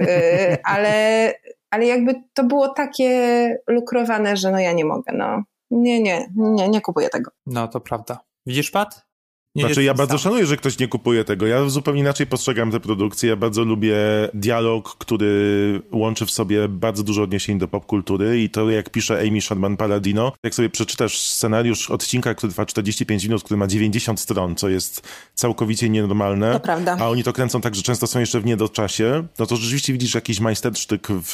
[0.65, 1.35] ale
[1.71, 5.43] ale jakby to było takie lukrowane, że no ja nie mogę, no.
[5.71, 7.31] Nie, nie, nie, nie kupuję tego.
[7.47, 8.19] No to prawda.
[8.47, 9.07] Widzisz, Pat?
[9.55, 10.19] Nie znaczy, ja bardzo sam.
[10.19, 11.47] szanuję, że ktoś nie kupuje tego.
[11.47, 13.31] Ja zupełnie inaczej postrzegam tę produkcję.
[13.31, 13.97] Ja bardzo lubię
[14.35, 19.41] dialog, który łączy w sobie bardzo dużo odniesień do popkultury i to, jak pisze Amy
[19.41, 20.33] Sherman Paladino.
[20.43, 25.09] Jak sobie przeczytasz scenariusz odcinka, który trwa 45 minut, który ma 90 stron, co jest
[25.35, 26.53] całkowicie nienormalne.
[26.53, 26.97] To prawda.
[27.01, 29.27] A oni to kręcą tak, że często są jeszcze w niedoczasie.
[29.39, 31.33] No to rzeczywiście widzisz jakiś majstersztyk w,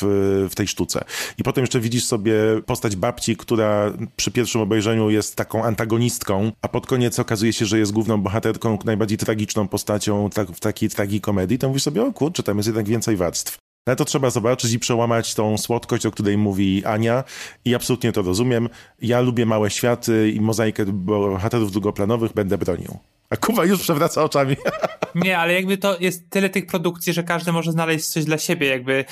[0.51, 1.05] w tej sztuce.
[1.39, 2.35] I potem jeszcze widzisz sobie
[2.67, 7.79] postać babci, która przy pierwszym obejrzeniu jest taką antagonistką, a pod koniec okazuje się, że
[7.79, 12.13] jest główną główną bohaterką, najbardziej tragiczną postacią tak, w takiej tragikomedii, to mówisz sobie, o
[12.13, 13.59] kurczę, tam jest jednak więcej warstw.
[13.87, 17.25] Ale to trzeba zobaczyć i przełamać tą słodkość, o której mówi Ania
[17.65, 18.69] i absolutnie to rozumiem.
[19.03, 22.99] Ja lubię małe światy i mozaikę bohaterów drugoplanowych będę bronił.
[23.31, 24.57] A Kuba już przewraca oczami.
[25.15, 28.67] Nie, ale jakby to jest tyle tych produkcji, że każdy może znaleźć coś dla siebie.
[28.67, 29.05] Jakby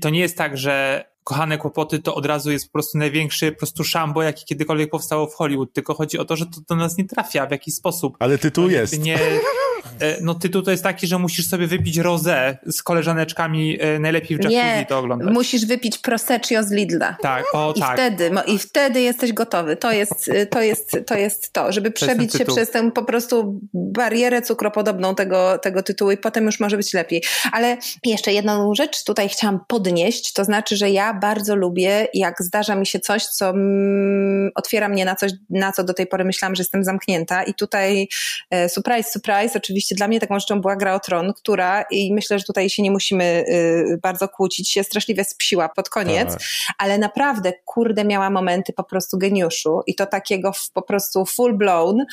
[0.00, 3.58] to nie jest tak, że kochane kłopoty to od razu jest po prostu największy po
[3.58, 5.72] prostu szambo, jaki kiedykolwiek powstało w Hollywood.
[5.72, 8.16] Tylko chodzi o to, że to do nas nie trafia w jakiś sposób.
[8.18, 8.98] Ale tytuł jest.
[8.98, 9.18] Nie,
[10.20, 14.40] no tytuł to jest taki, że musisz sobie wypić rosé z koleżaneczkami, e, najlepiej w
[14.40, 15.34] jacuzzi Nie, to oglądać.
[15.34, 17.16] musisz wypić proseccio z Lidla.
[17.22, 17.94] Tak, o I tak.
[17.94, 19.76] wtedy, I wtedy jesteś gotowy.
[19.76, 22.56] To jest to, jest, to, jest to żeby To przebić się tytuł.
[22.56, 27.22] przez tę po prostu barierę cukropodobną tego, tego tytułu i potem już może być lepiej.
[27.52, 32.74] Ale jeszcze jedną rzecz tutaj chciałam podnieść, to znaczy, że ja bardzo lubię, jak zdarza
[32.74, 36.56] mi się coś, co mm, otwiera mnie na coś, na co do tej pory myślałam,
[36.56, 38.08] że jestem zamknięta i tutaj
[38.50, 42.38] e, surprise, surprise, oczywiście dla mnie taką rzeczą była Gra o Tron, która i myślę,
[42.38, 46.42] że tutaj się nie musimy y, bardzo kłócić, się straszliwie spsiła pod koniec, Tak.
[46.78, 51.54] ale naprawdę, kurde, miała momenty po prostu geniuszu i to takiego w, po prostu full
[51.54, 52.04] blown.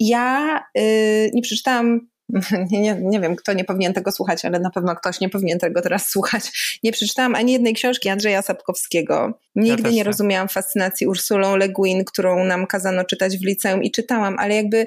[0.00, 2.00] Ja y, nie przeczytałam
[2.70, 5.58] nie, nie, nie wiem, kto nie powinien tego słuchać, ale na pewno ktoś nie powinien
[5.58, 6.78] tego teraz słuchać.
[6.82, 9.38] Nie przeczytałam ani jednej książki Andrzeja Sapkowskiego.
[9.56, 10.04] Nigdy też nie nie.
[10.04, 14.86] rozumiałam fascynacji Ursulą Le Guin, którą nam kazano czytać w liceum i czytałam, ale jakby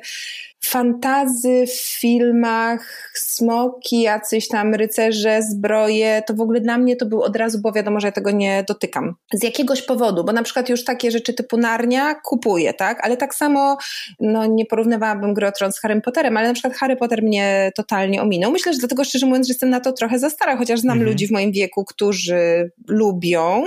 [0.65, 7.21] fantazy w filmach, smoki, jacyś tam rycerze, zbroje, to w ogóle dla mnie to był
[7.23, 9.15] od razu, bo wiadomo, że ja tego nie dotykam.
[9.33, 13.05] Z jakiegoś powodu, bo na przykład już takie rzeczy typu Narnia kupuję, tak?
[13.05, 13.77] Ale tak samo,
[14.19, 18.51] no nie porównywałabym gry z Harry Potterem, ale na przykład Harry Potter mnie totalnie ominął.
[18.51, 21.09] Myślę, że dlatego szczerze mówiąc, że jestem na to trochę za stara, chociaż znam Mhm.
[21.11, 23.63] ludzi w moim wieku, którzy lubią,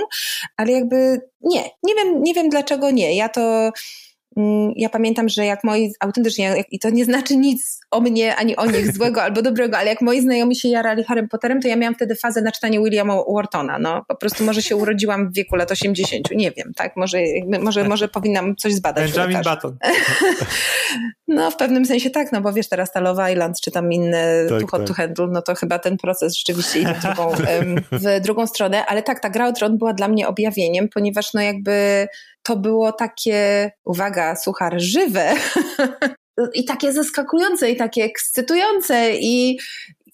[0.57, 0.90] ale jakby
[1.41, 3.15] nie, nie wiem, nie wiem dlaczego nie.
[3.15, 3.71] Ja to
[4.75, 8.55] Ja pamiętam, że jak moi, autentycznie, jak- i to nie znaczy nic o mnie, ani
[8.55, 11.75] o nich złego albo dobrego, ale jak moi znajomi się jarali Harrym Potterem, to ja
[11.75, 14.05] miałam wtedy fazę na czytanie Williama Whartona, no.
[14.07, 16.97] Po prostu może się urodziłam w wieku lat 80, nie wiem, tak?
[16.97, 17.17] Może,
[17.61, 19.11] może, może powinnam coś zbadać.
[19.11, 19.37] Benjamin.
[19.43, 19.77] Button.
[21.27, 24.45] No w pewnym sensie tak, no bo wiesz, teraz ta Love Island, czy tam inne
[24.49, 24.87] Tak, Too Hot tak.
[24.87, 27.31] to Handle, no to chyba ten proces rzeczywiście idzie w drugą,
[27.91, 31.41] w drugą stronę, ale tak, ta gra o Tron była dla mnie objawieniem, ponieważ no
[31.41, 32.07] jakby
[32.43, 35.33] to było takie, uwaga, suchar, żywe
[36.53, 39.59] i takie zaskakujące i takie ekscytujące i,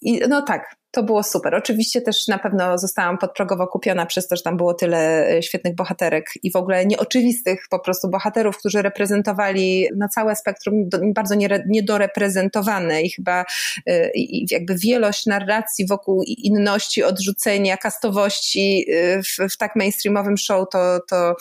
[0.00, 1.54] i no tak, to było super.
[1.54, 5.74] Oczywiście też na pewno zostałam podprogowo kupiona przez to, że tam było tyle e, świetnych
[5.74, 11.34] bohaterek i w ogóle nieoczywistych po prostu bohaterów, którzy reprezentowali na całe spektrum bardzo
[11.66, 13.44] niedoreprezentowane i chyba
[13.86, 14.10] e,
[14.50, 21.36] jakby wielość narracji wokół inności, odrzucenia, kastowości e, w, w tak mainstreamowym show to, to,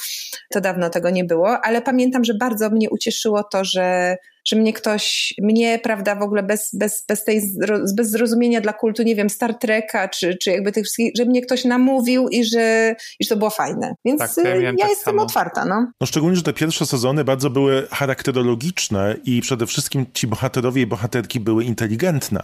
[0.49, 4.17] to dawno tego nie było, ale pamiętam, że bardzo mnie ucieszyło to, że
[4.47, 8.73] że mnie ktoś, mnie, prawda, w ogóle bez, bez, bez tej, zro- bez zrozumienia dla
[8.73, 12.43] kultu, nie wiem, Star Treka, czy, czy jakby tych wszystkich, że mnie ktoś namówił i
[12.43, 13.95] że, i że to było fajne.
[14.05, 15.23] Więc Tak, ja y, ja tak jestem samo.
[15.23, 15.91] otwarta, no.
[16.01, 20.85] No szczególnie, że te pierwsze sezony bardzo były charakterologiczne i przede wszystkim ci bohaterowie i
[20.87, 22.41] bohaterki były inteligentne.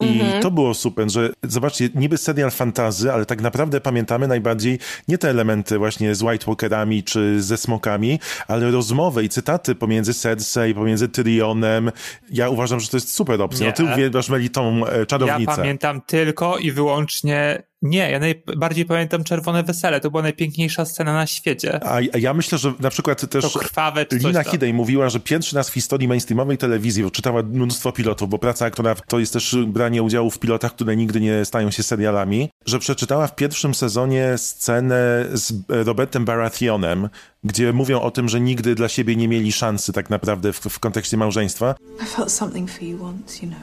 [0.00, 4.78] I to było super, że zobaczcie, niby serial fantazy, ale tak naprawdę pamiętamy najbardziej
[5.08, 10.14] nie te elementy właśnie z White Walkerami czy ze smokami, ale rozmowy i cytaty pomiędzy
[10.14, 11.92] Cersei, pomiędzy Tyrionem.
[12.30, 13.60] Ja uważam, że to jest super opcja.
[13.66, 13.70] Nie.
[13.70, 15.56] No ty uwielbiasz Meli tą e, Ja czarownicę.
[15.56, 17.62] pamiętam tylko i wyłącznie.
[17.82, 20.00] Nie, ja najbardziej pamiętam Czerwone Wesele.
[20.00, 21.84] To była najpiękniejsza scena na świecie.
[21.84, 24.42] A, a ja myślę, że na przykład też To krwawe czy Lina.
[24.42, 28.66] Hidej mówiła, że pierwszy raz w historii mainstreamowej telewizji, bo czytała mnóstwo pilotów, bo praca
[28.66, 32.78] aktora to jest też branie udziału w pilotach, które nigdy nie stają się serialami, że
[32.78, 37.08] przeczytała w pierwszym sezonie scenę z Robertem Baratheonem,
[37.44, 40.78] gdzie mówią o tym, że nigdy dla siebie nie mieli szansy tak naprawdę w, w
[40.78, 41.74] kontekście małżeństwa.
[42.02, 43.60] I felt something for you once, you know.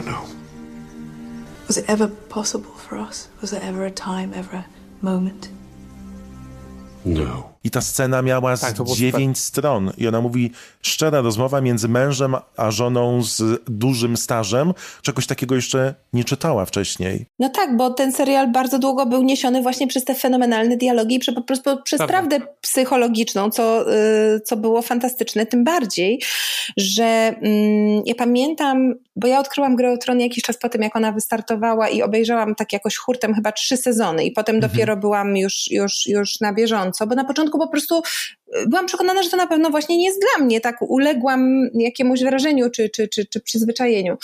[0.00, 0.33] I know.
[1.66, 3.28] Was it ever possible for us?
[3.40, 4.66] Was there ever a time, ever a
[5.04, 5.48] moment?
[7.04, 7.53] No.
[7.64, 9.92] I ta scena miała z Tak, dziewięć stron.
[9.98, 10.50] I ona mówi,
[10.82, 14.74] szczera rozmowa między mężem a żoną z dużym stażem.
[15.02, 17.26] Czegoś takiego jeszcze nie czytała wcześniej.
[17.38, 21.18] No tak, bo ten serial bardzo długo był niesiony właśnie przez te fenomenalne dialogi i
[21.18, 22.12] prze, po prostu przez Prawda.
[22.12, 25.46] prawdę psychologiczną, co, y, co było fantastyczne.
[25.46, 26.22] Tym bardziej,
[26.76, 30.96] że mm, ja pamiętam, bo ja odkryłam grę o Tron jakiś czas po tym, jak
[30.96, 35.70] ona wystartowała i obejrzałam tak jakoś hurtem chyba trzy sezony i potem dopiero byłam już,
[35.70, 38.02] już, już na bieżąco, bo na początku po prostu
[38.56, 40.60] y, byłam przekonana, że to na pewno właśnie nie jest dla mnie.
[40.60, 44.16] Tak uległam jakiemuś wrażeniu czy, czy, czy, czy przyzwyczajeniu.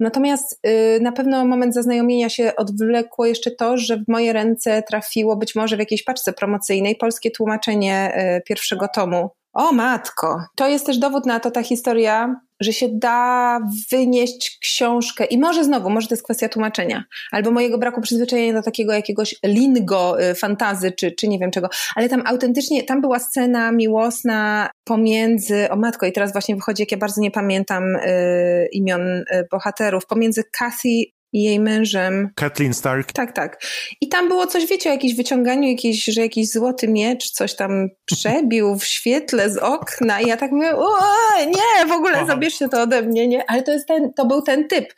[0.00, 5.36] Natomiast y, na pewno moment zaznajomienia się odwlekło jeszcze to, że w moje ręce trafiło
[5.36, 9.30] być może w jakiejś paczce promocyjnej polskie tłumaczenie y, pierwszego tomu.
[9.58, 10.44] O matko!
[10.54, 13.58] To jest też dowód na to, ta historia, że się da
[13.90, 18.62] wynieść książkę i może znowu, może to jest kwestia tłumaczenia, albo mojego braku przyzwyczajenia do
[18.62, 23.18] takiego jakiegoś lingo y, fantazy, czy, czy nie wiem czego, ale tam autentycznie, tam była
[23.18, 28.68] scena miłosna pomiędzy, o matko i teraz właśnie wychodzi, jak ja bardzo nie pamiętam y,
[28.72, 32.30] imion y, bohaterów, pomiędzy Kathy i jej mężem.
[32.34, 33.12] Kathleen Stark.
[33.12, 33.60] Tak, tak.
[34.00, 37.88] I tam było coś, wiecie, o jakimś wyciąganiu, jakiś, że jakiś złoty miecz coś tam
[38.04, 40.98] przebił w świetle z okna i ja tak mówię, o,
[41.46, 42.26] nie, w ogóle Aha.
[42.26, 43.50] zabierzcie to ode mnie, nie?
[43.50, 44.94] Ale to, jest ten, to był ten typ.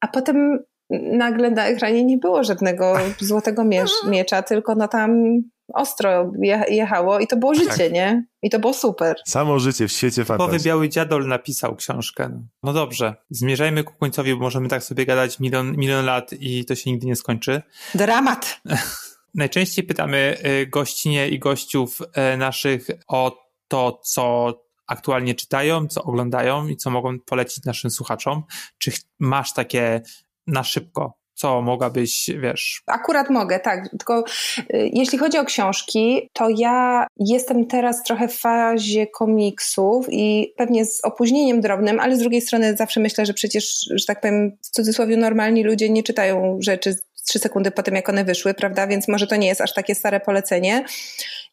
[0.00, 0.58] A potem
[0.90, 3.64] nagle na ekranie nie było żadnego złotego
[4.08, 5.40] miecza, tylko no tam
[5.74, 6.32] ostro
[6.68, 7.92] jechało i to było życie, tak.
[7.92, 8.24] nie?
[8.42, 9.16] I to było super.
[9.26, 10.52] Samo życie w świecie fantazji.
[10.52, 12.42] Powy Biały Dziadol napisał książkę.
[12.62, 16.74] No dobrze, zmierzajmy ku końcowi, bo możemy tak sobie gadać milion, milion lat i to
[16.74, 17.62] się nigdy nie skończy.
[17.94, 18.60] Dramat!
[19.34, 23.36] Najczęściej pytamy y, gościnie i gościów y, naszych o
[23.68, 24.54] to, co
[24.86, 28.42] aktualnie czytają, co oglądają i co mogą polecić naszym słuchaczom.
[28.78, 30.02] Czy masz takie
[30.46, 32.82] na szybko co mogłabyś, wiesz?
[32.86, 33.88] Akurat mogę, tak.
[33.88, 34.24] Tylko
[34.58, 40.84] y, jeśli chodzi o książki, to ja jestem teraz trochę w fazie komiksów i pewnie
[40.84, 44.70] z opóźnieniem drobnym, ale z drugiej strony zawsze myślę, że przecież, że tak powiem, w
[44.70, 48.86] cudzysłowie normalni ludzie nie czytają rzeczy trzy sekundy po tym, jak one wyszły, prawda?
[48.86, 50.84] Więc może to nie jest aż takie stare polecenie.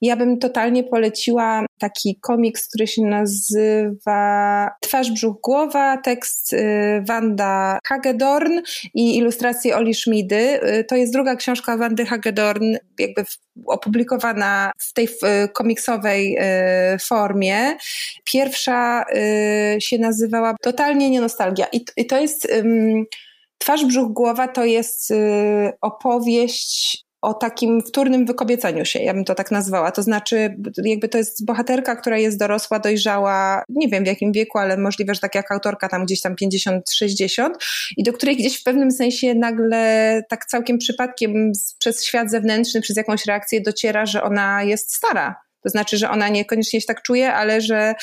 [0.01, 7.79] Ja bym totalnie poleciła taki komiks, który się nazywa Twarz, brzuch, głowa, tekst y, Wanda
[7.87, 8.59] Hagedorn
[8.93, 10.59] i ilustracje Oli Schmidy.
[10.79, 13.23] Y, to jest druga książka Wandy Hagedorn, jakby
[13.65, 15.07] opublikowana w tej
[15.53, 17.75] komiksowej y, formie.
[18.23, 19.05] Pierwsza
[19.79, 21.67] się nazywała Totalnie nie nostalgia
[21.97, 22.47] i to jest
[23.57, 25.13] Twarz, brzuch, głowa to jest
[25.81, 29.91] opowieść o takim wtórnym wykobieceniu się, ja bym to tak nazwała.
[29.91, 34.57] To znaczy, jakby to jest bohaterka, która jest dorosła, dojrzała, nie wiem w jakim wieku,
[34.57, 37.49] ale możliwe, że tak jak autorka tam gdzieś tam 50-60
[37.97, 42.97] i do której gdzieś w pewnym sensie nagle tak całkiem przypadkiem przez świat zewnętrzny, przez
[42.97, 45.35] jakąś reakcję dociera, że ona jest stara.
[45.63, 47.95] To znaczy, że ona niekoniecznie się tak czuje, ale że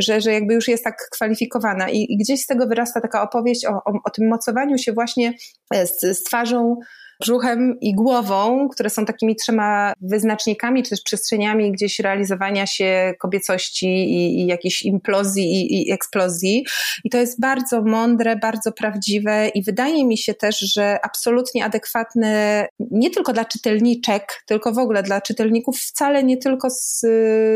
[0.00, 1.90] że, że jakby już jest tak kwalifikowana.
[1.90, 5.32] I, i gdzieś z tego wyrasta taka opowieść o, o, o tym mocowaniu się właśnie
[5.74, 6.76] z, z twarzą
[7.20, 13.86] brzuchem i głową, które są takimi trzema wyznacznikami, czy też przestrzeniami gdzieś realizowania się kobiecości
[13.86, 16.64] i, i jakiejś implozji i, i eksplozji.
[17.04, 22.66] I to jest bardzo mądre, bardzo prawdziwe i wydaje mi się też, że absolutnie adekwatne
[22.90, 27.00] nie tylko dla czytelniczek, tylko w ogóle dla czytelników, wcale nie tylko z,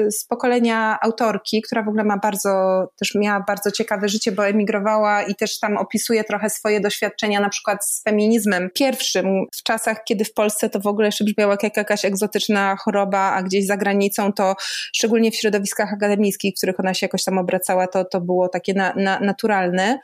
[0.08, 5.22] z pokolenia autorki, która w ogóle ma bardzo, też miała bardzo ciekawe życie, bo emigrowała
[5.22, 10.24] i też tam opisuje trochę swoje doświadczenia, na przykład z feminizmem pierwszym w czasach, kiedy
[10.24, 14.32] w Polsce to w ogóle jeszcze brzmiało jak jakaś egzotyczna choroba, a gdzieś za granicą
[14.32, 14.54] to
[14.92, 18.74] szczególnie w środowiskach akademickich, w których ona się jakoś tam obracała, to, to było takie
[18.74, 19.98] na, na, naturalne.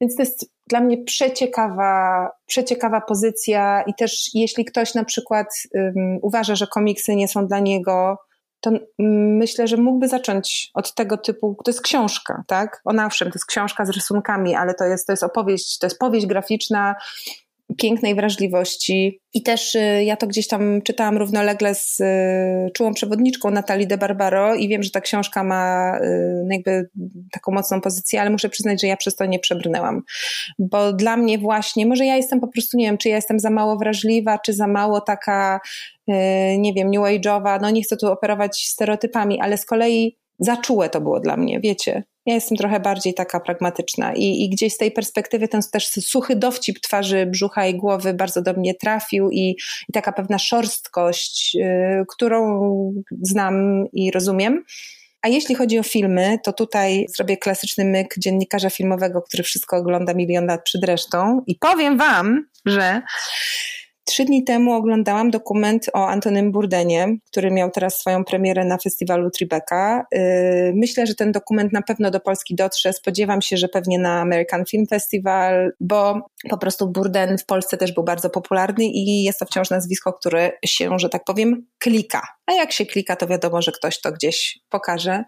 [0.00, 6.18] Więc to jest dla mnie przeciekawa, przeciekawa pozycja i też jeśli ktoś na przykład um,
[6.22, 8.16] uważa, że komiksy nie są dla niego,
[8.60, 8.70] to
[9.38, 12.80] myślę, że mógłby zacząć od tego typu, to jest książka, tak?
[12.84, 15.98] Ona owszem, to jest książka z rysunkami, ale to jest, to jest opowieść, to jest
[15.98, 16.94] powieść graficzna,
[17.78, 19.20] pięknej wrażliwości.
[19.34, 23.98] I też y, ja to gdzieś tam czytałam równolegle z y, czułą przewodniczką Natalii de
[23.98, 26.90] Barbaro i wiem, że ta książka ma y, no jakby
[27.32, 30.02] taką mocną pozycję, ale muszę przyznać, że ja przez to nie przebrnęłam.
[30.58, 33.50] Bo dla mnie właśnie, może ja jestem po prostu, nie wiem, czy ja jestem za
[33.50, 35.60] mało wrażliwa, czy za mało taka,
[36.58, 40.88] nie wiem, new age'owa, no nie chcę tu operować stereotypami, ale z kolei za czułe
[40.88, 42.02] to było dla mnie, wiecie.
[42.26, 46.36] Ja jestem trochę bardziej taka pragmatyczna i, i gdzieś z tej perspektywy ten też suchy
[46.36, 49.56] dowcip twarzy, brzucha i głowy bardzo do mnie trafił i,
[49.88, 52.60] i taka pewna szorstkość, yy, którą
[53.22, 54.64] znam i rozumiem.
[55.22, 60.14] A jeśli chodzi o filmy, to tutaj zrobię klasyczny myk dziennikarza filmowego, który wszystko ogląda
[60.14, 63.02] milion lat przed resztą i powiem wam, że
[64.10, 69.30] Trzy dni temu oglądałam dokument o Antonym Burdenie, który miał teraz swoją premierę na festiwalu
[69.30, 70.06] Tribeca.
[70.14, 72.92] Y, myślę, że ten dokument na pewno do Polski dotrze.
[72.92, 76.20] Spodziewam się, że pewnie na American Film Festival, bo
[76.50, 80.52] po prostu Burden w Polsce też był bardzo popularny i jest to wciąż nazwisko, które
[80.64, 82.22] się, że tak powiem, klika.
[82.50, 85.24] A jak się klika, to wiadomo, że ktoś to gdzieś pokaże.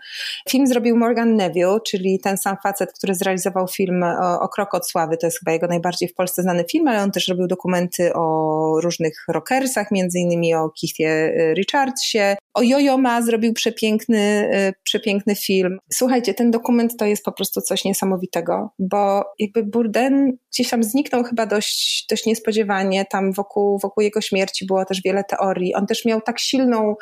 [0.49, 4.89] Film zrobił Morgan Neville, czyli ten sam facet, który zrealizował film o, o Krok od
[4.89, 5.17] Sławy.
[5.17, 8.81] To jest chyba jego najbardziej w Polsce znany film, ale on też robił dokumenty o
[8.83, 12.37] różnych rockersach, między innymi o Keithie y, Richardsie.
[12.55, 15.79] O Jojo Ma zrobił przepiękny, y, przepiękny film.
[15.93, 21.25] Słuchajcie, ten dokument to jest po prostu coś niesamowitego, bo jakby Burden gdzieś tam zniknął
[21.25, 23.05] chyba dość, dość niespodziewanie.
[23.05, 25.75] Tam wokół, wokół jego śmierci było też wiele teorii.
[25.75, 26.95] On też miał tak silną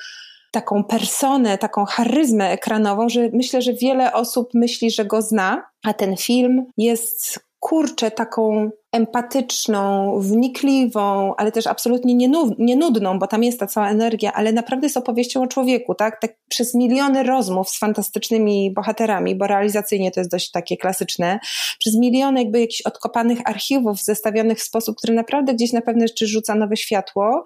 [0.50, 5.94] taką personę, taką charyzmę ekranową, że myślę, że wiele osób myśli, że go zna, a
[5.94, 12.14] ten film jest kurczę taką empatyczną, wnikliwą, ale też absolutnie
[12.58, 16.20] nienudną, bo tam jest ta cała energia, ale naprawdę jest opowieścią o człowieku, tak?
[16.20, 16.36] tak?
[16.48, 21.38] Przez miliony rozmów z fantastycznymi bohaterami, bo realizacyjnie to jest dość takie klasyczne,
[21.78, 26.26] przez miliony jakby jakichś odkopanych archiwów zestawionych w sposób, który naprawdę gdzieś na pewne rzeczy
[26.26, 27.44] rzuca nowe światło.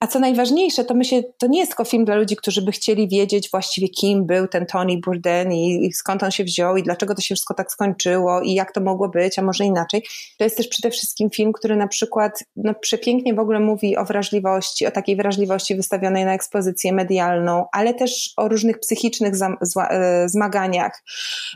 [0.00, 2.72] A co najważniejsze, to my się, to nie jest tylko film dla ludzi, którzy by
[2.72, 6.82] chcieli wiedzieć właściwie kim był ten Tony Bourdain i, i skąd on się wziął i
[6.82, 10.02] dlaczego to się wszystko tak skończyło i jak to mogło być, a może inaczej.
[10.38, 14.04] To jest też przede wszystkim film, który na przykład no, przepięknie w ogóle mówi o
[14.04, 19.34] wrażliwości, o takiej wrażliwości wystawionej na ekspozycję medialną, ale też o różnych psychicznych
[19.90, 21.02] e, zmaganiach.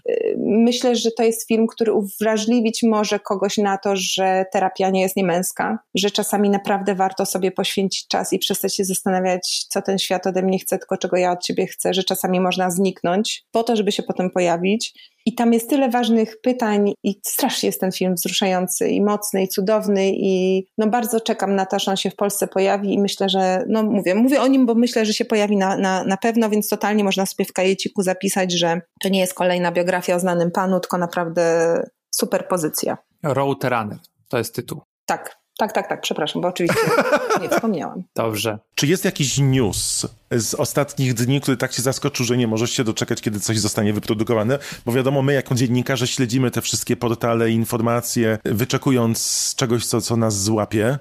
[0.08, 5.00] E, myślę, że to jest film, który uwrażliwić może kogoś na to, że terapia nie
[5.00, 9.98] jest niemęska, że czasami naprawdę warto sobie poświęcić czas i przestać się zastanawiać, co ten
[9.98, 13.64] świat ode mnie chce, tylko czego ja od ciebie chcę, że czasami można zniknąć po
[13.64, 14.94] to, żeby się potem pojawić.
[15.28, 19.48] I tam jest tyle ważnych pytań i strasznie jest ten film wzruszający i mocny i
[19.48, 23.28] cudowny i no bardzo czekam na to, że on się w Polsce pojawi i myślę,
[23.28, 26.50] że, no mówię, mówię o nim, bo myślę, że się pojawi na, na, na pewno,
[26.50, 30.50] więc totalnie można sobie w kajeciku zapisać, że to nie jest kolejna biografia o znanym
[30.50, 31.74] panu, tylko naprawdę
[32.10, 32.98] super pozycja.
[33.22, 33.98] Road Runner,
[34.28, 34.80] to jest tytuł.
[35.06, 36.80] Tak, tak, tak, tak, przepraszam, bo oczywiście
[37.42, 38.02] nie wspomniałam.
[38.16, 38.58] Dobrze.
[38.74, 42.84] Czy jest jakiś news z ostatnich dni, który tak się zaskoczył, że nie możesz się
[42.84, 44.58] doczekać, kiedy coś zostanie wyprodukowane?
[44.86, 50.42] Bo wiadomo, my jako dziennikarze śledzimy te wszystkie portale, informacje, wyczekując czegoś, co, co nas
[50.42, 50.98] złapie.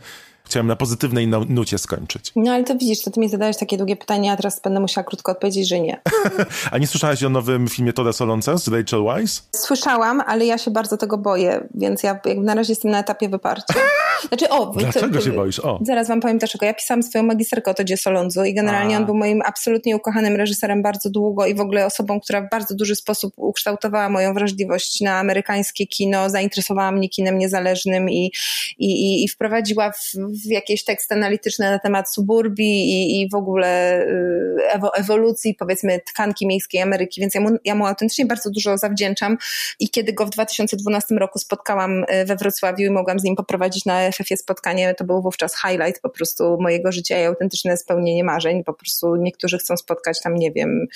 [0.47, 2.31] Chciałem na pozytywnej nucie skończyć.
[2.35, 5.05] No ale to widzisz, to ty mi zadajesz takie długie pytania, a teraz będę musiała
[5.05, 6.01] krótko odpowiedzieć, że nie.
[6.71, 9.41] a nie słyszałaś o nowym filmie Toda Solonca z Rachel Weisz?
[9.55, 13.29] Słyszałam, ale ja się bardzo tego boję, więc ja jakby na razie jestem na etapie
[13.29, 13.73] wyparcia.
[14.27, 15.59] Znaczy, o, Dlaczego to, się boisz?
[15.59, 15.79] O.
[15.81, 16.65] Zaraz wam powiem dlaczego.
[16.65, 18.99] Ja pisałam swoją magisterkę o Todzie Solonzu i generalnie a.
[18.99, 22.75] on był moim absolutnie ukochanym reżyserem bardzo długo i w ogóle osobą, która w bardzo
[22.75, 28.31] duży sposób ukształtowała moją wrażliwość na amerykańskie kino, zainteresowała mnie kinem niezależnym i,
[28.77, 30.13] i, i wprowadziła w
[30.45, 36.47] jakieś teksty analityczne na temat suburbii i, i w ogóle y, ewo, ewolucji, powiedzmy, tkanki
[36.47, 39.37] miejskiej Ameryki, więc ja mu, ja mu autentycznie bardzo dużo zawdzięczam.
[39.79, 43.85] I kiedy go w 2012 roku spotkałam y, we Wrocławiu i mogłam z nim poprowadzić
[43.85, 48.63] na FF-ie spotkanie, to był wówczas highlight po prostu mojego życia i autentyczne spełnienie marzeń,
[48.63, 50.87] po prostu niektórzy chcą spotkać tam, nie wiem,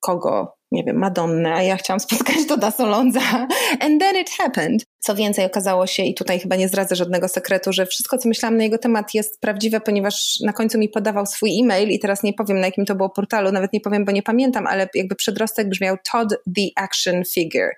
[0.00, 3.20] kogo, nie wiem, Madonnę, a ja chciałam spotkać Toda Solonza.
[3.80, 4.84] And then it happened.
[5.00, 8.56] Co więcej, okazało się, i tutaj chyba nie zdradzę żadnego sekretu, że wszystko, co myślałam
[8.56, 12.32] na jego temat jest prawdziwe, ponieważ na końcu mi podawał swój e-mail i teraz nie
[12.32, 15.68] powiem, na jakim to było portalu, nawet nie powiem, bo nie pamiętam, ale jakby przedrostek
[15.68, 17.70] brzmiał Todd the Action Figure.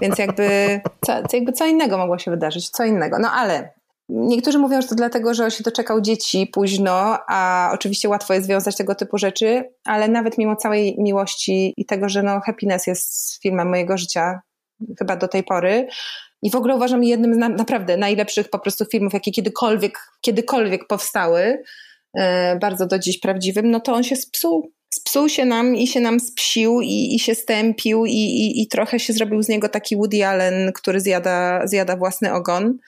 [0.00, 3.18] Więc jakby co, jakby co innego mogło się wydarzyć, co innego.
[3.20, 3.72] No ale
[4.08, 8.46] Niektórzy mówią, że to dlatego, że on się doczekał dzieci późno, a oczywiście łatwo jest
[8.46, 13.42] związać tego typu rzeczy, ale nawet mimo całej miłości i tego, że no Happiness jest
[13.42, 14.40] filmem mojego życia,
[14.98, 15.88] chyba do tej pory,
[16.44, 20.86] i w ogóle uważam jednym z na, naprawdę najlepszych po prostu filmów, jakie kiedykolwiek, kiedykolwiek
[20.86, 21.62] powstały,
[22.14, 24.72] e, bardzo do dziś prawdziwym, no to on się spsuł.
[24.94, 29.00] Spsuł się nam i się nam spsił i, i się stępił i, i, i trochę
[29.00, 32.78] się zrobił z niego taki Woody Allen, który zjada, zjada własny ogon.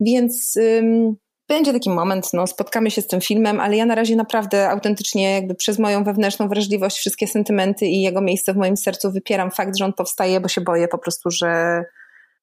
[0.00, 1.16] Więc ym,
[1.48, 5.34] będzie taki moment, no, spotkamy się z tym filmem, ale ja na razie naprawdę autentycznie
[5.34, 9.78] jakby przez moją wewnętrzną wrażliwość, wszystkie sentymenty i jego miejsce w moim sercu wypieram fakt,
[9.78, 11.84] że on powstaje, bo się boję po prostu, że,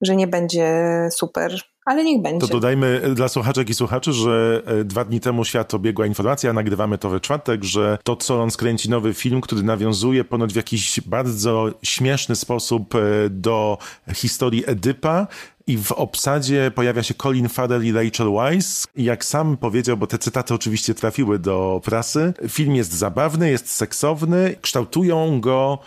[0.02, 0.68] że nie będzie
[1.12, 1.71] super.
[1.86, 2.48] Ale niech będzie.
[2.48, 6.98] To dodajmy dla słuchaczek i słuchaczy, że e, dwa dni temu świat obiegła informacja, nagrywamy
[6.98, 11.02] to we czwartek, że to co on skręci nowy film, który nawiązuje ponoć w jakiś
[11.02, 13.00] bardzo śmieszny sposób e,
[13.30, 13.78] do
[14.14, 15.28] historii Edypa
[15.68, 18.88] i w obsadzie pojawia się Colin Farrell i Rachel Weisz.
[18.96, 23.72] I jak sam powiedział, bo te cytaty oczywiście trafiły do prasy, film jest zabawny, jest
[23.72, 25.80] seksowny, kształtują go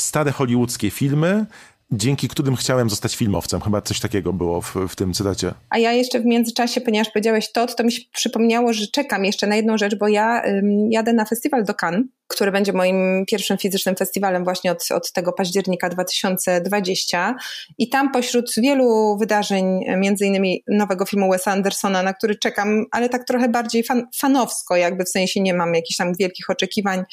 [0.00, 1.46] stare hollywoodzkie filmy,
[1.92, 3.60] dzięki którym chciałem zostać filmowcem.
[3.60, 5.54] Chyba coś takiego było w, w tym cytacie.
[5.70, 9.46] A ja jeszcze w międzyczasie, ponieważ powiedziałeś to, to mi się przypomniało, że czekam jeszcze
[9.46, 13.58] na jedną rzecz, bo ja ym, jadę na festiwal do Cannes który będzie moim pierwszym
[13.58, 17.34] fizycznym festiwalem właśnie od, od tego października 2020.
[17.78, 23.08] I tam pośród wielu wydarzeń, między innymi nowego filmu Wesa Andersona, na który czekam, ale
[23.08, 27.04] tak trochę bardziej fan, fanowsko, jakby w sensie nie mam jakichś tam wielkich oczekiwań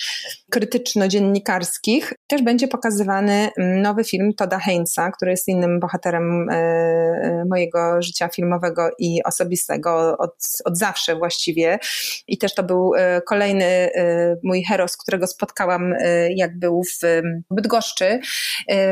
[0.52, 8.28] krytyczno-dziennikarskich, też będzie pokazywany nowy film Toda Heinza, który jest innym bohaterem e, mojego życia
[8.28, 11.80] filmowego i osobistego od, od zawsze właściwie.
[12.28, 17.22] I też to był e, kolejny e, mój heros, którego spotkałam, y, jak był w
[17.52, 18.06] Bydgoszczy.
[18.06, 18.20] Y,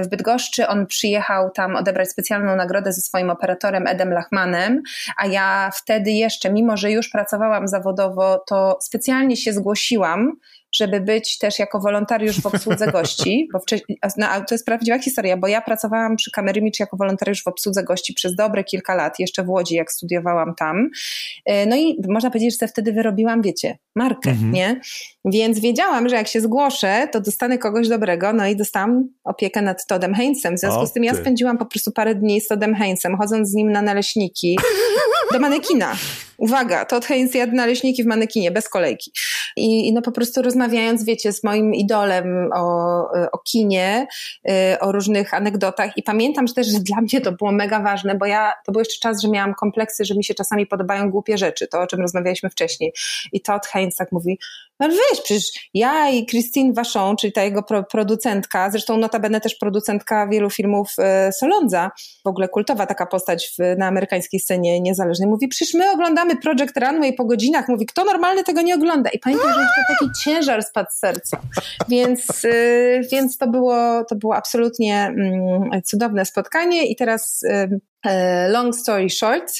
[0.03, 4.81] w Bydgoszczy on przyjechał tam odebrać specjalną nagrodę ze swoim operatorem Edem Lachmanem,
[5.17, 10.31] a ja wtedy jeszcze, mimo że już pracowałam zawodowo, to specjalnie się zgłosiłam,
[10.77, 15.37] żeby być też jako wolontariusz w obsłudze gości, bo wcześniej, no, to jest prawdziwa historia,
[15.37, 19.43] bo ja pracowałam przy Kamerymicz jako wolontariusz w obsłudze gości przez dobre kilka lat, jeszcze
[19.43, 20.89] w Łodzi, jak studiowałam tam.
[21.45, 24.51] E, no i można powiedzieć, że wtedy wyrobiłam, wiecie, markę, mhm.
[24.51, 24.81] nie?
[25.25, 29.85] Więc wiedziałam, że jak się zgłoszę, to dostanę kogoś dobrego, no i dostałam opiekę nad
[29.87, 30.55] Todem Heinzem.
[30.55, 33.49] W związku o, z tym ja spędziłam po prostu parę dni z Todem Heinzem, chodząc
[33.49, 34.57] z nim na naleśniki
[35.33, 35.95] do manekina.
[36.37, 39.11] Uwaga, Todd Haynes jadł naleśniki w manekinie, bez kolejki.
[39.55, 44.07] I, I, no po prostu rozmawiając, wiecie, z moim idolem o, o kinie,
[44.49, 48.15] y, o różnych anegdotach i pamiętam że też, że dla mnie to było mega ważne,
[48.15, 51.37] bo ja, to był jeszcze czas, że miałam kompleksy, że mi się czasami podobają głupie
[51.37, 52.93] rzeczy, to o czym rozmawialiśmy wcześniej.
[53.33, 54.39] I Todd Haynes tak mówi,
[54.79, 59.55] no wiesz, przecież ja i Christine Vachon, czyli ta jego pro, producentka, zresztą notabene też
[59.55, 61.91] producentka wielu filmów e, Solondza,
[62.25, 66.77] w ogóle kultowa taka postać w, na amerykańskiej scenie niezależnej, mówi, przecież my oglądamy Project
[66.77, 69.09] Runway po godzinach, mówi, kto normalny tego nie ogląda?
[69.09, 71.41] I pamiętam, że to taki ciężar spadł z serca.
[71.89, 77.43] Więc, e, więc to, było, to było absolutnie mm, cudowne spotkanie i teraz
[78.05, 79.53] e, long story short,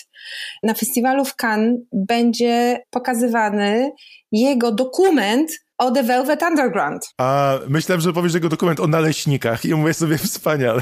[0.63, 3.91] na festiwalu w Cannes będzie pokazywany
[4.31, 7.09] jego dokument o The Velvet Underground.
[7.17, 10.81] A myślałem, że powiesz jego dokument o naleśnikach i mówię sobie wspaniale.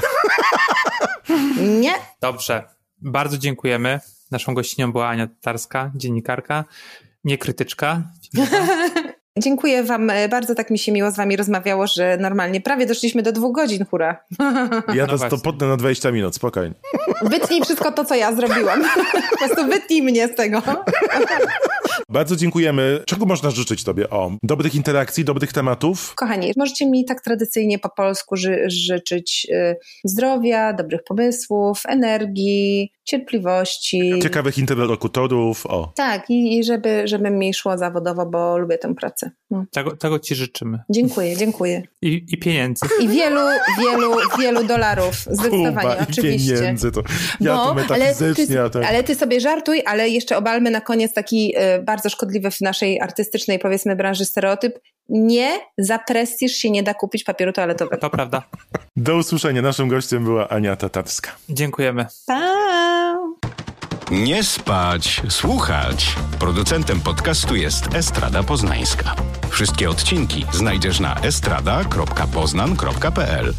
[1.80, 1.92] Nie.
[2.20, 2.62] Dobrze.
[3.02, 4.00] Bardzo dziękujemy.
[4.30, 6.64] Naszą gościnią była Ania Tatarska, dziennikarka,
[7.24, 8.02] niekrytyczka.
[9.38, 13.22] Dziękuję Wam e, bardzo, tak mi się miło z Wami rozmawiało, że normalnie prawie doszliśmy
[13.22, 14.24] do dwóch godzin, hura.
[14.94, 16.74] Ja to, no to potnę na 20 minut, spokojnie.
[17.22, 18.82] Wytnij wszystko to, co ja zrobiłam.
[19.30, 20.62] Po prostu wytnij mnie z tego.
[22.08, 23.02] Bardzo dziękujemy.
[23.06, 24.10] Czego można życzyć Tobie?
[24.10, 26.14] O, dobrych interakcji, dobrych tematów?
[26.14, 34.12] Kochani, możecie mi tak tradycyjnie po polsku ży życzyć y, zdrowia, dobrych pomysłów, energii, cierpliwości.
[34.22, 35.92] Ciekawych interlokutorów, o.
[35.96, 39.30] Tak, i, i żeby, żeby mi szło zawodowo, bo lubię tę pracę.
[39.50, 39.64] No.
[39.70, 40.78] Tego, tego ci życzymy.
[40.90, 41.82] Dziękuję, dziękuję.
[42.02, 42.86] I, I pieniędzy.
[43.00, 43.40] I wielu,
[43.78, 45.14] wielu, wielu dolarów.
[45.14, 46.54] Zdecydowanie, Kuba, oczywiście.
[46.54, 47.02] I pieniędzy, to
[47.40, 48.60] ja no, to metafizycznie.
[48.60, 52.50] Ale ty, ale ty sobie żartuj, ale jeszcze obalmy na koniec taki y, bardzo szkodliwy
[52.50, 54.78] w naszej artystycznej, powiedzmy, branży stereotyp.
[55.08, 58.00] Nie, za prestiż się nie da kupić papieru toaletowego.
[58.00, 58.42] To prawda.
[58.96, 59.62] Do usłyszenia.
[59.62, 61.30] Naszym gościem była Ania Tatarska.
[61.48, 62.06] Dziękujemy.
[62.26, 62.56] Pa!
[64.10, 66.14] Nie spać, słuchać.
[66.38, 69.14] Producentem podcastu jest Estrada Poznańska.
[69.50, 73.54] Wszystkie odcinki znajdziesz na estrada.poznan.pl.